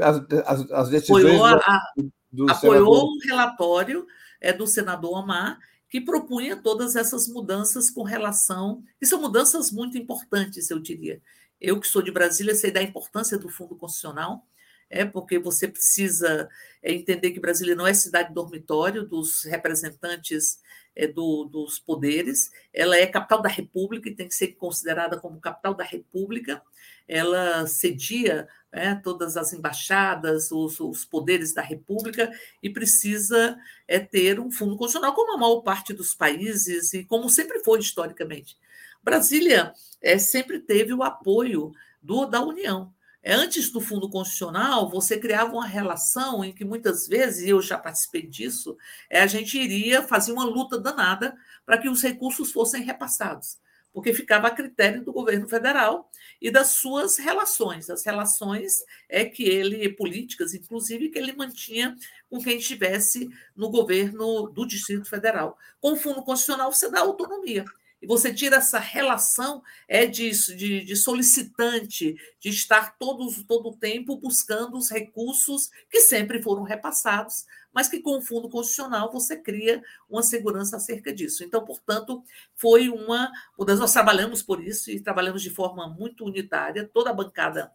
as, 0.47 0.70
as 0.70 0.89
decisões 0.89 1.24
apoiou, 1.24 1.45
a, 1.45 1.83
do, 1.97 2.12
do 2.47 2.53
apoiou 2.53 3.07
o 3.07 3.18
relatório 3.27 4.07
é, 4.41 4.53
do 4.53 4.66
senador 4.66 5.18
Omar, 5.18 5.59
que 5.89 6.01
propunha 6.01 6.57
todas 6.57 6.97
essas 6.97 7.29
mudanças 7.29 7.91
com 7.91 8.03
relação. 8.03 8.83
E 9.01 9.07
são 9.07 9.20
mudanças 9.20 9.70
muito 9.70 9.97
importantes, 9.97 10.70
eu 10.70 10.79
diria. 10.79 11.20
Eu, 11.61 11.81
que 11.81 11.89
sou 11.89 12.03
de 12.03 12.11
Brasília, 12.11 12.55
sei 12.55 12.70
da 12.70 12.83
importância 12.83 13.39
do 13.39 13.49
Fundo 13.49 13.77
Constitucional, 13.77 14.47
é 14.91 15.05
porque 15.05 15.39
você 15.39 15.66
precisa 15.66 16.49
é, 16.83 16.93
entender 16.93 17.31
que 17.33 17.41
Brasília 17.41 17.74
não 17.74 17.87
é 17.87 17.95
cidade 17.95 18.33
dormitório 18.33 19.05
dos 19.05 19.45
representantes 19.45 20.59
é, 20.97 21.07
do, 21.07 21.44
dos 21.44 21.78
poderes, 21.78 22.51
ela 22.72 22.97
é 22.97 23.07
capital 23.07 23.40
da 23.42 23.49
República 23.49 24.09
e 24.09 24.14
tem 24.14 24.26
que 24.26 24.34
ser 24.34 24.49
considerada 24.55 25.18
como 25.18 25.40
capital 25.40 25.74
da 25.74 25.84
República 25.84 26.62
ela 27.09 27.66
cedia 27.66 28.49
né, 28.72 29.01
todas 29.03 29.36
as 29.36 29.53
embaixadas, 29.53 30.51
os, 30.51 30.80
os, 30.80 31.05
poderes 31.05 31.55
da 31.55 31.62
República 31.62 32.30
e 32.62 32.68
precisa 32.68 33.57
é, 33.86 33.99
ter 33.99 34.40
um 34.40 34.51
fundo 34.51 34.76
constitucional, 34.76 35.14
como 35.14 35.34
a 35.34 35.38
maior 35.38 35.61
parte 35.61 35.92
dos 35.92 36.14
países 36.14 36.92
e 36.92 37.05
como 37.05 37.30
sempre 37.30 37.61
foi 37.61 37.78
historicamente. 37.78 38.57
Brasília 39.03 39.72
é, 40.03 40.18
sempre 40.18 40.59
teve 40.59 40.92
o 40.92 41.03
apoio 41.03 41.72
do, 42.03 42.26
da 42.26 42.42
União. 42.42 42.92
Antes 43.27 43.70
do 43.70 43.81
Fundo 43.81 44.09
Constitucional, 44.09 44.89
você 44.89 45.18
criava 45.18 45.53
uma 45.53 45.66
relação 45.66 46.45
em 46.45 46.53
que 46.53 46.64
muitas 46.64 47.09
vezes, 47.09 47.45
e 47.45 47.51
eu 47.51 47.61
já 47.61 47.77
participei 47.77 48.22
disso, 48.22 48.77
é, 49.11 49.20
a 49.20 49.27
gente 49.27 49.59
iria 49.59 50.03
fazer 50.03 50.33
uma 50.33 50.45
luta 50.45 50.79
danada 50.79 51.37
para 51.64 51.77
que 51.77 51.89
os 51.89 52.03
recursos 52.03 52.53
fossem 52.53 52.83
repassados 52.83 53.59
porque 53.97 54.12
ficava 54.12 54.49
a 54.49 54.51
critério 54.51 55.03
do 55.03 55.11
governo 55.11 55.49
federal 55.49 56.11
e 56.39 56.51
das 56.51 56.72
suas 56.72 57.16
relações, 57.16 57.89
as 57.89 58.05
relações 58.05 58.85
é 59.09 59.24
que 59.24 59.43
ele 59.45 59.89
políticas, 59.89 60.53
inclusive 60.53 61.09
que 61.09 61.18
ele 61.18 61.33
mantinha 61.33 61.97
com 62.29 62.39
quem 62.39 62.59
estivesse 62.59 63.27
no 63.57 63.70
governo 63.70 64.51
do 64.51 64.66
Distrito 64.66 65.09
Federal. 65.09 65.57
Com 65.81 65.95
o 65.95 65.97
Fundo 65.97 66.22
Constitucional 66.22 66.70
você 66.70 66.91
dá 66.91 67.01
autonomia. 67.01 67.64
E 68.01 68.07
você 68.07 68.32
tira 68.32 68.57
essa 68.57 68.78
relação 68.78 69.62
é 69.88 70.07
disso, 70.07 70.55
de, 70.55 70.84
de 70.84 70.97
solicitante, 70.97 72.14
de 72.38 72.49
estar 72.51 72.97
todos, 72.99 73.42
todo 73.44 73.70
o 73.70 73.76
tempo 73.76 74.16
buscando 74.16 74.76
os 74.76 74.90
recursos 74.90 75.70
que 75.88 76.01
sempre 76.01 76.42
foram 76.42 76.62
repassados, 76.62 77.47
mas 77.72 77.88
que 77.88 78.01
com 78.01 78.18
o 78.18 78.22
Fundo 78.22 78.49
Constitucional 78.49 79.11
você 79.11 79.36
cria 79.36 79.82
uma 80.09 80.22
segurança 80.22 80.76
acerca 80.76 81.12
disso. 81.12 81.42
Então, 81.42 81.64
portanto, 81.64 82.22
foi 82.55 82.88
uma. 82.88 83.30
Nós 83.59 83.92
trabalhamos 83.92 84.42
por 84.42 84.62
isso 84.62 84.90
e 84.90 85.01
trabalhamos 85.01 85.42
de 85.42 85.51
forma 85.51 85.88
muito 85.88 86.24
unitária, 86.24 86.88
toda 86.92 87.11
a 87.11 87.14
bancada 87.14 87.72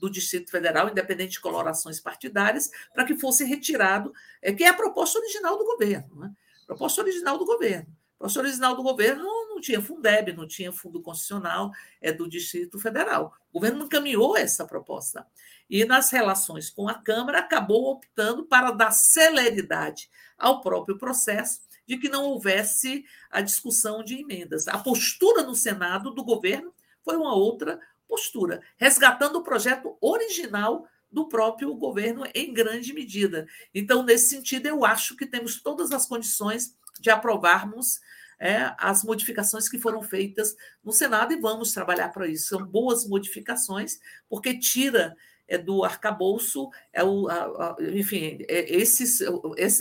do 0.00 0.10
Distrito 0.10 0.50
Federal, 0.50 0.88
independente 0.88 1.32
de 1.32 1.40
colorações 1.40 2.00
partidárias, 2.00 2.70
para 2.92 3.04
que 3.04 3.16
fosse 3.16 3.44
retirado, 3.44 4.12
é, 4.40 4.52
que 4.52 4.64
é 4.64 4.68
a 4.68 4.74
proposta 4.74 5.18
original 5.18 5.58
do 5.58 5.64
governo. 5.64 6.16
Né? 6.16 6.32
Proposta 6.66 7.02
original 7.02 7.36
do 7.38 7.44
governo. 7.44 7.86
Proposta 8.18 8.40
original 8.40 8.74
do 8.74 8.82
governo 8.82 9.28
não, 9.60 9.62
tinha 9.62 9.82
Fundeb, 9.82 10.32
não 10.32 10.48
tinha 10.48 10.72
Fundo 10.72 11.02
Constitucional 11.02 11.70
é 12.00 12.10
do 12.10 12.26
Distrito 12.26 12.78
Federal. 12.78 13.34
O 13.52 13.60
governo 13.60 13.84
encaminhou 13.84 14.36
essa 14.36 14.66
proposta. 14.66 15.26
E 15.68 15.84
nas 15.84 16.10
relações 16.10 16.70
com 16.70 16.88
a 16.88 16.94
Câmara, 16.94 17.40
acabou 17.40 17.92
optando 17.92 18.44
para 18.46 18.70
dar 18.70 18.90
celeridade 18.90 20.10
ao 20.38 20.62
próprio 20.62 20.98
processo 20.98 21.60
de 21.86 21.98
que 21.98 22.08
não 22.08 22.24
houvesse 22.24 23.04
a 23.30 23.42
discussão 23.42 24.02
de 24.02 24.18
emendas. 24.18 24.66
A 24.66 24.78
postura 24.78 25.42
no 25.42 25.54
Senado 25.54 26.10
do 26.12 26.24
governo 26.24 26.72
foi 27.04 27.16
uma 27.16 27.34
outra 27.34 27.78
postura, 28.08 28.62
resgatando 28.78 29.36
o 29.36 29.42
projeto 29.42 29.96
original 30.00 30.86
do 31.12 31.28
próprio 31.28 31.74
governo 31.74 32.24
em 32.34 32.52
grande 32.52 32.92
medida. 32.92 33.46
Então, 33.74 34.02
nesse 34.02 34.30
sentido, 34.30 34.66
eu 34.66 34.84
acho 34.84 35.16
que 35.16 35.26
temos 35.26 35.60
todas 35.60 35.92
as 35.92 36.06
condições 36.06 36.76
de 37.00 37.10
aprovarmos 37.10 38.00
é, 38.40 38.74
as 38.78 39.04
modificações 39.04 39.68
que 39.68 39.78
foram 39.78 40.02
feitas 40.02 40.56
no 40.82 40.92
Senado 40.92 41.34
e 41.34 41.40
vamos 41.40 41.72
trabalhar 41.72 42.08
para 42.08 42.26
isso. 42.26 42.48
São 42.48 42.64
boas 42.64 43.06
modificações, 43.06 44.00
porque 44.28 44.58
tira 44.58 45.14
é 45.46 45.58
do 45.58 45.82
arcabouço, 45.82 46.70
é 46.92 47.02
o, 47.02 47.28
a, 47.28 47.34
a, 47.34 47.76
enfim, 47.80 48.38
é 48.48 48.72
esses, 48.72 49.18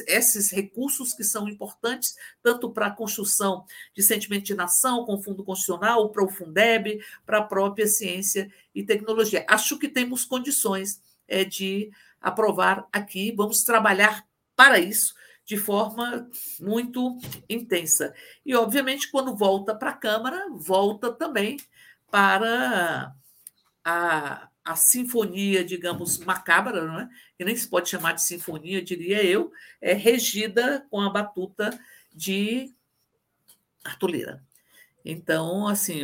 esses 0.08 0.50
recursos 0.50 1.14
que 1.14 1.24
são 1.24 1.48
importantes 1.48 2.16
tanto 2.42 2.72
para 2.72 2.88
a 2.88 2.92
construção 2.92 3.64
de 3.94 4.02
sentimento 4.02 4.46
de 4.46 4.56
nação, 4.56 5.06
com 5.06 5.14
o 5.14 5.22
Fundo 5.22 5.44
Constitucional, 5.44 6.10
para 6.10 6.24
o 6.24 6.28
Fundeb, 6.28 7.00
para 7.24 7.38
a 7.38 7.44
própria 7.44 7.86
ciência 7.86 8.52
e 8.74 8.84
tecnologia. 8.84 9.46
Acho 9.48 9.78
que 9.78 9.88
temos 9.88 10.26
condições 10.26 11.04
é, 11.28 11.44
de 11.44 11.92
aprovar 12.20 12.88
aqui, 12.92 13.32
vamos 13.32 13.62
trabalhar 13.62 14.26
para 14.56 14.80
isso 14.80 15.14
de 15.50 15.58
forma 15.58 16.30
muito 16.60 17.18
intensa. 17.50 18.14
E, 18.46 18.54
obviamente, 18.54 19.10
quando 19.10 19.36
volta 19.36 19.74
para 19.74 19.90
a 19.90 19.98
Câmara, 19.98 20.46
volta 20.52 21.12
também 21.12 21.58
para 22.12 23.16
a, 23.84 24.48
a 24.64 24.76
sinfonia, 24.76 25.66
digamos, 25.66 26.20
macabra, 26.20 26.86
não 26.86 27.00
é? 27.00 27.10
que 27.36 27.44
nem 27.44 27.56
se 27.56 27.68
pode 27.68 27.90
chamar 27.90 28.12
de 28.12 28.22
sinfonia, 28.22 28.80
diria 28.80 29.26
eu, 29.26 29.52
é 29.82 29.94
regida 29.94 30.86
com 30.92 31.02
a 31.02 31.10
batuta 31.10 31.72
de 32.14 32.72
Artuleira. 33.84 34.44
Então, 35.04 35.68
assim, 35.68 36.02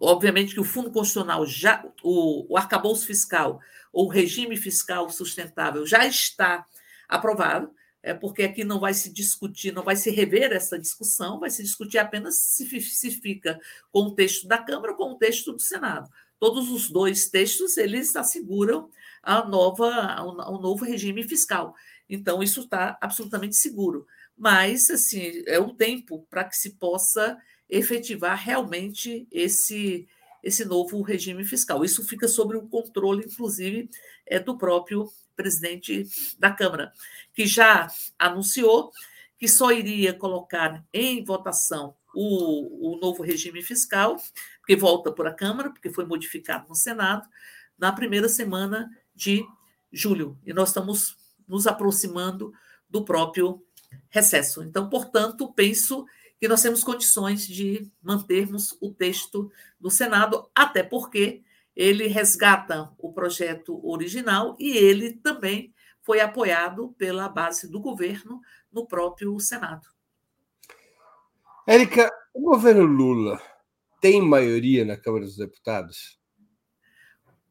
obviamente 0.00 0.54
que 0.54 0.60
o 0.60 0.64
Fundo 0.64 0.90
Constitucional 0.90 1.44
já, 1.44 1.84
o, 2.02 2.54
o 2.54 2.56
arcabouço 2.56 3.06
fiscal, 3.06 3.60
ou 3.92 4.06
o 4.06 4.10
regime 4.10 4.56
fiscal 4.56 5.10
sustentável 5.10 5.84
já 5.84 6.06
está 6.06 6.64
aprovado, 7.06 7.70
é 8.02 8.14
porque 8.14 8.42
aqui 8.42 8.64
não 8.64 8.80
vai 8.80 8.94
se 8.94 9.12
discutir, 9.12 9.72
não 9.72 9.82
vai 9.82 9.96
se 9.96 10.10
rever 10.10 10.52
essa 10.52 10.78
discussão, 10.78 11.40
vai 11.40 11.50
se 11.50 11.62
discutir 11.62 11.98
apenas 11.98 12.36
se, 12.36 12.66
fica 13.10 13.60
com 13.90 14.02
o 14.02 14.14
texto 14.14 14.46
da 14.46 14.58
Câmara 14.58 14.92
ou 14.92 14.96
com 14.96 15.12
o 15.12 15.18
texto 15.18 15.52
do 15.52 15.60
Senado 15.60 16.08
todos 16.38 16.70
os 16.70 16.90
dois 16.90 17.28
textos 17.28 17.76
eles 17.76 18.14
asseguram 18.16 18.90
a 19.22 19.46
nova, 19.46 20.22
o 20.22 20.58
novo 20.58 20.84
regime 20.84 21.22
fiscal. 21.22 21.74
Então, 22.08 22.42
isso 22.42 22.60
está 22.60 22.96
absolutamente 23.00 23.56
seguro. 23.56 24.06
Mas, 24.36 24.88
assim, 24.88 25.42
é 25.46 25.58
o 25.58 25.74
tempo 25.74 26.26
para 26.30 26.44
que 26.44 26.56
se 26.56 26.70
possa 26.76 27.36
efetivar 27.68 28.38
realmente 28.38 29.26
esse, 29.30 30.08
esse 30.42 30.64
novo 30.64 31.02
regime 31.02 31.44
fiscal. 31.44 31.84
Isso 31.84 32.04
fica 32.04 32.28
sob 32.28 32.56
o 32.56 32.68
controle, 32.68 33.24
inclusive, 33.24 33.88
é 34.26 34.38
do 34.38 34.56
próprio 34.56 35.10
presidente 35.36 36.06
da 36.38 36.50
Câmara, 36.50 36.92
que 37.32 37.46
já 37.46 37.88
anunciou 38.18 38.90
que 39.38 39.46
só 39.46 39.70
iria 39.70 40.12
colocar 40.12 40.84
em 40.92 41.24
votação 41.24 41.94
o, 42.14 42.94
o 42.94 42.98
novo 42.98 43.22
regime 43.22 43.62
fiscal 43.62 44.16
porque 44.68 44.76
volta 44.76 45.10
por 45.10 45.26
a 45.26 45.32
Câmara, 45.32 45.70
porque 45.70 45.88
foi 45.88 46.04
modificado 46.04 46.68
no 46.68 46.74
Senado, 46.74 47.26
na 47.78 47.90
primeira 47.90 48.28
semana 48.28 48.90
de 49.14 49.42
julho. 49.90 50.38
E 50.44 50.52
nós 50.52 50.68
estamos 50.68 51.16
nos 51.48 51.66
aproximando 51.66 52.52
do 52.86 53.02
próprio 53.02 53.64
recesso. 54.10 54.62
Então, 54.62 54.90
portanto, 54.90 55.50
penso 55.54 56.04
que 56.40 56.48
nós 56.48 56.62
temos 56.62 56.84
condições 56.84 57.46
de 57.46 57.90
mantermos 58.02 58.76
o 58.80 58.92
texto 58.92 59.50
do 59.80 59.90
Senado, 59.90 60.48
até 60.54 60.82
porque 60.82 61.42
ele 61.74 62.06
resgata 62.06 62.92
o 62.98 63.12
projeto 63.12 63.80
original 63.86 64.56
e 64.58 64.76
ele 64.76 65.12
também 65.12 65.74
foi 66.02 66.20
apoiado 66.20 66.94
pela 66.96 67.28
base 67.28 67.70
do 67.70 67.80
governo 67.80 68.40
no 68.72 68.86
próprio 68.86 69.38
Senado. 69.38 69.86
Érica, 71.66 72.10
o 72.32 72.40
governo 72.40 72.84
Lula 72.84 73.40
tem 74.00 74.22
maioria 74.22 74.84
na 74.84 74.96
Câmara 74.96 75.24
dos 75.24 75.36
Deputados? 75.36 76.18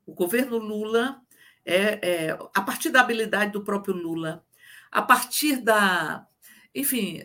O 0.05 0.13
governo 0.13 0.57
Lula, 0.57 1.21
é, 1.63 1.99
é, 2.01 2.39
a 2.53 2.61
partir 2.61 2.89
da 2.89 3.01
habilidade 3.01 3.51
do 3.51 3.63
próprio 3.63 3.93
Lula, 3.93 4.43
a 4.91 5.01
partir 5.01 5.57
da, 5.57 6.25
enfim, 6.73 7.21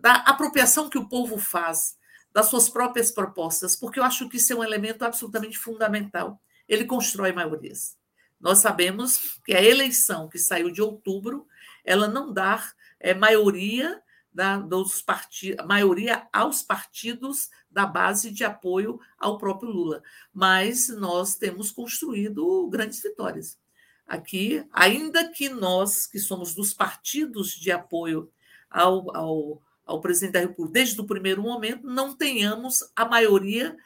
da 0.00 0.14
apropriação 0.14 0.88
que 0.88 0.98
o 0.98 1.08
povo 1.08 1.38
faz 1.38 1.98
das 2.32 2.46
suas 2.46 2.68
próprias 2.68 3.10
propostas, 3.10 3.76
porque 3.76 3.98
eu 3.98 4.04
acho 4.04 4.28
que 4.28 4.36
isso 4.36 4.52
é 4.52 4.56
um 4.56 4.64
elemento 4.64 5.04
absolutamente 5.04 5.58
fundamental. 5.58 6.40
Ele 6.68 6.84
constrói 6.84 7.32
maiorias. 7.32 7.98
Nós 8.40 8.58
sabemos 8.58 9.38
que 9.44 9.52
a 9.52 9.62
eleição 9.62 10.28
que 10.28 10.38
saiu 10.38 10.70
de 10.70 10.80
outubro, 10.80 11.46
ela 11.84 12.08
não 12.08 12.32
dá 12.32 12.72
é, 12.98 13.12
maioria 13.12 14.00
da, 14.32 14.58
dos 14.58 15.02
partidos, 15.02 15.66
maioria 15.66 16.26
aos 16.32 16.62
partidos 16.62 17.50
da 17.70 17.84
base 17.84 18.30
de 18.30 18.44
apoio 18.44 19.00
ao 19.18 19.36
próprio 19.36 19.70
Lula. 19.70 20.02
Mas 20.32 20.88
nós 20.88 21.34
temos 21.34 21.70
construído 21.70 22.68
grandes 22.68 23.02
vitórias. 23.02 23.58
Aqui, 24.06 24.64
ainda 24.72 25.28
que 25.28 25.48
nós, 25.48 26.06
que 26.06 26.18
somos 26.18 26.54
dos 26.54 26.72
partidos 26.72 27.50
de 27.50 27.70
apoio 27.70 28.30
ao, 28.68 29.16
ao, 29.16 29.62
ao 29.90 30.00
presidente 30.00 30.34
da 30.34 30.40
República, 30.40 30.72
desde 30.72 31.00
o 31.00 31.06
primeiro 31.06 31.42
momento, 31.42 31.84
não 31.84 32.14
tenhamos 32.14 32.84
a 32.94 33.04
maioria 33.04 33.76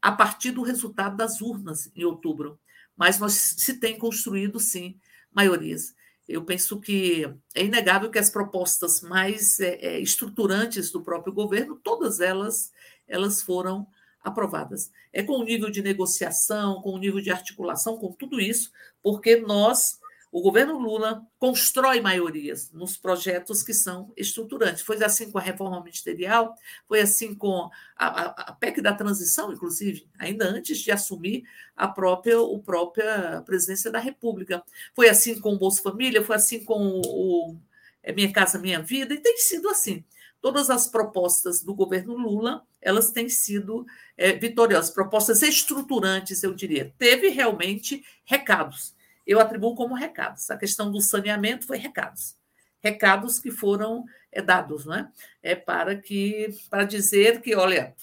a 0.00 0.12
partir 0.12 0.50
do 0.50 0.62
resultado 0.62 1.16
das 1.16 1.40
urnas 1.40 1.90
em 1.96 2.04
outubro. 2.04 2.60
Mas 2.94 3.18
nós 3.18 3.32
se 3.32 3.80
tem 3.80 3.98
construído, 3.98 4.60
sim, 4.60 4.98
maiorias. 5.32 5.94
Eu 6.28 6.44
penso 6.44 6.78
que 6.80 7.28
é 7.54 7.64
inegável 7.64 8.10
que 8.10 8.18
as 8.18 8.30
propostas 8.30 9.00
mais 9.00 9.58
é, 9.58 9.74
é, 9.76 10.00
estruturantes 10.00 10.90
do 10.90 11.02
próprio 11.02 11.32
governo, 11.32 11.80
todas 11.82 12.20
elas, 12.20 12.72
elas 13.08 13.40
foram 13.40 13.86
aprovadas. 14.22 14.90
É 15.12 15.22
com 15.22 15.38
o 15.38 15.44
nível 15.44 15.70
de 15.70 15.82
negociação, 15.82 16.82
com 16.82 16.90
o 16.90 16.98
nível 16.98 17.20
de 17.20 17.30
articulação, 17.30 17.96
com 17.96 18.12
tudo 18.12 18.40
isso, 18.40 18.70
porque 19.02 19.36
nós 19.36 19.98
o 20.36 20.42
governo 20.42 20.78
Lula 20.78 21.26
constrói 21.38 21.98
maiorias 21.98 22.70
nos 22.70 22.94
projetos 22.94 23.62
que 23.62 23.72
são 23.72 24.12
estruturantes. 24.14 24.82
Foi 24.82 25.02
assim 25.02 25.30
com 25.30 25.38
a 25.38 25.40
reforma 25.40 25.82
ministerial, 25.82 26.54
foi 26.86 27.00
assim 27.00 27.34
com 27.34 27.70
a, 27.96 28.06
a, 28.06 28.24
a 28.50 28.52
PEC 28.52 28.82
da 28.82 28.92
transição, 28.92 29.50
inclusive, 29.50 30.06
ainda 30.18 30.44
antes 30.44 30.76
de 30.76 30.92
assumir 30.92 31.44
a 31.74 31.88
própria, 31.88 32.38
o 32.38 32.58
própria 32.58 33.40
presidência 33.46 33.90
da 33.90 33.98
República. 33.98 34.62
Foi 34.94 35.08
assim 35.08 35.40
com 35.40 35.54
o 35.54 35.58
Bolsa 35.58 35.80
Família, 35.80 36.22
foi 36.22 36.36
assim 36.36 36.62
com 36.62 36.84
o, 36.84 37.00
o 37.06 37.56
é 38.02 38.12
Minha 38.12 38.30
Casa 38.30 38.58
Minha 38.58 38.82
Vida, 38.82 39.14
e 39.14 39.18
tem 39.18 39.38
sido 39.38 39.70
assim. 39.70 40.04
Todas 40.42 40.68
as 40.68 40.86
propostas 40.86 41.62
do 41.62 41.74
governo 41.74 42.14
Lula, 42.14 42.62
elas 42.82 43.10
têm 43.10 43.30
sido 43.30 43.86
é, 44.18 44.34
vitoriosas, 44.34 44.90
propostas 44.90 45.40
estruturantes, 45.40 46.42
eu 46.42 46.52
diria. 46.52 46.92
Teve 46.98 47.30
realmente 47.30 48.04
recados 48.22 48.94
eu 49.26 49.40
atribuo 49.40 49.74
como 49.74 49.94
recados. 49.94 50.50
A 50.50 50.56
questão 50.56 50.90
do 50.90 51.00
saneamento 51.00 51.66
foi 51.66 51.78
recados. 51.78 52.36
Recados 52.82 53.40
que 53.40 53.50
foram 53.50 54.04
é, 54.30 54.40
dados, 54.40 54.86
né? 54.86 55.10
É 55.42 55.54
para 55.54 55.96
que 55.96 56.54
para 56.70 56.84
dizer 56.84 57.40
que, 57.40 57.54
olha, 57.54 57.94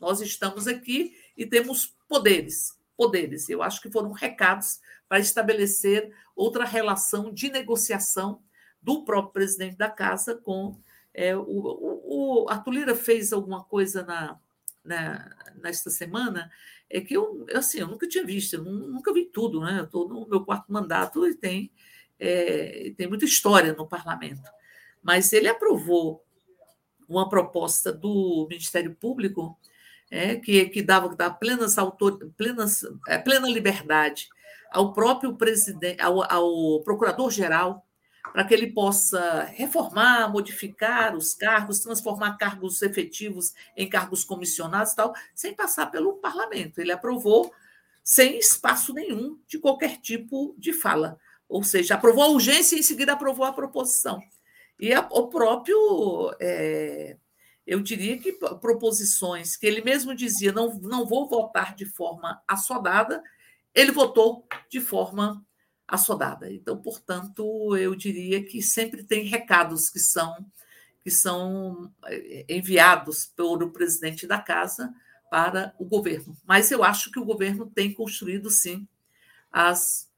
nós 0.00 0.20
estamos 0.20 0.66
aqui 0.66 1.14
e 1.36 1.44
temos 1.44 1.94
poderes, 2.08 2.78
poderes. 2.96 3.48
Eu 3.48 3.62
acho 3.62 3.80
que 3.82 3.90
foram 3.90 4.12
recados 4.12 4.80
para 5.08 5.18
estabelecer 5.18 6.12
outra 6.34 6.64
relação 6.64 7.32
de 7.32 7.50
negociação 7.50 8.42
do 8.80 9.04
próprio 9.04 9.32
presidente 9.32 9.76
da 9.76 9.90
casa 9.90 10.34
com 10.34 10.78
é, 11.12 11.36
o, 11.36 11.42
o, 11.42 12.44
o 12.44 12.48
Arthur 12.48 12.70
Lira 12.70 12.94
fez 12.94 13.32
alguma 13.32 13.64
coisa 13.64 14.04
na, 14.04 14.38
na, 14.84 15.36
nesta 15.56 15.90
semana 15.90 16.50
é 16.90 17.00
que 17.00 17.16
eu, 17.16 17.46
assim, 17.54 17.78
eu 17.78 17.86
nunca 17.86 18.08
tinha 18.08 18.24
visto, 18.24 18.54
eu 18.54 18.64
nunca 18.64 19.12
vi 19.12 19.24
tudo, 19.26 19.60
né? 19.60 19.78
Eu 19.78 19.84
estou 19.84 20.08
no 20.08 20.28
meu 20.28 20.44
quarto 20.44 20.72
mandato 20.72 21.24
e 21.24 21.34
tem, 21.34 21.70
é, 22.18 22.92
tem 22.96 23.06
muita 23.06 23.24
história 23.24 23.72
no 23.72 23.86
parlamento. 23.86 24.42
Mas 25.00 25.32
ele 25.32 25.46
aprovou 25.46 26.24
uma 27.08 27.28
proposta 27.28 27.92
do 27.92 28.46
Ministério 28.50 28.94
Público 28.94 29.56
é, 30.10 30.34
que, 30.34 30.66
que 30.66 30.82
dava, 30.82 31.14
dava 31.14 31.34
plenas 31.34 31.78
autor, 31.78 32.18
plenas, 32.36 32.84
é, 33.06 33.16
plena 33.18 33.48
liberdade 33.48 34.28
ao 34.72 34.92
próprio 34.92 35.36
presidente, 35.36 36.00
ao, 36.02 36.22
ao 36.30 36.82
procurador-geral 36.82 37.86
para 38.32 38.44
que 38.44 38.54
ele 38.54 38.72
possa 38.72 39.44
reformar, 39.44 40.30
modificar 40.30 41.16
os 41.16 41.34
cargos, 41.34 41.80
transformar 41.80 42.36
cargos 42.36 42.82
efetivos 42.82 43.54
em 43.76 43.88
cargos 43.88 44.24
comissionados 44.24 44.92
e 44.92 44.96
tal, 44.96 45.14
sem 45.34 45.54
passar 45.54 45.86
pelo 45.86 46.14
parlamento. 46.14 46.78
Ele 46.78 46.92
aprovou 46.92 47.52
sem 48.02 48.38
espaço 48.38 48.92
nenhum 48.92 49.38
de 49.46 49.58
qualquer 49.58 49.96
tipo 49.98 50.54
de 50.58 50.72
fala. 50.72 51.18
Ou 51.48 51.64
seja, 51.64 51.94
aprovou 51.94 52.22
a 52.22 52.28
urgência 52.28 52.76
e 52.76 52.80
em 52.80 52.82
seguida 52.82 53.12
aprovou 53.12 53.44
a 53.44 53.52
proposição. 53.52 54.20
E 54.78 54.92
a, 54.92 55.06
o 55.10 55.28
próprio, 55.28 56.34
é, 56.40 57.16
eu 57.66 57.80
diria 57.80 58.18
que 58.18 58.32
proposições 58.32 59.56
que 59.56 59.66
ele 59.66 59.82
mesmo 59.82 60.14
dizia, 60.14 60.52
não, 60.52 60.74
não 60.80 61.04
vou 61.04 61.28
votar 61.28 61.74
de 61.74 61.84
forma 61.84 62.40
assodada, 62.46 63.22
ele 63.74 63.90
votou 63.90 64.46
de 64.68 64.80
forma 64.80 65.44
assodada. 65.90 66.50
Então, 66.52 66.76
portanto, 66.76 67.76
eu 67.76 67.94
diria 67.96 68.42
que 68.44 68.62
sempre 68.62 69.02
tem 69.02 69.24
recados 69.24 69.90
que 69.90 69.98
são 69.98 70.46
que 71.02 71.10
são 71.10 71.90
eh, 72.04 72.44
enviados 72.46 73.24
pelo 73.34 73.70
presidente 73.70 74.26
da 74.26 74.38
casa 74.38 74.92
para 75.30 75.74
o 75.78 75.84
governo. 75.86 76.36
Mas 76.44 76.70
eu 76.70 76.84
acho 76.84 77.10
que 77.10 77.18
o 77.18 77.24
governo 77.24 77.64
tem 77.64 77.94
construído 77.94 78.50
sim 78.50 78.86
as, 79.50 80.10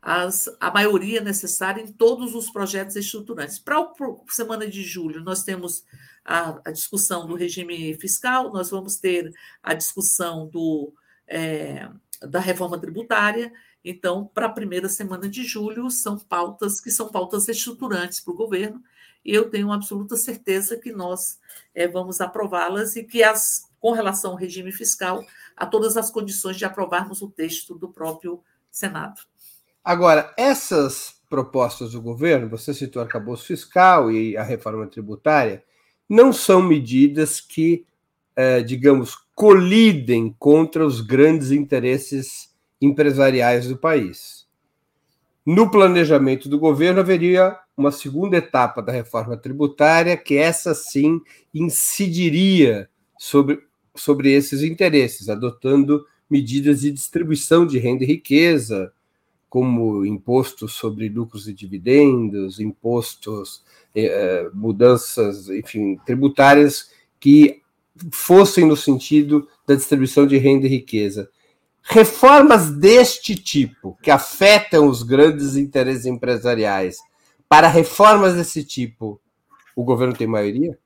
as, 0.00 0.48
a 0.58 0.70
maioria 0.70 1.20
necessária 1.20 1.82
em 1.82 1.92
todos 1.92 2.34
os 2.34 2.50
projetos 2.50 2.96
estruturantes. 2.96 3.58
Para 3.58 3.78
a 3.78 3.92
semana 4.28 4.66
de 4.66 4.82
julho, 4.82 5.22
nós 5.22 5.42
temos 5.42 5.84
a, 6.24 6.58
a, 6.64 6.72
discussão 6.72 7.26
do 7.26 7.34
regime 7.34 7.92
fiscal, 8.00 8.50
nós 8.50 8.70
vamos 8.70 8.96
ter 8.96 9.30
a 9.62 9.74
discussão 9.74 10.48
do, 10.48 10.94
é, 11.28 11.86
da 12.22 12.40
reforma 12.40 12.78
tributária 12.78 13.52
então, 13.84 14.30
para 14.32 14.46
a 14.46 14.52
primeira 14.52 14.88
semana 14.88 15.28
de 15.28 15.44
julho, 15.44 15.90
são 15.90 16.18
pautas 16.18 16.80
que 16.80 16.90
são 16.90 17.10
pautas 17.10 17.46
estruturantes 17.48 18.18
para 18.18 18.32
o 18.32 18.36
governo, 18.36 18.82
e 19.22 19.34
eu 19.34 19.50
tenho 19.50 19.70
absoluta 19.70 20.16
certeza 20.16 20.76
que 20.76 20.90
nós 20.90 21.38
é, 21.74 21.86
vamos 21.86 22.20
aprová-las 22.20 22.96
e 22.96 23.04
que, 23.04 23.22
as, 23.22 23.70
com 23.78 23.92
relação 23.92 24.32
ao 24.32 24.36
regime 24.36 24.72
fiscal, 24.72 25.24
há 25.56 25.66
todas 25.66 25.96
as 25.96 26.10
condições 26.10 26.56
de 26.56 26.64
aprovarmos 26.64 27.20
o 27.20 27.28
texto 27.28 27.74
do 27.74 27.88
próprio 27.88 28.42
Senado. 28.70 29.20
Agora, 29.82 30.32
essas 30.36 31.20
propostas 31.28 31.92
do 31.92 32.00
governo, 32.00 32.48
você 32.48 32.72
citou 32.72 33.02
o 33.02 33.04
arcabouço 33.04 33.44
fiscal 33.44 34.10
e 34.10 34.36
a 34.36 34.42
reforma 34.42 34.86
tributária, 34.86 35.62
não 36.08 36.32
são 36.32 36.62
medidas 36.62 37.40
que, 37.40 37.86
é, 38.36 38.62
digamos, 38.62 39.16
colidem 39.34 40.34
contra 40.38 40.86
os 40.86 41.00
grandes 41.00 41.50
interesses 41.50 42.53
empresariais 42.84 43.66
do 43.66 43.76
país. 43.76 44.46
No 45.44 45.70
planejamento 45.70 46.48
do 46.48 46.58
governo, 46.58 47.00
haveria 47.00 47.58
uma 47.76 47.92
segunda 47.92 48.36
etapa 48.36 48.80
da 48.80 48.92
reforma 48.92 49.36
tributária, 49.36 50.16
que 50.16 50.36
essa 50.36 50.74
sim 50.74 51.20
incidiria 51.52 52.88
sobre, 53.18 53.60
sobre 53.94 54.32
esses 54.32 54.62
interesses, 54.62 55.28
adotando 55.28 56.06
medidas 56.30 56.80
de 56.80 56.90
distribuição 56.90 57.66
de 57.66 57.78
renda 57.78 58.04
e 58.04 58.06
riqueza, 58.06 58.92
como 59.48 60.04
impostos 60.04 60.72
sobre 60.72 61.08
lucros 61.08 61.46
e 61.46 61.52
dividendos, 61.52 62.58
impostos, 62.58 63.62
eh, 63.94 64.50
mudanças, 64.52 65.48
enfim, 65.48 65.96
tributárias 66.04 66.90
que 67.20 67.62
fossem 68.10 68.64
no 68.64 68.76
sentido 68.76 69.46
da 69.66 69.74
distribuição 69.74 70.26
de 70.26 70.36
renda 70.38 70.66
e 70.66 70.70
riqueza. 70.70 71.30
Reformas 71.86 72.70
deste 72.70 73.34
tipo, 73.34 73.98
que 74.02 74.10
afetam 74.10 74.88
os 74.88 75.02
grandes 75.02 75.54
interesses 75.54 76.06
empresariais, 76.06 76.96
para 77.46 77.68
reformas 77.68 78.34
desse 78.34 78.64
tipo, 78.64 79.20
o 79.76 79.84
governo 79.84 80.16
tem 80.16 80.26
maioria? 80.26 80.78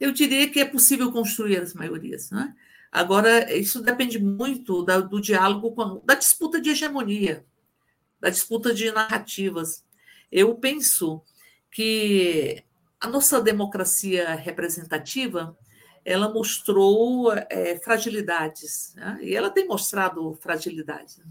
Eu 0.00 0.10
diria 0.10 0.48
que 0.48 0.58
é 0.58 0.64
possível 0.64 1.12
construir 1.12 1.58
as 1.58 1.74
maiorias. 1.74 2.30
Né? 2.30 2.54
Agora, 2.90 3.54
isso 3.54 3.82
depende 3.82 4.18
muito 4.18 4.82
da, 4.82 5.00
do 5.00 5.20
diálogo, 5.20 5.72
com, 5.72 6.00
da 6.04 6.14
disputa 6.14 6.60
de 6.60 6.70
hegemonia, 6.70 7.44
da 8.18 8.30
disputa 8.30 8.74
de 8.74 8.90
narrativas. 8.90 9.84
Eu 10.30 10.54
penso 10.54 11.22
que 11.70 12.64
a 12.98 13.06
nossa 13.06 13.40
democracia 13.40 14.34
representativa 14.34 15.56
ela 16.04 16.28
mostrou 16.28 17.32
é, 17.32 17.78
fragilidades, 17.78 18.92
né? 18.96 19.18
e 19.22 19.36
ela 19.36 19.50
tem 19.50 19.66
mostrado 19.66 20.36
fragilidades. 20.40 21.18
Né? 21.18 21.24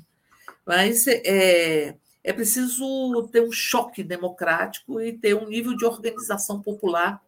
Mas 0.65 1.05
é, 1.07 1.95
é 2.23 2.33
preciso 2.33 3.27
ter 3.31 3.41
um 3.41 3.51
choque 3.51 4.03
democrático 4.03 5.01
e 5.01 5.13
ter 5.13 5.35
um 5.35 5.47
nível 5.47 5.75
de 5.75 5.85
organização 5.85 6.61
popular 6.61 7.21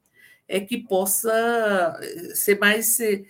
é, 0.48 0.60
que 0.60 0.78
possa 0.78 1.98
é, 2.02 2.36
ser 2.36 2.60
mais 2.60 3.00
é, 3.00 3.24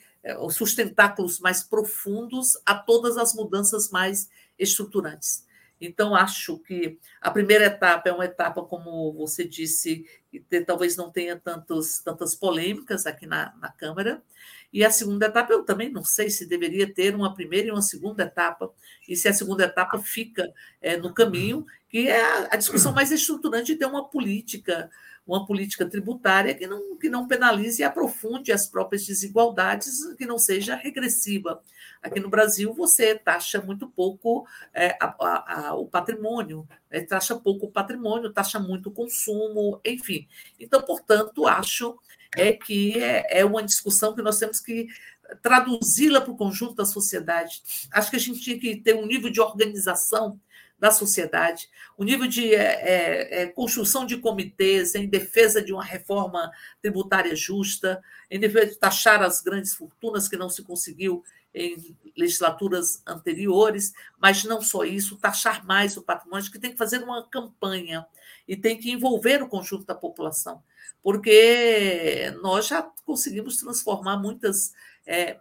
sustentáculos 0.49 1.39
mais 1.39 1.63
profundos 1.63 2.57
a 2.65 2.75
todas 2.75 3.17
as 3.17 3.33
mudanças 3.33 3.89
mais 3.89 4.29
estruturantes. 4.57 5.45
Então, 5.85 6.15
acho 6.15 6.57
que 6.59 6.97
a 7.19 7.29
primeira 7.29 7.65
etapa 7.65 8.07
é 8.07 8.13
uma 8.13 8.25
etapa, 8.25 8.63
como 8.63 9.11
você 9.13 9.45
disse, 9.45 10.05
que 10.31 10.61
talvez 10.61 10.95
não 10.95 11.11
tenha 11.11 11.37
tantos, 11.37 11.99
tantas 11.99 12.33
polêmicas 12.33 13.05
aqui 13.05 13.25
na, 13.25 13.53
na 13.59 13.69
Câmara. 13.69 14.23
E 14.71 14.83
a 14.83 14.89
segunda 14.89 15.25
etapa, 15.25 15.51
eu 15.51 15.63
também 15.63 15.91
não 15.91 16.03
sei 16.03 16.29
se 16.29 16.47
deveria 16.47 16.91
ter 16.91 17.13
uma 17.13 17.33
primeira 17.33 17.67
e 17.67 17.71
uma 17.71 17.81
segunda 17.81 18.23
etapa, 18.23 18.73
e 19.07 19.15
se 19.15 19.27
a 19.27 19.33
segunda 19.33 19.65
etapa 19.65 19.99
fica 19.99 20.51
é, 20.81 20.97
no 20.97 21.13
caminho, 21.13 21.65
que 21.89 22.07
é 22.07 22.21
a, 22.21 22.49
a 22.51 22.55
discussão 22.55 22.93
mais 22.93 23.11
estruturante 23.11 23.73
de 23.73 23.79
ter 23.79 23.85
uma 23.85 24.09
política 24.09 24.89
uma 25.25 25.45
política 25.45 25.85
tributária 25.85 26.53
que 26.53 26.67
não, 26.67 26.97
que 26.97 27.09
não 27.09 27.27
penalize 27.27 27.81
e 27.81 27.85
aprofunde 27.85 28.51
as 28.51 28.67
próprias 28.67 29.05
desigualdades, 29.05 30.13
que 30.15 30.25
não 30.25 30.37
seja 30.37 30.75
regressiva. 30.75 31.61
Aqui 32.01 32.19
no 32.19 32.29
Brasil, 32.29 32.73
você 32.73 33.15
taxa 33.15 33.61
muito 33.61 33.87
pouco 33.87 34.45
é, 34.73 34.97
a, 34.99 35.69
a, 35.69 35.75
o 35.75 35.87
patrimônio, 35.87 36.67
é, 36.89 37.01
taxa 37.01 37.35
pouco 37.35 37.67
o 37.67 37.71
patrimônio, 37.71 38.33
taxa 38.33 38.59
muito 38.59 38.89
o 38.89 38.91
consumo, 38.91 39.79
enfim. 39.85 40.27
Então, 40.59 40.81
portanto, 40.81 41.47
acho 41.47 41.97
é 42.35 42.51
que 42.51 43.01
é, 43.01 43.39
é 43.39 43.45
uma 43.45 43.63
discussão 43.63 44.13
que 44.13 44.21
nós 44.21 44.39
temos 44.39 44.59
que 44.59 44.87
traduzi-la 45.41 46.21
para 46.21 46.31
o 46.31 46.37
conjunto 46.37 46.75
da 46.75 46.85
sociedade. 46.85 47.61
Acho 47.91 48.09
que 48.09 48.17
a 48.17 48.19
gente 48.19 48.41
tinha 48.41 48.59
que 48.59 48.75
ter 48.75 48.95
um 48.95 49.05
nível 49.05 49.31
de 49.31 49.39
organização 49.39 50.39
da 50.83 50.91
sociedade, 50.91 51.69
o 51.97 52.03
nível 52.03 52.27
de 52.27 52.53
é, 52.53 52.59
é, 52.59 53.41
é, 53.43 53.45
construção 53.45 54.05
de 54.05 54.17
comitês 54.17 54.95
em 54.95 55.07
defesa 55.07 55.61
de 55.61 55.71
uma 55.71 55.81
reforma 55.81 56.51
tributária 56.81 57.33
justa, 57.37 58.03
em 58.29 58.37
defesa 58.37 58.65
de 58.65 58.77
taxar 58.77 59.21
as 59.21 59.39
grandes 59.39 59.73
fortunas 59.73 60.27
que 60.27 60.35
não 60.35 60.49
se 60.49 60.61
conseguiu 60.61 61.23
em 61.55 61.95
legislaturas 62.17 63.01
anteriores, 63.07 63.93
mas 64.19 64.43
não 64.43 64.61
só 64.61 64.83
isso, 64.83 65.15
taxar 65.15 65.65
mais 65.65 65.95
o 65.95 66.01
patrimônio, 66.01 66.51
que 66.51 66.59
tem 66.59 66.71
que 66.71 66.77
fazer 66.77 67.01
uma 67.01 67.25
campanha 67.29 68.05
e 68.45 68.57
tem 68.57 68.77
que 68.77 68.91
envolver 68.91 69.41
o 69.41 69.47
conjunto 69.47 69.85
da 69.85 69.95
população, 69.95 70.61
porque 71.01 72.29
nós 72.41 72.67
já 72.67 72.81
conseguimos 73.05 73.55
transformar 73.55 74.17
muitas 74.17 74.73
é, 75.05 75.39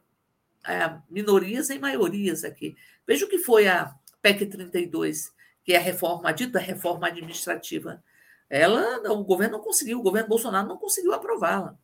é, 0.64 0.98
minorias 1.10 1.68
em 1.68 1.80
maiorias 1.80 2.44
aqui. 2.44 2.76
Veja 3.04 3.26
o 3.26 3.28
que 3.28 3.38
foi 3.38 3.66
a 3.66 3.92
PEC 4.22 4.46
32, 4.46 5.32
que 5.64 5.72
é 5.72 5.76
a 5.76 5.80
reforma, 5.80 6.28
a 6.28 6.32
dita 6.32 6.58
reforma 6.58 7.08
administrativa. 7.08 8.02
Ela, 8.48 9.10
o 9.10 9.24
governo 9.24 9.58
não 9.58 9.64
conseguiu, 9.64 9.98
o 9.98 10.02
governo 10.02 10.28
Bolsonaro 10.28 10.68
não 10.68 10.76
conseguiu 10.76 11.12
aprová-la. 11.12 11.76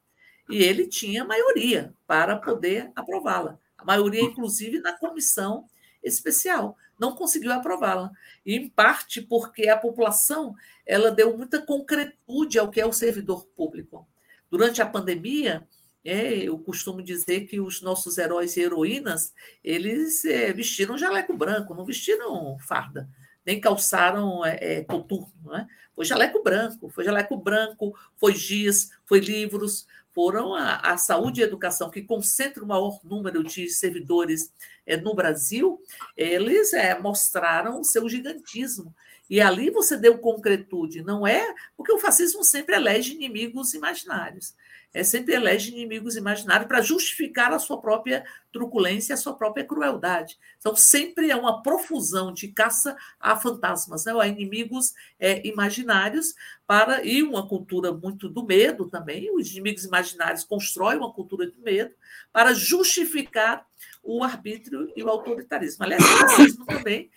E 0.49 0.63
ele 0.63 0.87
tinha 0.87 1.25
maioria 1.25 1.93
para 2.07 2.37
poder 2.37 2.91
aprová-la. 2.95 3.59
A 3.77 3.85
maioria, 3.85 4.23
inclusive, 4.23 4.81
na 4.81 4.93
comissão 4.93 5.67
especial. 6.03 6.77
Não 6.99 7.15
conseguiu 7.15 7.53
aprová-la. 7.53 8.11
E, 8.45 8.57
em 8.57 8.69
parte, 8.69 9.21
porque 9.21 9.69
a 9.69 9.77
população 9.77 10.55
ela 10.87 11.11
deu 11.11 11.37
muita 11.37 11.61
concretude 11.61 12.59
ao 12.59 12.71
que 12.71 12.81
é 12.81 12.87
o 12.87 12.93
servidor 12.93 13.47
público. 13.57 14.09
Durante 14.51 14.81
a 14.81 14.87
pandemia, 14.87 15.67
é, 16.05 16.35
eu 16.37 16.59
costumo 16.59 17.03
dizer 17.03 17.47
que 17.47 17.61
os 17.61 17.83
nossos 17.83 18.19
heróis 18.19 18.57
e 18.57 18.63
heroínas, 18.63 19.33
eles 19.63 20.25
é, 20.25 20.53
vestiram 20.53 20.97
jaleco 20.97 21.37
branco, 21.37 21.75
não 21.75 21.85
vestiram 21.85 22.57
farda, 22.59 23.09
nem 23.45 23.61
calçaram 23.61 24.45
é, 24.45 24.59
é, 24.61 24.85
coturno. 24.85 25.33
Né? 25.45 25.67
Foi 25.95 26.05
jaleco 26.05 26.43
branco, 26.43 26.89
foi 26.89 27.05
jaleco 27.05 27.37
branco, 27.37 27.95
foi 28.17 28.35
giz, 28.35 28.91
foi 29.05 29.21
livros, 29.21 29.87
foram 30.15 30.55
a, 30.55 30.77
a, 30.77 30.97
saúde 30.97 31.41
e 31.41 31.45
a 31.45 31.47
educação, 31.47 31.91
que 31.91 32.03
concentra 32.03 32.65
o 32.65 32.67
maior 32.67 32.99
número 33.05 33.45
de 33.45 33.69
servidores 33.69 34.53
é, 34.87 34.97
no 34.97 35.15
Brasil, 35.15 35.81
eles 36.17 36.73
é, 36.73 36.99
mostraram 36.99 37.81
o 37.81 37.85
seu 37.85 38.09
gigantismo. 38.09 38.95
E 39.31 39.41
ali 39.41 39.71
você 39.71 39.97
deu 39.97 40.19
concretude, 40.19 41.03
não 41.03 41.27
é? 41.27 41.55
Porque 41.77 41.93
o 41.93 41.99
fascismo 41.99 42.43
sempre 42.43 42.75
elege 42.75 43.13
inimigos 43.13 43.75
imaginários 43.75 44.55
é, 44.93 45.05
sempre 45.05 45.35
elege 45.35 45.71
inimigos 45.71 46.17
imaginários 46.17 46.67
para 46.67 46.81
justificar 46.81 47.53
a 47.53 47.59
sua 47.59 47.81
própria 47.81 48.25
truculência, 48.51 49.15
a 49.15 49.19
sua 49.19 49.35
própria 49.35 49.65
crueldade. 49.65 50.39
Então, 50.59 50.75
sempre 50.75 51.31
é 51.31 51.37
uma 51.37 51.63
profusão 51.63 52.33
de 52.33 52.49
caça 52.49 52.97
a 53.21 53.37
fantasmas, 53.37 54.05
né? 54.05 54.13
a 54.19 54.27
inimigos 54.27 54.95
é, 55.19 55.47
imaginários, 55.47 56.35
para 56.67 57.05
e 57.05 57.23
uma 57.23 57.47
cultura 57.47 57.93
muito 57.93 58.29
do 58.29 58.45
medo 58.45 58.89
também. 58.89 59.31
Os 59.35 59.51
inimigos 59.51 59.85
imaginários 59.85 60.45
constroem 60.45 60.99
uma 60.99 61.13
cultura 61.13 61.47
do 61.47 61.61
medo 61.61 61.95
para 62.33 62.55
justificar 62.55 63.67
o 64.03 64.25
arbítrio 64.25 64.91
e 64.97 65.03
o 65.03 65.09
autoritarismo. 65.09 65.85
Aliás, 65.85 66.03
o 66.03 66.17
racismo 66.17 66.67
também 66.67 67.11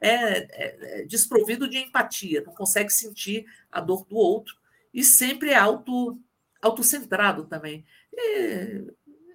é, 0.00 0.10
é, 0.10 1.00
é 1.00 1.04
desprovido 1.04 1.68
de 1.68 1.78
empatia, 1.78 2.42
não 2.44 2.54
consegue 2.54 2.90
sentir 2.90 3.46
a 3.70 3.80
dor 3.80 4.04
do 4.04 4.16
outro 4.16 4.56
e 4.92 5.04
sempre 5.04 5.50
é 5.50 5.56
auto 5.56 6.18
autocentrado 6.62 7.44
também. 7.44 7.84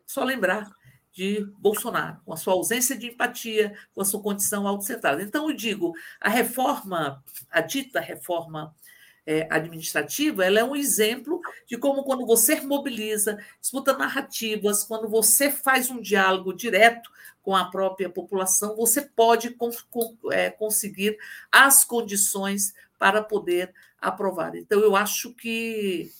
Só 0.05 0.23
lembrar 0.23 0.69
de 1.13 1.45
Bolsonaro, 1.59 2.19
com 2.25 2.33
a 2.33 2.37
sua 2.37 2.53
ausência 2.53 2.97
de 2.97 3.07
empatia, 3.07 3.77
com 3.93 4.01
a 4.01 4.05
sua 4.05 4.21
condição 4.21 4.67
autocentrada. 4.67 5.21
Então, 5.21 5.47
eu 5.47 5.55
digo, 5.55 5.93
a 6.19 6.27
reforma, 6.27 7.23
a 7.51 7.61
dita 7.61 7.99
reforma 7.99 8.75
é, 9.25 9.47
administrativa, 9.49 10.43
ela 10.43 10.59
é 10.59 10.63
um 10.63 10.75
exemplo 10.75 11.39
de 11.67 11.77
como, 11.77 12.03
quando 12.03 12.25
você 12.25 12.59
mobiliza, 12.61 13.37
disputa 13.61 13.95
narrativas, 13.95 14.83
quando 14.83 15.07
você 15.07 15.51
faz 15.51 15.89
um 15.91 16.01
diálogo 16.01 16.51
direto 16.51 17.11
com 17.43 17.55
a 17.55 17.65
própria 17.65 18.09
população, 18.09 18.75
você 18.75 19.01
pode 19.01 19.55
é, 20.31 20.49
conseguir 20.49 21.17
as 21.51 21.83
condições 21.83 22.73
para 22.97 23.21
poder 23.21 23.71
aprovar. 24.01 24.55
Então, 24.55 24.79
eu 24.79 24.95
acho 24.95 25.33
que 25.33 26.11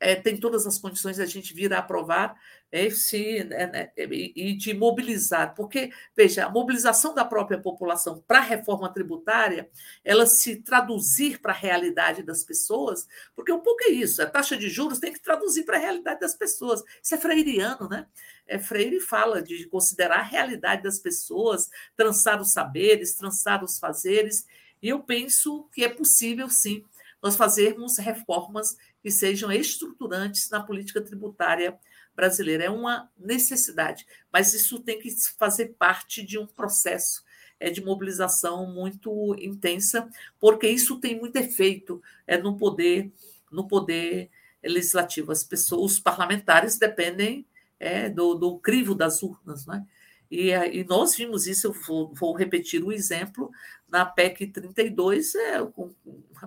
é, 0.00 0.14
tem 0.14 0.36
todas 0.36 0.66
as 0.66 0.78
condições 0.78 1.16
de 1.16 1.22
a 1.22 1.26
gente 1.26 1.52
vir 1.52 1.72
a 1.72 1.78
aprovar 1.78 2.36
esse, 2.70 3.42
né, 3.44 3.66
né 3.66 3.90
e 3.96 4.54
de 4.54 4.74
mobilizar, 4.74 5.54
porque, 5.54 5.90
veja, 6.14 6.44
a 6.44 6.50
mobilização 6.50 7.14
da 7.14 7.24
própria 7.24 7.58
população 7.58 8.22
para 8.26 8.38
a 8.38 8.42
reforma 8.42 8.92
tributária, 8.92 9.70
ela 10.04 10.26
se 10.26 10.56
traduzir 10.56 11.40
para 11.40 11.52
a 11.52 11.56
realidade 11.56 12.22
das 12.22 12.44
pessoas, 12.44 13.08
porque 13.34 13.50
um 13.50 13.60
pouco 13.60 13.84
é 13.84 13.88
isso, 13.88 14.22
a 14.22 14.26
taxa 14.26 14.56
de 14.56 14.68
juros 14.68 14.98
tem 14.98 15.12
que 15.12 15.20
traduzir 15.20 15.64
para 15.64 15.78
a 15.78 15.80
realidade 15.80 16.20
das 16.20 16.34
pessoas. 16.34 16.82
Isso 17.02 17.14
é 17.14 17.18
freiriano, 17.18 17.88
né? 17.88 18.06
É, 18.46 18.58
Freire 18.58 19.00
fala 19.00 19.42
de 19.42 19.66
considerar 19.66 20.20
a 20.20 20.22
realidade 20.22 20.82
das 20.82 20.98
pessoas, 20.98 21.70
trançar 21.96 22.40
os 22.40 22.52
saberes, 22.52 23.14
trançar 23.14 23.64
os 23.64 23.78
fazeres, 23.78 24.46
e 24.82 24.88
eu 24.88 25.00
penso 25.00 25.68
que 25.72 25.84
é 25.84 25.88
possível, 25.88 26.48
sim, 26.48 26.84
nós 27.22 27.36
fazermos 27.36 27.98
reformas 27.98 28.76
que 29.08 29.12
sejam 29.12 29.50
estruturantes 29.50 30.50
na 30.50 30.62
política 30.62 31.00
tributária 31.00 31.78
brasileira. 32.14 32.64
É 32.64 32.70
uma 32.70 33.10
necessidade, 33.18 34.06
mas 34.30 34.52
isso 34.52 34.80
tem 34.80 34.98
que 34.98 35.10
fazer 35.38 35.74
parte 35.78 36.22
de 36.22 36.38
um 36.38 36.46
processo 36.46 37.24
é, 37.58 37.70
de 37.70 37.82
mobilização 37.82 38.70
muito 38.70 39.34
intensa, 39.40 40.06
porque 40.38 40.68
isso 40.68 41.00
tem 41.00 41.18
muito 41.18 41.36
efeito 41.36 42.02
é, 42.26 42.36
no 42.36 42.58
poder 42.58 43.10
no 43.50 43.66
poder 43.66 44.28
legislativo. 44.62 45.32
As 45.32 45.42
pessoas, 45.42 45.92
os 45.92 45.98
parlamentares 45.98 46.76
dependem 46.76 47.46
é, 47.80 48.10
do, 48.10 48.34
do 48.34 48.58
crivo 48.58 48.94
das 48.94 49.22
urnas, 49.22 49.64
né? 49.64 49.86
E, 50.30 50.50
e, 50.50 50.84
nós 50.84 51.16
vimos 51.16 51.46
isso, 51.46 51.68
eu 51.68 51.72
vou, 51.72 52.12
vou, 52.12 52.34
repetir 52.34 52.84
o 52.84 52.92
exemplo, 52.92 53.50
na 53.88 54.04
PEC 54.04 54.46
32, 54.48 55.34
é, 55.34 55.62
o, 55.62 55.72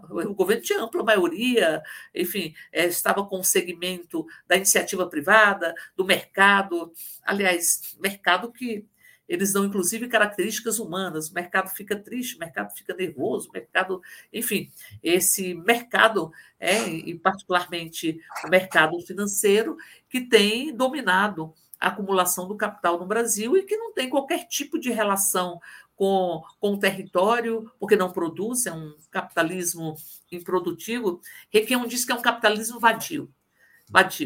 o 0.10 0.34
governo 0.36 0.62
tinha 0.62 0.82
ampla 0.82 1.04
maioria, 1.04 1.82
enfim, 2.14 2.54
é, 2.72 2.86
estava 2.86 3.26
com 3.26 3.40
o 3.40 3.44
segmento 3.44 4.26
da 4.48 4.56
iniciativa 4.56 5.08
privada, 5.08 5.74
do 5.96 6.06
mercado, 6.06 6.94
aliás, 7.24 7.98
mercado 8.00 8.52
que 8.52 8.86
eles 9.32 9.54
dão 9.54 9.64
inclusive 9.64 10.10
características 10.10 10.78
humanas, 10.78 11.30
o 11.30 11.34
mercado 11.34 11.70
fica 11.70 11.96
triste, 11.96 12.36
o 12.36 12.40
mercado 12.40 12.76
fica 12.76 12.94
nervoso, 12.94 13.50
o 13.50 13.54
mercado, 13.54 14.02
enfim, 14.32 14.70
esse 15.02 15.54
mercado, 15.54 16.34
é, 16.60 16.90
e 16.90 17.18
particularmente 17.18 18.20
o 18.46 18.50
mercado 18.50 19.00
financeiro, 19.02 19.78
que 20.10 20.20
tem 20.20 20.76
dominado 20.76 21.54
acumulação 21.82 22.48
do 22.48 22.56
capital 22.56 23.00
no 23.00 23.06
Brasil 23.06 23.58
e 23.58 23.64
que 23.64 23.76
não 23.76 23.92
tem 23.94 24.10
qualquer 24.10 24.48
tipo 24.48 24.80
de 24.80 24.92
relação 24.92 25.60
com, 25.96 26.42
com 26.60 26.74
o 26.74 26.80
território, 26.80 27.72
porque 27.80 27.96
não 27.96 28.12
produz, 28.12 28.66
é 28.66 28.72
um 28.72 28.96
capitalismo 29.10 29.96
improdutivo. 30.32 31.20
Requião 31.52 31.86
diz 31.86 32.06
que 32.06 32.12
é 32.12 32.16
um 32.16 32.22
capitalismo 32.22 32.80
vadio. 32.80 33.30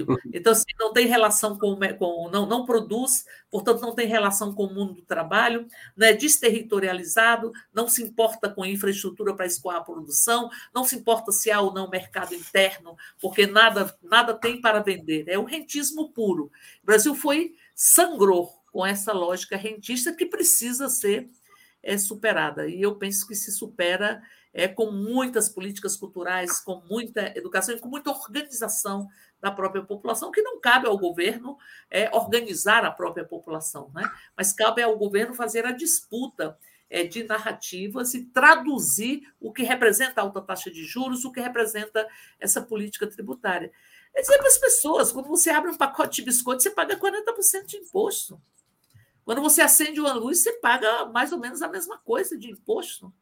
Uhum. 0.07 0.17
Então, 0.33 0.51
assim, 0.51 0.65
não 0.79 0.93
tem 0.93 1.07
relação 1.07 1.57
com, 1.57 1.77
com 1.97 2.29
não, 2.29 2.45
não 2.45 2.65
produz, 2.65 3.25
portanto, 3.49 3.81
não 3.81 3.95
tem 3.95 4.07
relação 4.07 4.53
com 4.53 4.65
o 4.65 4.73
mundo 4.73 4.93
do 4.93 5.01
trabalho, 5.01 5.67
não 5.95 6.07
é 6.07 6.13
desterritorializado, 6.13 7.51
não 7.73 7.87
se 7.87 8.03
importa 8.03 8.49
com 8.49 8.65
infraestrutura 8.65 9.33
para 9.35 9.45
escoar 9.45 9.77
a 9.77 9.83
produção, 9.83 10.49
não 10.73 10.83
se 10.83 10.95
importa 10.95 11.31
se 11.31 11.49
há 11.49 11.59
ou 11.59 11.73
não 11.73 11.89
mercado 11.89 12.35
interno, 12.35 12.95
porque 13.19 13.47
nada, 13.47 13.97
nada 14.03 14.33
tem 14.33 14.61
para 14.61 14.79
vender. 14.79 15.25
É 15.27 15.37
o 15.37 15.45
rentismo 15.45 16.09
puro. 16.11 16.51
O 16.83 16.85
Brasil 16.85 17.15
foi, 17.15 17.55
sangrou 17.73 18.61
com 18.71 18.85
essa 18.85 19.13
lógica 19.13 19.55
rentista 19.55 20.13
que 20.13 20.25
precisa 20.25 20.89
ser 20.89 21.29
é, 21.81 21.97
superada. 21.97 22.67
E 22.67 22.81
eu 22.81 22.95
penso 22.95 23.25
que 23.27 23.35
se 23.35 23.51
supera 23.51 24.21
é, 24.53 24.67
com 24.67 24.89
muitas 24.89 25.49
políticas 25.49 25.95
culturais, 25.95 26.59
com 26.59 26.81
muita 26.89 27.31
educação 27.37 27.75
e 27.75 27.79
com 27.79 27.89
muita 27.89 28.09
organização 28.09 29.07
da 29.45 29.51
própria 29.51 29.83
população, 29.83 30.31
que 30.31 30.41
não 30.41 30.59
cabe 30.59 30.87
ao 30.87 30.97
governo 30.97 31.55
é, 31.91 32.09
organizar 32.15 32.83
a 32.83 32.89
própria 32.89 33.23
população, 33.23 33.91
né? 33.93 34.11
mas 34.35 34.51
cabe 34.51 34.81
ao 34.81 34.97
governo 34.97 35.35
fazer 35.35 35.67
a 35.67 35.71
disputa 35.71 36.57
é, 36.89 37.03
de 37.03 37.23
narrativas 37.23 38.15
e 38.15 38.25
traduzir 38.25 39.21
o 39.39 39.53
que 39.53 39.61
representa 39.61 40.19
a 40.19 40.23
alta 40.23 40.41
taxa 40.41 40.71
de 40.71 40.83
juros, 40.83 41.25
o 41.25 41.31
que 41.31 41.39
representa 41.39 42.07
essa 42.39 42.59
política 42.59 43.05
tributária. 43.05 43.71
É 44.15 44.21
dizer 44.21 44.39
para 44.39 44.47
as 44.47 44.57
pessoas: 44.57 45.11
quando 45.11 45.27
você 45.27 45.51
abre 45.51 45.69
um 45.69 45.77
pacote 45.77 46.15
de 46.15 46.25
biscoito, 46.25 46.63
você 46.63 46.71
paga 46.71 46.97
40% 46.97 47.67
de 47.67 47.77
imposto. 47.77 48.41
Quando 49.23 49.41
você 49.41 49.61
acende 49.61 49.99
uma 49.99 50.13
luz, 50.13 50.39
você 50.39 50.53
paga 50.53 51.05
mais 51.05 51.31
ou 51.31 51.37
menos 51.37 51.61
a 51.61 51.67
mesma 51.67 51.99
coisa 51.99 52.35
de 52.35 52.49
imposto. 52.49 53.13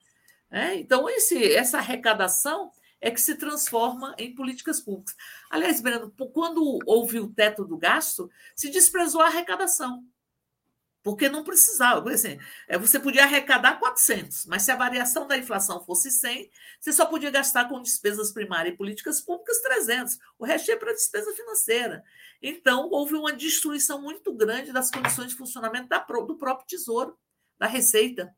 É, 0.49 0.75
então, 0.75 1.09
esse, 1.09 1.53
essa 1.53 1.79
arrecadação 1.79 2.71
é 3.03 3.11
que 3.11 3.19
se 3.19 3.35
transforma 3.35 4.15
em 4.17 4.33
políticas 4.33 4.79
públicas. 4.79 5.13
Aliás, 5.51 5.81
Breno, 5.81 6.09
quando 6.33 6.79
houve 6.85 7.19
o 7.19 7.29
teto 7.29 7.65
do 7.65 7.77
gasto, 7.77 8.31
se 8.55 8.69
desprezou 8.69 9.19
a 9.19 9.25
arrecadação, 9.25 10.05
porque 11.03 11.27
não 11.27 11.43
precisava. 11.43 12.09
Assim, 12.09 12.39
é, 12.65 12.77
você 12.77 12.97
podia 12.97 13.23
arrecadar 13.23 13.77
400, 13.77 14.45
mas 14.45 14.61
se 14.61 14.71
a 14.71 14.77
variação 14.77 15.27
da 15.27 15.37
inflação 15.37 15.83
fosse 15.83 16.09
100, 16.09 16.49
você 16.79 16.93
só 16.93 17.05
podia 17.05 17.29
gastar 17.29 17.67
com 17.67 17.81
despesas 17.81 18.31
primárias 18.31 18.73
e 18.73 18.77
políticas 18.77 19.19
públicas 19.19 19.61
300. 19.61 20.17
O 20.39 20.45
resto 20.45 20.71
é 20.71 20.77
para 20.77 20.93
despesa 20.93 21.33
financeira. 21.33 22.01
Então, 22.41 22.87
houve 22.89 23.15
uma 23.15 23.33
destruição 23.33 24.01
muito 24.01 24.33
grande 24.33 24.71
das 24.71 24.89
condições 24.89 25.31
de 25.31 25.35
funcionamento 25.35 25.89
do 26.25 26.37
próprio 26.37 26.65
Tesouro, 26.65 27.19
da 27.59 27.67
Receita 27.67 28.33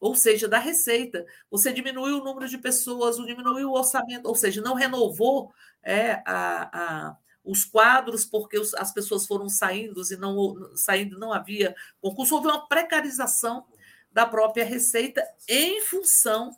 ou 0.00 0.14
seja, 0.14 0.48
da 0.48 0.58
receita. 0.58 1.26
Você 1.50 1.72
diminuiu 1.72 2.18
o 2.18 2.24
número 2.24 2.48
de 2.48 2.56
pessoas, 2.56 3.16
diminuiu 3.16 3.68
o 3.68 3.76
orçamento, 3.76 4.26
ou 4.26 4.34
seja, 4.34 4.62
não 4.62 4.74
renovou 4.74 5.52
é, 5.82 6.22
a, 6.24 6.70
a, 6.72 7.16
os 7.44 7.64
quadros 7.64 8.24
porque 8.24 8.58
os, 8.58 8.74
as 8.74 8.92
pessoas 8.92 9.26
foram 9.26 9.48
saindo 9.48 10.00
e 10.10 10.16
não 10.16 10.74
saindo 10.74 11.18
não 11.18 11.32
havia 11.32 11.74
concurso. 12.00 12.34
Houve 12.34 12.48
uma 12.48 12.66
precarização 12.66 13.66
da 14.10 14.26
própria 14.26 14.64
receita 14.64 15.22
em 15.46 15.82
função 15.82 16.56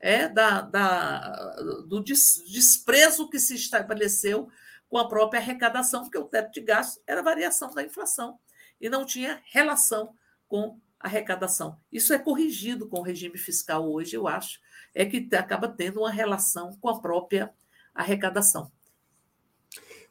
é, 0.00 0.28
da, 0.28 0.62
da, 0.62 1.56
do 1.86 2.02
desprezo 2.02 3.28
que 3.30 3.38
se 3.38 3.54
estabeleceu 3.54 4.48
com 4.88 4.98
a 4.98 5.08
própria 5.08 5.40
arrecadação, 5.40 6.02
porque 6.02 6.18
o 6.18 6.24
teto 6.24 6.52
de 6.52 6.60
gastos 6.60 7.00
era 7.06 7.22
variação 7.22 7.72
da 7.72 7.82
inflação 7.82 8.38
e 8.80 8.88
não 8.88 9.04
tinha 9.04 9.40
relação 9.52 10.14
com 10.48 10.80
arrecadação. 11.00 11.78
Isso 11.90 12.12
é 12.12 12.18
corrigido 12.18 12.86
com 12.86 12.98
o 13.00 13.02
regime 13.02 13.38
fiscal 13.38 13.90
hoje, 13.90 14.14
eu 14.14 14.28
acho, 14.28 14.60
é 14.94 15.06
que 15.06 15.28
acaba 15.34 15.66
tendo 15.66 16.00
uma 16.00 16.10
relação 16.10 16.76
com 16.80 16.88
a 16.88 17.00
própria 17.00 17.50
arrecadação. 17.94 18.70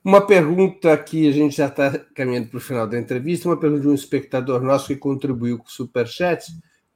Uma 0.03 0.25
pergunta 0.25 0.97
que 0.97 1.27
a 1.27 1.31
gente 1.31 1.57
já 1.57 1.67
está 1.67 1.99
caminhando 2.15 2.47
para 2.47 2.57
o 2.57 2.61
final 2.61 2.87
da 2.87 2.97
entrevista, 2.97 3.49
uma 3.49 3.59
pergunta 3.59 3.81
de 3.81 3.87
um 3.89 3.93
espectador 3.93 4.61
nosso 4.61 4.87
que 4.87 4.95
contribuiu 4.95 5.59
com 5.59 5.67
o 5.67 5.71
Superchat, 5.71 6.45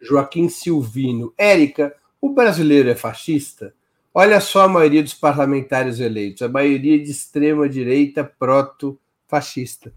Joaquim 0.02 0.50
Silvino. 0.50 1.34
Érica, 1.38 1.94
o 2.22 2.34
brasileiro 2.34 2.89
é 2.89 2.96
fascista? 2.96 3.76
Olha 4.14 4.39
só 4.39 4.62
a 4.62 4.68
maioria 4.70 5.04
dos 5.04 5.14
parlamentares 5.14 6.00
eleitos, 6.00 6.41
a 6.41 6.48
maioria 6.48 6.98
de 6.98 7.12
extrema 7.12 7.68
direita 7.68 8.24
proto-fascista. 8.24 9.94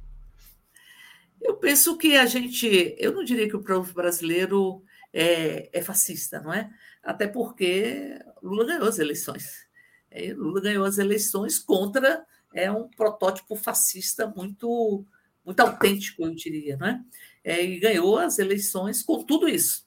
Eu 1.40 1.56
penso 1.56 1.96
que 1.96 2.16
a 2.16 2.26
gente, 2.26 2.96
eu 2.98 3.12
não 3.12 3.24
diria 3.24 3.48
que 3.48 3.56
o 3.56 3.62
povo 3.62 3.92
brasileiro 3.92 4.82
é, 5.12 5.68
é 5.72 5.82
fascista, 5.82 6.40
não 6.40 6.52
é? 6.52 6.70
Até 7.02 7.26
porque 7.26 8.18
Lula 8.42 8.66
ganhou 8.66 8.88
as 8.88 8.98
eleições. 8.98 9.66
É, 10.10 10.32
Lula 10.32 10.60
ganhou 10.60 10.84
as 10.84 10.98
eleições 10.98 11.58
contra 11.58 12.26
é 12.54 12.70
um 12.70 12.88
protótipo 12.88 13.54
fascista 13.54 14.26
muito 14.34 15.04
muito 15.44 15.60
autêntico, 15.60 16.24
eu 16.24 16.34
diria, 16.34 16.76
não 16.76 16.88
é? 16.88 17.00
é 17.44 17.64
e 17.64 17.78
ganhou 17.78 18.18
as 18.18 18.40
eleições 18.40 19.00
com 19.00 19.22
tudo 19.22 19.48
isso, 19.48 19.86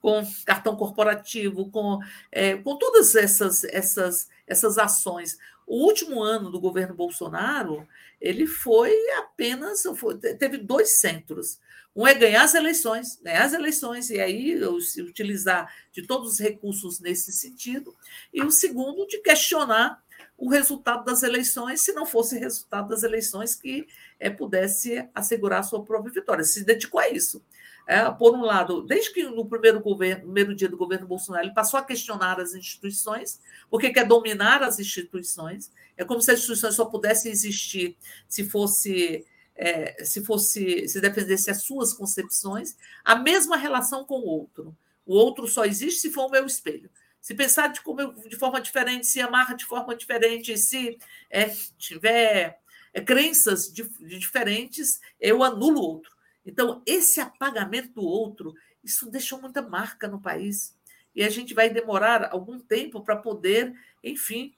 com 0.00 0.26
cartão 0.46 0.74
corporativo, 0.74 1.70
com, 1.70 1.98
é, 2.32 2.56
com 2.56 2.78
todas 2.78 3.14
essas, 3.14 3.62
essas, 3.64 4.26
essas 4.46 4.78
ações. 4.78 5.36
O 5.66 5.84
último 5.84 6.22
ano 6.22 6.50
do 6.50 6.60
governo 6.60 6.94
Bolsonaro, 6.94 7.86
ele 8.20 8.46
foi 8.46 8.94
apenas, 9.18 9.82
foi, 9.96 10.16
teve 10.16 10.58
dois 10.58 11.00
centros. 11.00 11.58
Um 11.94 12.06
é 12.06 12.14
ganhar 12.14 12.44
as 12.44 12.54
eleições, 12.54 13.18
ganhar 13.22 13.44
as 13.44 13.52
eleições, 13.52 14.10
e 14.10 14.20
aí 14.20 14.60
utilizar 14.98 15.74
de 15.92 16.06
todos 16.06 16.34
os 16.34 16.38
recursos 16.38 17.00
nesse 17.00 17.32
sentido, 17.32 17.96
e 18.32 18.42
o 18.42 18.50
segundo, 18.50 19.06
de 19.06 19.18
questionar 19.18 20.02
o 20.36 20.50
resultado 20.50 21.04
das 21.04 21.22
eleições, 21.22 21.80
se 21.80 21.92
não 21.92 22.04
fosse 22.04 22.38
resultado 22.38 22.88
das 22.88 23.02
eleições 23.02 23.54
que 23.54 23.86
é, 24.20 24.28
pudesse 24.28 25.08
assegurar 25.14 25.60
a 25.60 25.62
sua 25.62 25.82
própria 25.82 26.12
vitória. 26.12 26.44
Se 26.44 26.62
dedicou 26.64 27.00
a 27.00 27.08
isso. 27.08 27.42
É, 27.86 28.10
por 28.10 28.34
um 28.34 28.40
lado, 28.40 28.82
desde 28.82 29.12
que 29.12 29.22
no 29.22 29.46
primeiro, 29.46 29.80
governo, 29.80 30.22
primeiro 30.22 30.54
dia 30.54 30.68
do 30.68 30.76
governo 30.76 31.06
Bolsonaro 31.06 31.44
ele 31.44 31.54
passou 31.54 31.78
a 31.78 31.84
questionar 31.84 32.40
as 32.40 32.52
instituições, 32.52 33.40
porque 33.70 33.90
quer 33.90 34.04
dominar 34.04 34.62
as 34.62 34.80
instituições. 34.80 35.70
É 35.96 36.04
como 36.04 36.20
se 36.20 36.32
as 36.32 36.38
instituições 36.38 36.74
só 36.74 36.84
pudessem 36.84 37.30
existir 37.30 37.96
se 38.28 38.44
fosse 38.44 39.24
é, 39.54 40.04
se 40.04 40.24
fosse 40.24 40.88
se 40.88 41.00
dependesse 41.00 41.46
das 41.46 41.62
suas 41.62 41.92
concepções. 41.92 42.76
A 43.04 43.14
mesma 43.14 43.56
relação 43.56 44.04
com 44.04 44.18
o 44.18 44.26
outro. 44.26 44.76
O 45.06 45.14
outro 45.14 45.46
só 45.46 45.64
existe 45.64 46.00
se 46.00 46.10
for 46.10 46.26
o 46.26 46.30
meu 46.30 46.44
espelho 46.44 46.90
se 47.26 47.34
pensar 47.34 47.72
de, 47.72 47.80
como, 47.80 48.12
de 48.28 48.36
forma 48.36 48.60
diferente, 48.60 49.04
se 49.04 49.20
amar 49.20 49.56
de 49.56 49.64
forma 49.64 49.96
diferente, 49.96 50.56
se 50.56 50.96
é, 51.28 51.48
tiver 51.76 52.60
é, 52.94 53.00
crenças 53.00 53.66
de, 53.66 53.82
de 53.82 54.16
diferentes, 54.16 55.00
eu 55.20 55.42
anulo 55.42 55.80
o 55.80 55.82
outro. 55.82 56.15
Então, 56.46 56.80
esse 56.86 57.20
apagamento 57.20 57.92
do 57.94 58.02
outro, 58.02 58.54
isso 58.82 59.10
deixou 59.10 59.40
muita 59.40 59.60
marca 59.60 60.06
no 60.06 60.20
país. 60.20 60.76
E 61.14 61.24
a 61.24 61.28
gente 61.28 61.52
vai 61.52 61.68
demorar 61.68 62.30
algum 62.30 62.58
tempo 62.58 63.00
para 63.02 63.16
poder, 63.16 63.74
enfim, 64.04 64.54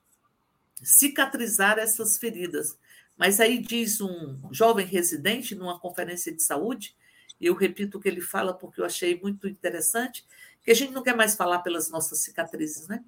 cicatrizar 0.82 1.78
essas 1.78 2.18
feridas. 2.18 2.76
Mas 3.16 3.40
aí 3.40 3.58
diz 3.58 4.00
um 4.00 4.38
jovem 4.52 4.86
residente 4.86 5.54
numa 5.54 5.78
conferência 5.78 6.32
de 6.32 6.42
saúde, 6.42 6.96
e 7.40 7.46
eu 7.46 7.54
repito 7.54 7.98
o 7.98 8.00
que 8.00 8.08
ele 8.08 8.20
fala 8.20 8.52
porque 8.52 8.80
eu 8.80 8.84
achei 8.84 9.18
muito 9.20 9.48
interessante, 9.48 10.26
que 10.62 10.70
a 10.70 10.74
gente 10.74 10.92
não 10.92 11.02
quer 11.02 11.16
mais 11.16 11.34
falar 11.34 11.60
pelas 11.60 11.90
nossas 11.90 12.20
cicatrizes, 12.20 12.86
né? 12.86 13.02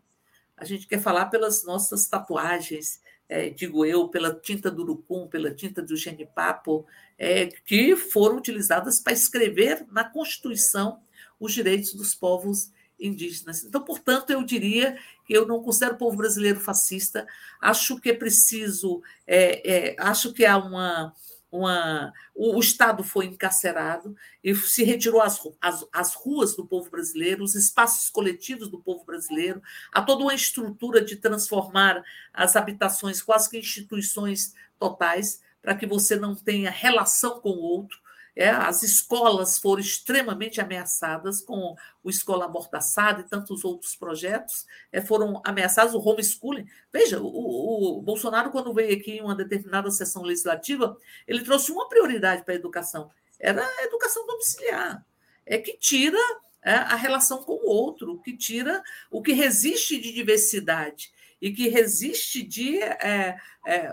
A 0.57 0.64
gente 0.64 0.87
quer 0.87 1.01
falar 1.01 1.26
pelas 1.26 1.64
nossas 1.64 2.07
tatuagens, 2.07 3.01
é, 3.31 3.49
digo 3.49 3.87
eu, 3.87 4.09
pela 4.09 4.35
tinta 4.35 4.68
do 4.68 4.83
urucum, 4.83 5.28
pela 5.28 5.55
tinta 5.55 5.81
do 5.81 5.97
genipapo, 5.97 6.85
é, 7.16 7.47
que 7.47 7.95
foram 7.95 8.37
utilizadas 8.37 9.01
para 9.01 9.12
escrever 9.12 9.87
na 9.93 10.03
Constituição 10.03 11.01
os 11.39 11.55
direitos 11.55 11.95
dos 11.95 12.12
povos 12.12 12.72
indígenas. 12.99 13.62
Então, 13.62 13.83
portanto, 13.85 14.31
eu 14.31 14.43
diria 14.43 14.99
que 15.24 15.33
eu 15.33 15.47
não 15.47 15.62
considero 15.62 15.95
o 15.95 15.99
povo 15.99 16.16
brasileiro 16.16 16.59
fascista. 16.59 17.24
Acho 17.61 18.01
que 18.01 18.11
é 18.11 18.14
preciso, 18.14 19.01
é, 19.24 19.93
é 19.93 19.97
acho 19.97 20.33
que 20.33 20.45
há 20.45 20.59
uma 20.59 21.14
uma, 21.51 22.12
o, 22.34 22.57
o, 22.57 22.61
Estado 22.61 23.03
foi 23.03 23.26
encarcerado 23.26 24.14
e 24.42 24.55
se 24.55 24.84
retirou 24.84 25.20
as, 25.20 25.40
as, 25.61 25.84
as, 25.92 26.14
ruas 26.14 26.55
do 26.55 26.64
povo 26.64 26.90
brasileiro, 26.90 27.42
os 27.42 27.55
espaços 27.55 28.09
coletivos 28.09 28.68
do 28.68 28.78
povo 28.78 29.05
brasileiro, 29.05 29.61
há 29.92 30.01
toda 30.01 30.22
uma 30.22 30.34
estrutura 30.34 31.05
de 31.05 31.16
transformar 31.16 32.03
as 32.32 32.55
habitações 32.55 33.20
quase 33.20 33.51
que 33.51 33.59
instituições 33.59 34.55
totais, 34.78 35.42
para 35.61 35.74
que 35.74 35.86
você 35.86 36.16
não 36.16 36.34
tenha 36.34 36.70
relação 36.70 37.40
com 37.40 37.51
o 37.51 37.62
outro, 37.62 37.98
é, 38.35 38.49
as 38.49 38.83
escolas 38.83 39.59
foram 39.59 39.81
extremamente 39.81 40.61
ameaçadas 40.61 41.41
com 41.41 41.74
o 42.03 42.11
Escola 42.11 42.47
Amordaçada 42.47 43.20
e 43.20 43.28
tantos 43.28 43.64
outros 43.64 43.97
projetos 43.97 44.66
é, 44.93 45.01
foram 45.01 45.41
ameaçados, 45.45 45.95
o 45.95 45.99
homeschooling. 45.99 46.66
Veja, 46.93 47.20
o, 47.20 47.99
o, 47.99 48.03
Bolsonaro, 48.03 48.51
quando 48.51 48.72
veio 48.72 48.97
aqui 48.97 49.12
em 49.12 49.22
uma 49.22 49.35
determinada 49.35 49.91
sessão 49.91 50.22
legislativa, 50.22 50.97
ele 51.26 51.43
trouxe 51.43 51.72
uma 51.72 51.89
prioridade 51.89 52.45
para 52.45 52.55
a 52.55 52.57
educação, 52.57 53.11
era 53.39 53.64
a 53.64 53.85
educação 53.85 54.26
domiciliar, 54.26 55.05
é 55.45 55.59
que 55.59 55.76
tira 55.76 56.18
é, 56.62 56.72
a 56.72 56.97
relação 56.97 57.43
com 57.43 57.53
o 57.53 57.68
outro, 57.68 58.20
que 58.22 58.37
tira 58.37 58.83
o 59.11 59.22
que 59.22 59.33
resiste 59.33 59.99
de 59.99 60.12
diversidade 60.12 61.12
e 61.41 61.53
que 61.53 61.68
resiste 61.68 62.43
de 62.43 62.82
é, 62.82 63.36
é, 63.66 63.91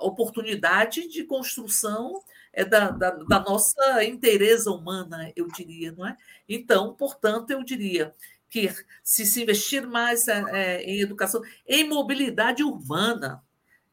oportunidade 0.00 1.08
de 1.08 1.24
construção 1.24 2.22
é 2.52 2.64
da, 2.64 2.90
da, 2.90 3.10
da 3.10 3.40
nossa 3.40 4.04
inteireza 4.04 4.70
humana, 4.70 5.32
eu 5.36 5.46
diria, 5.48 5.92
não 5.92 6.06
é? 6.06 6.16
Então, 6.48 6.94
portanto, 6.94 7.50
eu 7.50 7.62
diria 7.62 8.12
que 8.48 8.68
se 9.02 9.24
se 9.24 9.42
investir 9.42 9.86
mais 9.86 10.26
é, 10.26 10.44
é, 10.50 10.82
em 10.82 11.00
educação, 11.00 11.40
em 11.66 11.88
mobilidade 11.88 12.64
urbana, 12.64 13.42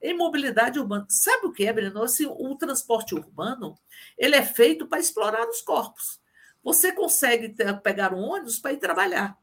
em 0.01 0.18
mobilidade 0.18 0.80
urbana, 0.80 1.05
sabe 1.08 1.45
o 1.45 1.51
que 1.51 1.66
é, 1.66 1.72
Breno? 1.72 2.01
Assim, 2.01 2.26
o 2.26 2.55
transporte 2.55 3.14
urbano 3.14 3.78
ele 4.18 4.36
é 4.36 4.43
feito 4.43 4.88
para 4.88 4.99
explorar 4.99 5.47
os 5.47 5.62
corpos. 5.62 6.20
Você 6.64 6.91
consegue 6.91 7.49
ter, 7.49 7.80
pegar 7.82 8.14
um 8.14 8.20
ônibus 8.20 8.60
para 8.60 8.74
ir 8.74 8.78
trabalhar. 8.78 9.38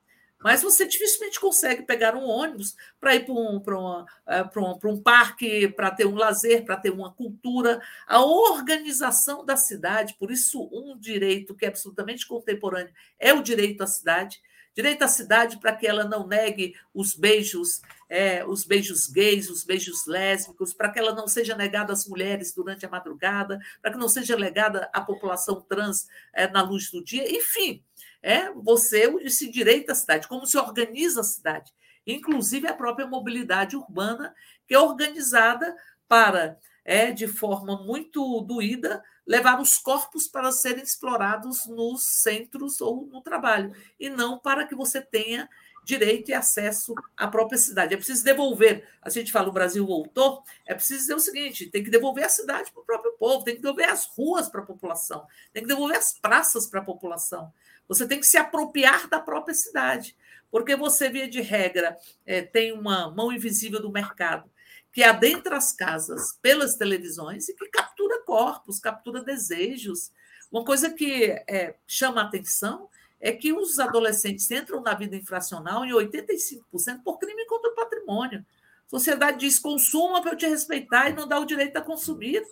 Mas 0.45 0.63
você 0.63 0.87
dificilmente 0.87 1.41
consegue 1.41 1.85
pegar 1.85 2.15
um 2.15 2.29
ônibus 2.29 2.77
para 3.01 3.15
ir 3.15 3.25
para 3.25 3.33
um, 3.33 3.57
um, 3.57 4.05
eh, 4.29 4.51
um, 4.59 4.91
um 4.91 5.01
parque, 5.01 5.69
para 5.69 5.91
ter 5.91 6.07
um 6.07 6.15
lazer, 6.15 6.67
para 6.67 6.77
ter 6.77 6.91
uma 6.91 7.11
cultura. 7.11 7.81
A 8.07 8.23
organização 8.23 9.43
da 9.43 9.57
cidade, 9.57 10.15
por 10.19 10.31
isso, 10.31 10.69
um 10.71 10.99
direito 10.99 11.55
que 11.55 11.65
é 11.65 11.69
absolutamente 11.69 12.29
contemporâneo 12.29 12.93
é 13.19 13.33
o 13.33 13.43
direito 13.43 13.81
à 13.81 13.87
cidade. 13.87 14.39
Direito 14.75 15.03
à 15.03 15.09
cidade 15.09 15.59
para 15.59 15.75
que 15.75 15.87
ela 15.87 16.05
não 16.05 16.27
negue 16.27 16.75
os 16.93 17.15
beijos, 17.15 17.81
é, 18.07 18.45
os 18.45 18.65
beijos 18.65 19.07
gays, 19.07 19.49
os 19.49 19.65
beijos 19.65 20.05
lésbicos, 20.07 20.75
para 20.75 20.91
que 20.91 20.99
ela 20.99 21.15
não 21.15 21.27
seja 21.27 21.57
negada 21.57 21.91
às 21.91 22.07
mulheres 22.07 22.53
durante 22.53 22.85
a 22.85 22.91
madrugada, 22.91 23.59
para 23.81 23.93
que 23.93 23.99
não 23.99 24.11
seja 24.11 24.37
negada 24.37 24.91
à 24.93 25.01
população 25.01 25.63
trans 25.63 26.07
é, 26.35 26.47
na 26.49 26.61
luz 26.61 26.91
do 26.91 27.03
dia, 27.03 27.35
enfim 27.35 27.83
é 28.25 28.51
você 28.51 29.29
se 29.29 29.51
direita 29.51 29.93
à 29.93 29.95
cidade, 29.95 30.27
como 30.27 30.47
se 30.47 30.57
organiza 30.57 31.21
a 31.21 31.25
cidade, 31.25 31.71
inclusive 32.07 32.67
a 32.67 32.73
própria 32.73 33.07
mobilidade 33.07 33.77
urbana, 33.77 34.35
que 34.67 34.75
é 34.75 34.79
organizada 34.79 35.77
para, 36.09 36.59
é, 36.83 37.13
de 37.13 37.29
forma 37.29 37.85
muito 37.85 38.41
doída, 38.41 39.05
levar 39.27 39.61
os 39.61 39.77
corpos 39.77 40.27
para 40.27 40.51
serem 40.51 40.83
explorados 40.83 41.67
nos 41.67 42.23
centros 42.23 42.81
ou 42.81 43.07
no 43.07 43.21
trabalho, 43.21 43.75
e 44.01 44.09
não 44.09 44.39
para 44.39 44.67
que 44.67 44.75
você 44.75 45.03
tenha 45.03 45.47
direito 45.85 46.31
e 46.31 46.35
acesso 46.35 46.95
à 47.15 47.29
própria 47.29 47.59
cidade. 47.59 47.93
É 47.93 47.97
preciso 47.99 48.25
devolver. 48.25 48.89
A 49.03 49.11
gente 49.11 49.31
fala 49.31 49.51
o 49.51 49.53
Brasil 49.53 49.87
voltou, 49.87 50.43
é 50.65 50.75
preciso 50.75 51.01
dizer 51.01 51.15
o 51.15 51.21
seguinte: 51.21 51.69
tem 51.69 51.85
que 51.85 51.91
devolver 51.91 52.25
a 52.25 52.31
cidade 52.31 52.73
para 52.73 52.81
o 52.81 52.87
próprio 52.87 53.13
povo, 53.19 53.45
tem 53.45 53.57
que 53.57 53.61
devolver 53.61 53.91
as 53.91 54.07
ruas 54.07 54.49
para 54.49 54.63
a 54.63 54.67
população, 54.67 55.27
tem 55.53 55.63
que 55.63 55.69
devolver 55.69 55.99
as 55.99 56.19
praças 56.19 56.67
para 56.67 56.81
a 56.81 56.85
população. 56.85 57.53
Você 57.89 58.07
tem 58.07 58.19
que 58.19 58.27
se 58.27 58.37
apropriar 58.37 59.09
da 59.09 59.21
própria 59.21 59.55
cidade, 59.55 60.17
porque 60.51 60.77
você, 60.77 61.09
via 61.09 61.29
de 61.29 61.41
regra, 61.41 61.97
é, 62.25 62.43
tem 62.43 62.73
uma 62.73 63.11
mão 63.11 63.33
invisível 63.33 63.81
do 63.81 63.91
mercado 63.91 64.49
que 64.93 65.03
adentra 65.03 65.57
as 65.57 65.73
casas 65.73 66.39
pelas 66.41 66.77
televisões 66.77 67.49
e 67.49 67.55
que 67.55 67.67
captura 67.67 68.23
corpos, 68.25 68.79
captura 68.79 69.25
desejos. 69.25 70.13
Uma 70.53 70.65
coisa 70.65 70.89
que 70.89 71.25
é, 71.49 71.75
chama 71.85 72.23
a 72.23 72.25
atenção 72.25 72.89
é 73.21 73.33
que 73.33 73.53
os 73.53 73.81
adolescentes 73.81 74.49
entram 74.53 74.81
na 74.81 74.95
vida 74.95 75.17
infracional 75.17 75.85
em 75.85 75.91
85% 75.91 77.03
por 77.03 77.19
crime 77.19 77.45
contra 77.47 77.73
o 77.73 77.75
patrimônio. 77.75 78.47
A 78.87 78.91
sociedade 78.91 79.39
diz: 79.39 79.59
consuma 79.59 80.23
para 80.23 80.33
eu 80.33 80.37
te 80.37 80.47
respeitar 80.47 81.11
e 81.11 81.15
não 81.15 81.27
dá 81.27 81.41
o 81.41 81.45
direito 81.45 81.77
a 81.77 81.83
consumir. 81.83 82.47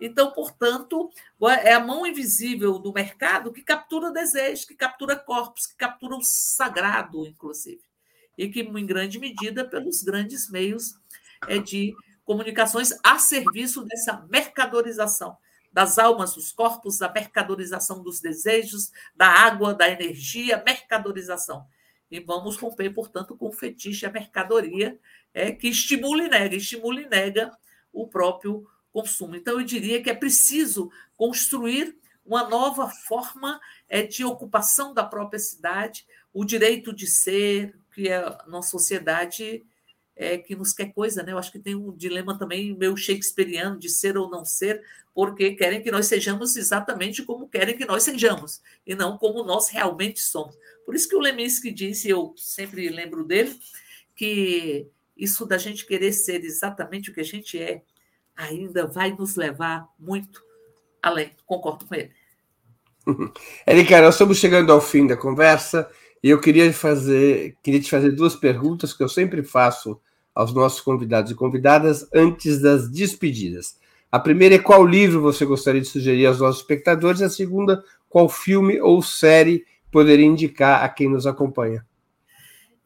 Então, 0.00 0.30
portanto, 0.30 1.10
é 1.64 1.72
a 1.72 1.80
mão 1.80 2.06
invisível 2.06 2.78
do 2.78 2.92
mercado 2.92 3.52
que 3.52 3.62
captura 3.62 4.12
desejos, 4.12 4.64
que 4.64 4.74
captura 4.74 5.16
corpos, 5.16 5.66
que 5.66 5.76
captura 5.76 6.16
o 6.16 6.22
sagrado, 6.22 7.26
inclusive. 7.26 7.82
E 8.36 8.48
que, 8.48 8.60
em 8.60 8.86
grande 8.86 9.18
medida, 9.18 9.64
pelos 9.64 10.02
grandes 10.02 10.48
meios 10.48 10.94
é 11.48 11.58
de 11.58 11.94
comunicações 12.24 12.92
a 13.02 13.18
serviço 13.18 13.84
dessa 13.84 14.24
mercadorização 14.30 15.36
das 15.72 15.98
almas, 15.98 16.34
dos 16.34 16.50
corpos, 16.50 16.98
da 16.98 17.12
mercadorização 17.12 18.02
dos 18.02 18.20
desejos, 18.20 18.90
da 19.14 19.28
água, 19.28 19.74
da 19.74 19.88
energia, 19.88 20.62
mercadorização. 20.64 21.66
e 22.10 22.20
vamos 22.20 22.56
romper, 22.56 22.90
portanto, 22.90 23.36
com 23.36 23.48
o 23.48 23.52
fetiche, 23.52 24.06
a 24.06 24.10
mercadoria 24.10 24.98
é, 25.34 25.52
que 25.52 25.68
estimula 25.68 26.24
e 26.24 26.28
nega, 26.28 26.56
estimula 26.56 27.02
e 27.02 27.08
nega 27.08 27.54
o 27.92 28.08
próprio 28.08 28.66
consumo. 28.98 29.36
Então, 29.36 29.60
eu 29.60 29.64
diria 29.64 30.02
que 30.02 30.10
é 30.10 30.14
preciso 30.14 30.90
construir 31.16 31.96
uma 32.24 32.48
nova 32.48 32.88
forma 32.88 33.60
é, 33.88 34.02
de 34.02 34.24
ocupação 34.24 34.92
da 34.92 35.04
própria 35.04 35.38
cidade, 35.38 36.06
o 36.32 36.44
direito 36.44 36.92
de 36.92 37.06
ser, 37.06 37.78
que 37.94 38.08
é 38.08 38.22
uma 38.46 38.62
sociedade 38.62 39.64
é, 40.14 40.36
que 40.36 40.56
nos 40.56 40.72
quer 40.72 40.92
coisa, 40.92 41.22
né? 41.22 41.32
Eu 41.32 41.38
acho 41.38 41.52
que 41.52 41.60
tem 41.60 41.74
um 41.74 41.96
dilema 41.96 42.36
também 42.36 42.76
meio 42.76 42.96
shakespeariano 42.96 43.78
de 43.78 43.88
ser 43.88 44.18
ou 44.18 44.28
não 44.28 44.44
ser, 44.44 44.82
porque 45.14 45.52
querem 45.52 45.80
que 45.80 45.90
nós 45.90 46.06
sejamos 46.06 46.56
exatamente 46.56 47.22
como 47.22 47.48
querem 47.48 47.76
que 47.76 47.86
nós 47.86 48.02
sejamos, 48.02 48.60
e 48.86 48.94
não 48.94 49.16
como 49.16 49.44
nós 49.44 49.68
realmente 49.68 50.20
somos. 50.20 50.56
Por 50.84 50.94
isso 50.94 51.08
que 51.08 51.16
o 51.16 51.20
Leminski 51.20 51.70
disse, 51.70 52.08
eu 52.08 52.34
sempre 52.36 52.88
lembro 52.88 53.24
dele, 53.24 53.58
que 54.14 54.88
isso 55.16 55.46
da 55.46 55.56
gente 55.56 55.86
querer 55.86 56.12
ser 56.12 56.44
exatamente 56.44 57.10
o 57.10 57.14
que 57.14 57.20
a 57.20 57.24
gente 57.24 57.58
é, 57.58 57.82
ainda 58.38 58.86
vai 58.86 59.12
nos 59.12 59.34
levar 59.34 59.88
muito 59.98 60.40
além. 61.02 61.32
Concordo 61.44 61.84
com 61.84 61.94
ele. 61.94 62.12
Erika, 63.66 64.00
nós 64.00 64.14
estamos 64.14 64.38
chegando 64.38 64.72
ao 64.72 64.80
fim 64.80 65.06
da 65.06 65.16
conversa 65.16 65.90
e 66.22 66.30
eu 66.30 66.40
queria 66.40 66.72
fazer, 66.72 67.56
queria 67.62 67.80
te 67.80 67.90
fazer 67.90 68.12
duas 68.12 68.36
perguntas 68.36 68.94
que 68.94 69.02
eu 69.02 69.08
sempre 69.08 69.42
faço 69.42 70.00
aos 70.34 70.54
nossos 70.54 70.80
convidados 70.80 71.32
e 71.32 71.34
convidadas 71.34 72.08
antes 72.14 72.62
das 72.62 72.88
despedidas. 72.88 73.76
A 74.10 74.20
primeira 74.20 74.54
é 74.54 74.58
qual 74.58 74.86
livro 74.86 75.20
você 75.20 75.44
gostaria 75.44 75.80
de 75.80 75.88
sugerir 75.88 76.26
aos 76.26 76.38
nossos 76.38 76.60
espectadores, 76.60 77.20
a 77.20 77.28
segunda, 77.28 77.82
qual 78.08 78.28
filme 78.28 78.80
ou 78.80 79.02
série 79.02 79.64
poderia 79.90 80.24
indicar 80.24 80.84
a 80.84 80.88
quem 80.88 81.08
nos 81.08 81.26
acompanha. 81.26 81.84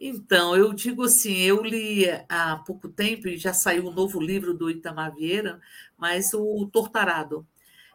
Então, 0.05 0.57
eu 0.57 0.73
digo 0.73 1.05
assim, 1.05 1.37
eu 1.43 1.63
li 1.63 2.07
há 2.29 2.57
pouco 2.67 2.89
tempo 2.89 3.29
e 3.29 3.37
já 3.37 3.55
saiu 3.55 3.87
um 3.87 3.93
novo 3.93 4.21
livro 4.21 4.53
do 4.53 4.69
Itamar 4.69 5.15
Vieira, 5.15 5.61
mas 5.97 6.35
o 6.35 6.67
Tortarado. 6.73 7.47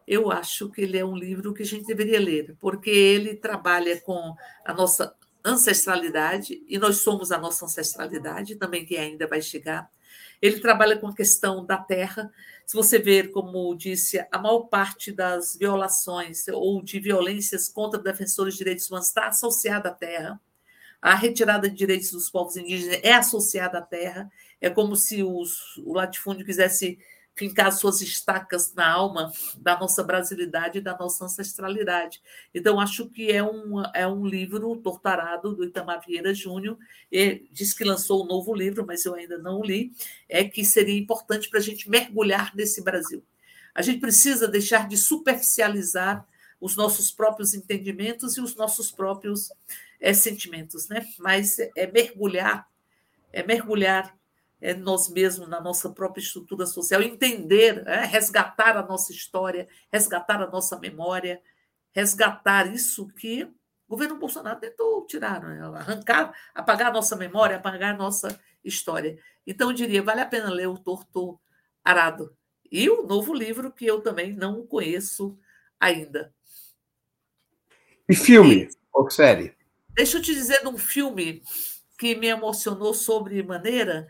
Eu 0.07 0.31
acho 0.31 0.69
que 0.69 0.83
ele 0.83 0.97
é 0.97 1.03
um 1.03 1.17
livro 1.17 1.53
que 1.53 1.63
a 1.63 1.65
gente 1.65 1.85
deveria 1.85 2.17
ler, 2.17 2.55
porque 2.61 2.89
ele 2.89 3.35
trabalha 3.35 3.99
com 3.99 4.33
a 4.63 4.73
nossa 4.73 5.13
ancestralidade, 5.43 6.63
e 6.65 6.77
nós 6.77 6.99
somos 6.99 7.29
a 7.29 7.37
nossa 7.37 7.65
ancestralidade, 7.65 8.55
também 8.55 8.85
que 8.85 8.95
ainda 8.95 9.27
vai 9.27 9.41
chegar. 9.41 9.91
Ele 10.41 10.61
trabalha 10.61 10.97
com 10.97 11.07
a 11.07 11.15
questão 11.15 11.65
da 11.65 11.77
terra. 11.77 12.31
Se 12.65 12.77
você 12.77 12.99
ver, 12.99 13.31
como 13.31 13.75
disse, 13.75 14.25
a 14.31 14.39
maior 14.39 14.61
parte 14.61 15.11
das 15.11 15.57
violações 15.57 16.47
ou 16.47 16.81
de 16.81 17.01
violências 17.01 17.67
contra 17.67 17.99
defensores 17.99 18.53
de 18.53 18.59
direitos 18.59 18.89
humanos 18.89 19.07
está 19.07 19.27
associada 19.27 19.89
à 19.89 19.93
terra. 19.93 20.39
A 21.01 21.15
retirada 21.15 21.69
de 21.69 21.75
direitos 21.75 22.11
dos 22.11 22.29
povos 22.29 22.57
indígenas 22.57 22.99
é 23.03 23.13
associada 23.13 23.77
à 23.77 23.81
terra. 23.81 24.31
É 24.59 24.69
como 24.69 24.95
se 24.95 25.23
os, 25.23 25.77
o 25.77 25.93
latifúndio 25.93 26.45
quisesse 26.45 26.97
fincar 27.37 27.71
suas 27.71 28.01
estacas 28.01 28.73
na 28.73 28.89
alma 28.89 29.31
da 29.59 29.79
nossa 29.79 30.03
brasilidade 30.03 30.79
e 30.79 30.81
da 30.81 30.97
nossa 30.97 31.25
ancestralidade. 31.25 32.19
Então, 32.53 32.79
acho 32.79 33.07
que 33.09 33.31
é 33.31 33.43
um, 33.43 33.79
é 33.93 34.07
um 34.07 34.25
livro 34.25 34.75
torturado 34.77 35.55
do 35.55 35.63
Itamar 35.63 36.01
Vieira 36.05 36.33
Júnior, 36.33 36.77
e 37.11 37.45
diz 37.51 37.73
que 37.73 37.83
lançou 37.83 38.23
um 38.23 38.27
novo 38.27 38.55
livro, 38.55 38.83
mas 38.85 39.05
eu 39.05 39.13
ainda 39.13 39.37
não 39.37 39.61
li, 39.61 39.93
é 40.27 40.43
que 40.43 40.65
seria 40.65 40.97
importante 40.97 41.47
para 41.47 41.59
a 41.59 41.61
gente 41.61 41.87
mergulhar 41.87 42.55
nesse 42.55 42.83
Brasil. 42.83 43.23
A 43.73 43.83
gente 43.83 43.99
precisa 43.99 44.47
deixar 44.47 44.87
de 44.87 44.97
superficializar 44.97 46.25
os 46.59 46.75
nossos 46.75 47.11
próprios 47.11 47.53
entendimentos 47.53 48.35
e 48.35 48.41
os 48.41 48.55
nossos 48.55 48.91
próprios 48.91 49.51
é, 49.99 50.13
sentimentos, 50.13 50.87
né? 50.89 51.05
mas 51.19 51.57
é 51.75 51.87
mergulhar, 51.87 52.67
é 53.31 53.43
mergulhar 53.43 54.15
é, 54.59 54.73
nós 54.73 55.09
mesmos, 55.09 55.47
na 55.47 55.61
nossa 55.61 55.89
própria 55.89 56.21
estrutura 56.21 56.65
social, 56.65 57.01
entender, 57.01 57.83
é, 57.87 58.05
resgatar 58.05 58.75
a 58.77 58.85
nossa 58.85 59.11
história, 59.11 59.67
resgatar 59.91 60.41
a 60.41 60.49
nossa 60.49 60.79
memória, 60.79 61.41
resgatar 61.91 62.71
isso 62.73 63.07
que 63.09 63.43
o 63.43 63.51
governo 63.89 64.17
Bolsonaro 64.17 64.59
tentou 64.59 65.05
tirar, 65.05 65.41
né? 65.41 65.61
arrancar, 65.61 66.33
apagar 66.53 66.89
a 66.89 66.93
nossa 66.93 67.15
memória, 67.15 67.55
apagar 67.55 67.93
a 67.93 67.97
nossa 67.97 68.39
história. 68.63 69.17
Então, 69.45 69.69
eu 69.69 69.75
diria, 69.75 70.03
vale 70.03 70.21
a 70.21 70.25
pena 70.25 70.49
ler 70.49 70.67
o 70.67 70.77
Torto 70.77 71.39
Arado. 71.83 72.35
E 72.69 72.89
o 72.89 73.03
novo 73.03 73.33
livro, 73.33 73.71
que 73.71 73.85
eu 73.85 74.01
também 74.01 74.33
não 74.33 74.67
conheço 74.67 75.39
ainda. 75.79 76.33
E 78.09 78.15
filme 78.15 78.63
e, 78.63 78.69
ou 78.91 79.09
série? 79.09 79.56
Deixa 79.97 80.17
eu 80.17 80.21
te 80.21 80.33
dizer 80.33 80.61
de 80.61 80.67
um 80.67 80.77
filme 80.77 81.41
que 81.97 82.15
me 82.15 82.27
emocionou 82.27 82.93
sobremaneira, 82.93 84.07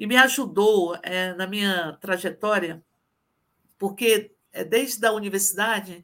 e 0.00 0.06
me 0.06 0.16
ajudou 0.16 0.98
é, 1.02 1.34
na 1.34 1.46
minha 1.46 1.92
trajetória, 2.00 2.82
porque 3.78 4.32
é 4.50 4.64
desde 4.64 5.04
a 5.06 5.12
universidade 5.12 6.02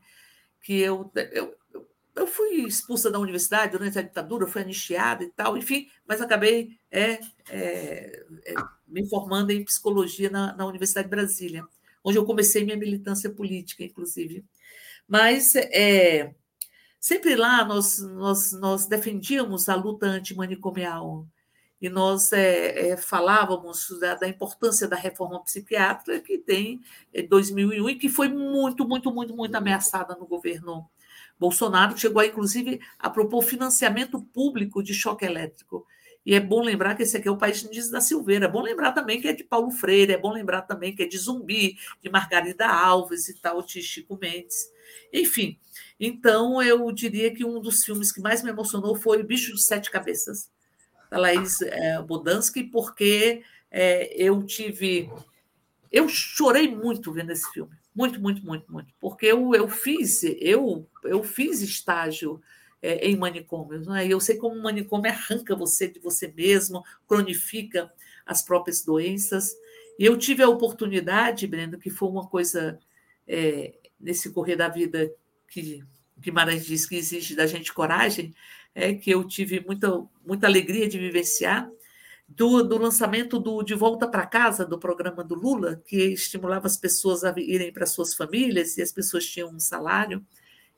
que 0.62 0.78
eu, 0.78 1.10
eu, 1.32 1.56
eu 2.14 2.26
fui 2.26 2.66
expulsa 2.66 3.10
da 3.10 3.18
universidade 3.18 3.72
durante 3.72 3.98
a 3.98 4.02
ditadura, 4.02 4.46
fui 4.46 4.60
anistiada 4.60 5.24
e 5.24 5.30
tal, 5.30 5.56
enfim, 5.56 5.88
mas 6.06 6.20
acabei 6.20 6.78
é, 6.90 7.20
é, 7.48 8.24
é, 8.44 8.54
me 8.86 9.08
formando 9.08 9.50
em 9.50 9.64
psicologia 9.64 10.28
na, 10.28 10.54
na 10.54 10.66
Universidade 10.66 11.08
de 11.08 11.16
Brasília, 11.16 11.64
onde 12.04 12.18
eu 12.18 12.26
comecei 12.26 12.64
minha 12.64 12.76
militância 12.76 13.30
política, 13.30 13.82
inclusive. 13.82 14.44
Mas 15.08 15.54
é, 15.56 16.34
sempre 17.06 17.36
lá 17.36 17.64
nós, 17.64 18.00
nós, 18.00 18.50
nós 18.50 18.86
defendíamos 18.86 19.68
a 19.68 19.76
luta 19.76 20.06
antimanicomial, 20.06 21.24
e 21.80 21.88
nós 21.88 22.32
é, 22.32 22.88
é, 22.88 22.96
falávamos 22.96 23.96
da, 24.00 24.16
da, 24.16 24.26
importância 24.26 24.88
da 24.88 24.96
reforma 24.96 25.40
psiquiátrica 25.44 26.18
que 26.18 26.36
tem 26.36 26.80
em 27.14 27.20
é, 27.20 27.22
2001 27.22 27.90
e 27.90 27.94
que 27.94 28.08
foi 28.08 28.28
muito, 28.28 28.88
muito, 28.88 29.12
muito, 29.14 29.36
muito 29.36 29.54
ameaçada 29.54 30.16
no 30.16 30.26
governo 30.26 30.90
Bolsonaro, 31.38 31.96
chegou 31.96 32.20
a, 32.20 32.26
inclusive 32.26 32.80
a 32.98 33.08
propor 33.08 33.42
financiamento 33.42 34.20
público 34.20 34.82
de 34.82 34.92
choque 34.92 35.24
elétrico. 35.24 35.86
E 36.24 36.34
é 36.34 36.40
bom 36.40 36.60
lembrar 36.60 36.96
que 36.96 37.04
esse 37.04 37.16
aqui 37.16 37.28
é 37.28 37.30
o 37.30 37.38
país 37.38 37.62
de 37.62 37.90
da 37.92 38.00
Silveira. 38.00 38.46
É 38.46 38.50
bom 38.50 38.62
lembrar 38.62 38.90
também 38.90 39.20
que 39.20 39.28
é 39.28 39.32
de 39.32 39.44
Paulo 39.44 39.70
Freire, 39.70 40.12
é 40.12 40.18
bom 40.18 40.32
lembrar 40.32 40.62
também 40.62 40.92
que 40.92 41.04
é 41.04 41.06
de 41.06 41.16
Zumbi, 41.16 41.76
de 42.02 42.10
Margarida 42.10 42.66
Alves 42.66 43.28
e 43.28 43.40
tal, 43.40 43.62
de 43.62 43.80
Chico 43.80 44.18
Mendes. 44.20 44.68
Enfim, 45.12 45.56
então 45.98 46.62
eu 46.62 46.90
diria 46.92 47.32
que 47.32 47.44
um 47.44 47.60
dos 47.60 47.84
filmes 47.84 48.12
que 48.12 48.20
mais 48.20 48.42
me 48.42 48.50
emocionou 48.50 48.94
foi 48.94 49.20
O 49.20 49.26
Bicho 49.26 49.54
de 49.54 49.62
Sete 49.62 49.90
Cabeças, 49.90 50.50
da 51.10 51.18
Laís 51.18 51.60
é, 51.62 52.00
Bodansky, 52.02 52.64
porque 52.64 53.42
é, 53.70 54.14
eu 54.14 54.42
tive. 54.42 55.10
Eu 55.90 56.08
chorei 56.08 56.68
muito 56.68 57.12
vendo 57.12 57.30
esse 57.30 57.50
filme. 57.52 57.72
Muito, 57.94 58.20
muito, 58.20 58.44
muito, 58.44 58.70
muito. 58.70 58.92
Porque 59.00 59.26
eu, 59.26 59.54
eu 59.54 59.68
fiz, 59.68 60.22
eu, 60.22 60.86
eu 61.04 61.22
fiz 61.22 61.62
estágio 61.62 62.42
é, 62.82 63.08
em 63.08 63.16
manicômios. 63.16 63.86
Né? 63.86 64.06
Eu 64.06 64.20
sei 64.20 64.36
como 64.36 64.54
o 64.54 64.62
manicômio 64.62 65.10
arranca 65.10 65.56
você 65.56 65.88
de 65.88 65.98
você 65.98 66.28
mesmo, 66.28 66.84
cronifica 67.08 67.90
as 68.26 68.42
próprias 68.42 68.84
doenças. 68.84 69.54
E 69.98 70.04
eu 70.04 70.18
tive 70.18 70.42
a 70.42 70.48
oportunidade, 70.48 71.46
Breno, 71.46 71.78
que 71.78 71.88
foi 71.88 72.08
uma 72.08 72.26
coisa 72.26 72.78
é, 73.26 73.74
nesse 73.98 74.30
correr 74.30 74.56
da 74.56 74.68
vida 74.68 75.10
que 75.48 75.82
Guimarães 76.18 76.64
diz 76.64 76.86
que 76.86 76.96
exige 76.96 77.34
da 77.34 77.46
gente 77.46 77.72
coragem, 77.72 78.34
é, 78.74 78.94
que 78.94 79.10
eu 79.10 79.24
tive 79.24 79.64
muita, 79.64 80.04
muita 80.24 80.46
alegria 80.46 80.88
de 80.88 80.98
vivenciar, 80.98 81.70
do, 82.28 82.62
do 82.62 82.78
lançamento 82.78 83.38
do 83.38 83.62
De 83.62 83.74
Volta 83.74 84.08
para 84.08 84.26
Casa, 84.26 84.64
do 84.64 84.78
programa 84.78 85.22
do 85.22 85.34
Lula, 85.34 85.80
que 85.86 85.96
estimulava 85.96 86.66
as 86.66 86.76
pessoas 86.76 87.22
a 87.22 87.32
irem 87.36 87.72
para 87.72 87.86
suas 87.86 88.14
famílias 88.14 88.76
e 88.76 88.82
as 88.82 88.90
pessoas 88.90 89.26
tinham 89.26 89.50
um 89.50 89.60
salário. 89.60 90.24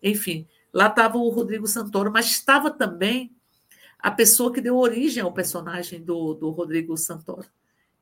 Enfim, 0.03 0.47
lá 0.73 0.89
estava 0.89 1.17
o 1.17 1.31
Rodrigo 1.31 1.67
Santoro, 1.67 2.13
mas 2.13 2.27
estava 2.27 2.71
também 2.71 3.35
a 3.99 4.11
pessoa 4.11 4.53
que 4.53 4.61
deu 4.61 4.77
origem 4.77 5.23
ao 5.23 5.33
personagem 5.33 6.03
do, 6.03 6.35
do 6.35 6.51
Rodrigo 6.51 6.97
Santoro, 6.97 7.49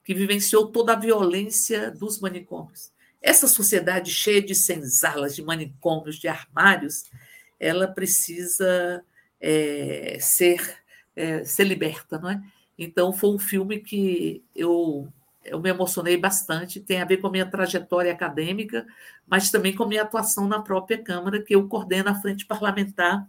que 0.05 0.13
vivenciou 0.13 0.67
toda 0.67 0.93
a 0.93 0.99
violência 0.99 1.91
dos 1.91 2.21
manicômios. 2.21 2.91
Essa 3.27 3.49
sociedade 3.49 4.13
cheia 4.13 4.41
de 4.41 4.55
senzalas, 4.55 5.35
de 5.35 5.43
manicômios, 5.43 6.15
de 6.15 6.29
armários, 6.29 7.11
ela 7.59 7.89
precisa 7.89 9.05
é, 9.41 10.17
ser, 10.21 10.79
é, 11.17 11.43
ser 11.43 11.65
liberta, 11.65 12.21
não 12.21 12.31
é? 12.31 12.41
Então, 12.79 13.13
foi 13.13 13.31
um 13.31 13.39
filme 13.39 13.81
que 13.81 14.45
eu, 14.55 15.13
eu 15.45 15.59
me 15.59 15.69
emocionei 15.69 16.17
bastante, 16.17 16.79
tem 16.79 17.03
a 17.03 17.05
ver 17.05 17.17
com 17.17 17.27
a 17.27 17.31
minha 17.33 17.51
trajetória 17.51 18.13
acadêmica, 18.13 18.87
mas 19.27 19.51
também 19.51 19.75
com 19.75 19.83
a 19.83 19.89
minha 19.89 20.03
atuação 20.03 20.47
na 20.47 20.63
própria 20.63 21.03
Câmara, 21.03 21.43
que 21.43 21.57
eu 21.57 21.67
coordeno 21.67 22.11
a 22.11 22.15
Frente 22.15 22.47
Parlamentar 22.47 23.29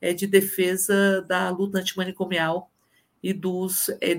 é, 0.00 0.12
de 0.12 0.28
Defesa 0.28 1.22
da 1.22 1.50
Luta 1.50 1.80
Antimanicomial 1.80 2.70
e, 3.20 3.32
dos, 3.32 3.88
é, 4.00 4.14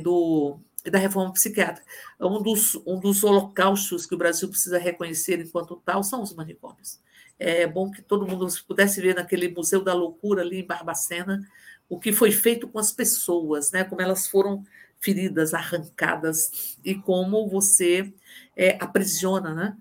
do, 0.85 0.91
da 0.91 0.99
reforma 0.99 1.33
psiquiátrica. 1.33 1.85
Um 2.19 2.41
dos, 2.41 2.75
um 2.85 2.99
dos 2.99 3.23
holocaustos 3.23 4.05
que 4.05 4.15
o 4.15 4.17
Brasil 4.17 4.47
precisa 4.47 4.77
reconhecer 4.77 5.39
enquanto 5.39 5.81
tal 5.85 6.03
são 6.03 6.21
os 6.21 6.33
manicômios. 6.33 6.99
É 7.37 7.67
bom 7.67 7.91
que 7.91 8.01
todo 8.01 8.27
mundo 8.27 8.47
pudesse 8.65 9.01
ver 9.01 9.15
naquele 9.15 9.49
Museu 9.49 9.83
da 9.83 9.93
Loucura 9.93 10.41
ali 10.41 10.61
em 10.61 10.65
Barbacena, 10.65 11.45
o 11.89 11.99
que 11.99 12.13
foi 12.13 12.31
feito 12.31 12.67
com 12.67 12.79
as 12.79 12.91
pessoas, 12.91 13.71
né? 13.71 13.83
Como 13.83 14.01
elas 14.01 14.27
foram 14.27 14.63
feridas, 14.99 15.53
arrancadas 15.53 16.77
e 16.83 16.95
como 16.95 17.47
você 17.49 18.13
é, 18.55 18.77
aprisiona, 18.81 19.53
né? 19.53 19.77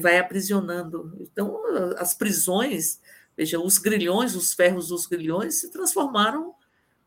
Vai 0.00 0.18
aprisionando. 0.18 1.16
Então, 1.20 1.58
as 1.96 2.12
prisões, 2.12 3.00
veja, 3.34 3.58
os 3.58 3.78
grilhões, 3.78 4.36
os 4.36 4.52
ferros 4.52 4.88
dos 4.88 5.06
grilhões 5.06 5.60
se 5.60 5.70
transformaram 5.70 6.54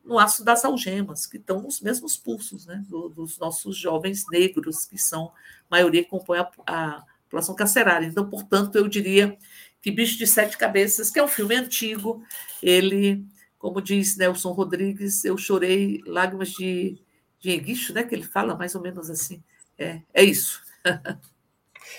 no 0.04 0.18
aço 0.18 0.44
das 0.44 0.66
algemas, 0.66 1.26
que 1.26 1.38
estão 1.38 1.62
nos 1.62 1.80
mesmos 1.80 2.18
pulsos 2.18 2.66
né, 2.66 2.84
dos 2.90 3.38
nossos 3.38 3.78
jovens 3.78 4.26
negros, 4.32 4.86
que 4.86 4.98
são 4.98 5.32
maioria 5.70 6.04
que 6.04 6.10
compõe 6.10 6.40
a, 6.40 6.50
a 6.66 7.04
população 7.26 7.56
carcerária. 7.56 8.08
Então, 8.08 8.30
portanto, 8.30 8.76
eu 8.76 8.88
diria 8.88 9.38
que 9.82 9.92
Bicho 9.92 10.18
de 10.18 10.28
Sete 10.28 10.58
Cabeças, 10.58 11.10
que 11.10 11.20
é 11.20 11.24
um 11.24 11.28
filme 11.28 11.56
antigo, 11.56 12.24
ele, 12.62 13.24
como 13.58 13.82
diz 13.82 14.18
Nelson 14.18 14.52
Rodrigues, 14.52 15.24
eu 15.24 15.38
chorei 15.38 16.02
lágrimas 16.06 16.50
de, 16.50 16.98
de 17.40 17.52
enguicho, 17.52 17.94
né, 17.94 18.04
que 18.04 18.14
ele 18.14 18.24
fala 18.24 18.56
mais 18.56 18.76
ou 18.76 18.82
menos 18.82 19.10
assim. 19.10 19.42
É, 19.78 20.02
é 20.14 20.24
isso. 20.24 20.62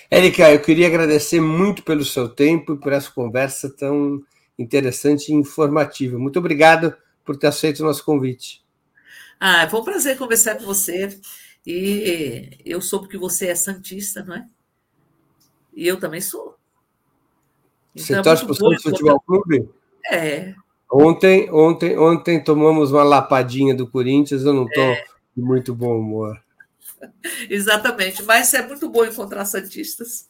Érica, 0.09 0.51
eu 0.51 0.61
queria 0.61 0.87
agradecer 0.87 1.41
muito 1.41 1.83
pelo 1.83 2.05
seu 2.05 2.29
tempo 2.29 2.73
e 2.73 2.79
por 2.79 2.93
essa 2.93 3.11
conversa 3.11 3.69
tão 3.69 4.21
interessante 4.57 5.29
e 5.29 5.35
informativa. 5.35 6.17
Muito 6.17 6.39
obrigado 6.39 6.95
por 7.23 7.37
ter 7.37 7.47
aceito 7.47 7.79
o 7.79 7.85
nosso 7.85 8.03
convite. 8.03 8.63
Ah, 9.39 9.67
foi 9.69 9.79
um 9.79 9.83
prazer 9.83 10.17
conversar 10.17 10.55
com 10.55 10.65
você. 10.65 11.19
E 11.65 12.57
eu 12.65 12.81
soube 12.81 13.07
que 13.07 13.17
você 13.17 13.47
é 13.47 13.55
santista, 13.55 14.23
não 14.23 14.35
é? 14.35 14.47
E 15.73 15.87
eu 15.87 15.99
também 15.99 16.21
sou. 16.21 16.57
Então, 17.95 18.05
você 18.05 18.15
é 18.15 18.21
torce 18.21 18.43
para 18.43 18.51
o 18.51 18.55
Santos 18.55 18.83
Futebol 18.83 19.19
Clube? 19.21 19.69
É. 20.11 20.53
Ontem, 20.91 21.49
ontem, 21.51 21.97
ontem 21.97 22.43
tomamos 22.43 22.91
uma 22.91 23.03
lapadinha 23.03 23.73
do 23.73 23.87
Corinthians, 23.87 24.43
eu 24.43 24.53
não 24.53 24.65
estou 24.65 24.83
é. 24.83 25.03
de 25.35 25.41
muito 25.41 25.73
bom 25.73 25.97
humor. 25.97 26.39
Exatamente, 27.49 28.23
mas 28.23 28.53
é 28.53 28.67
muito 28.67 28.89
bom 28.89 29.05
encontrar 29.05 29.45
santistas. 29.45 30.29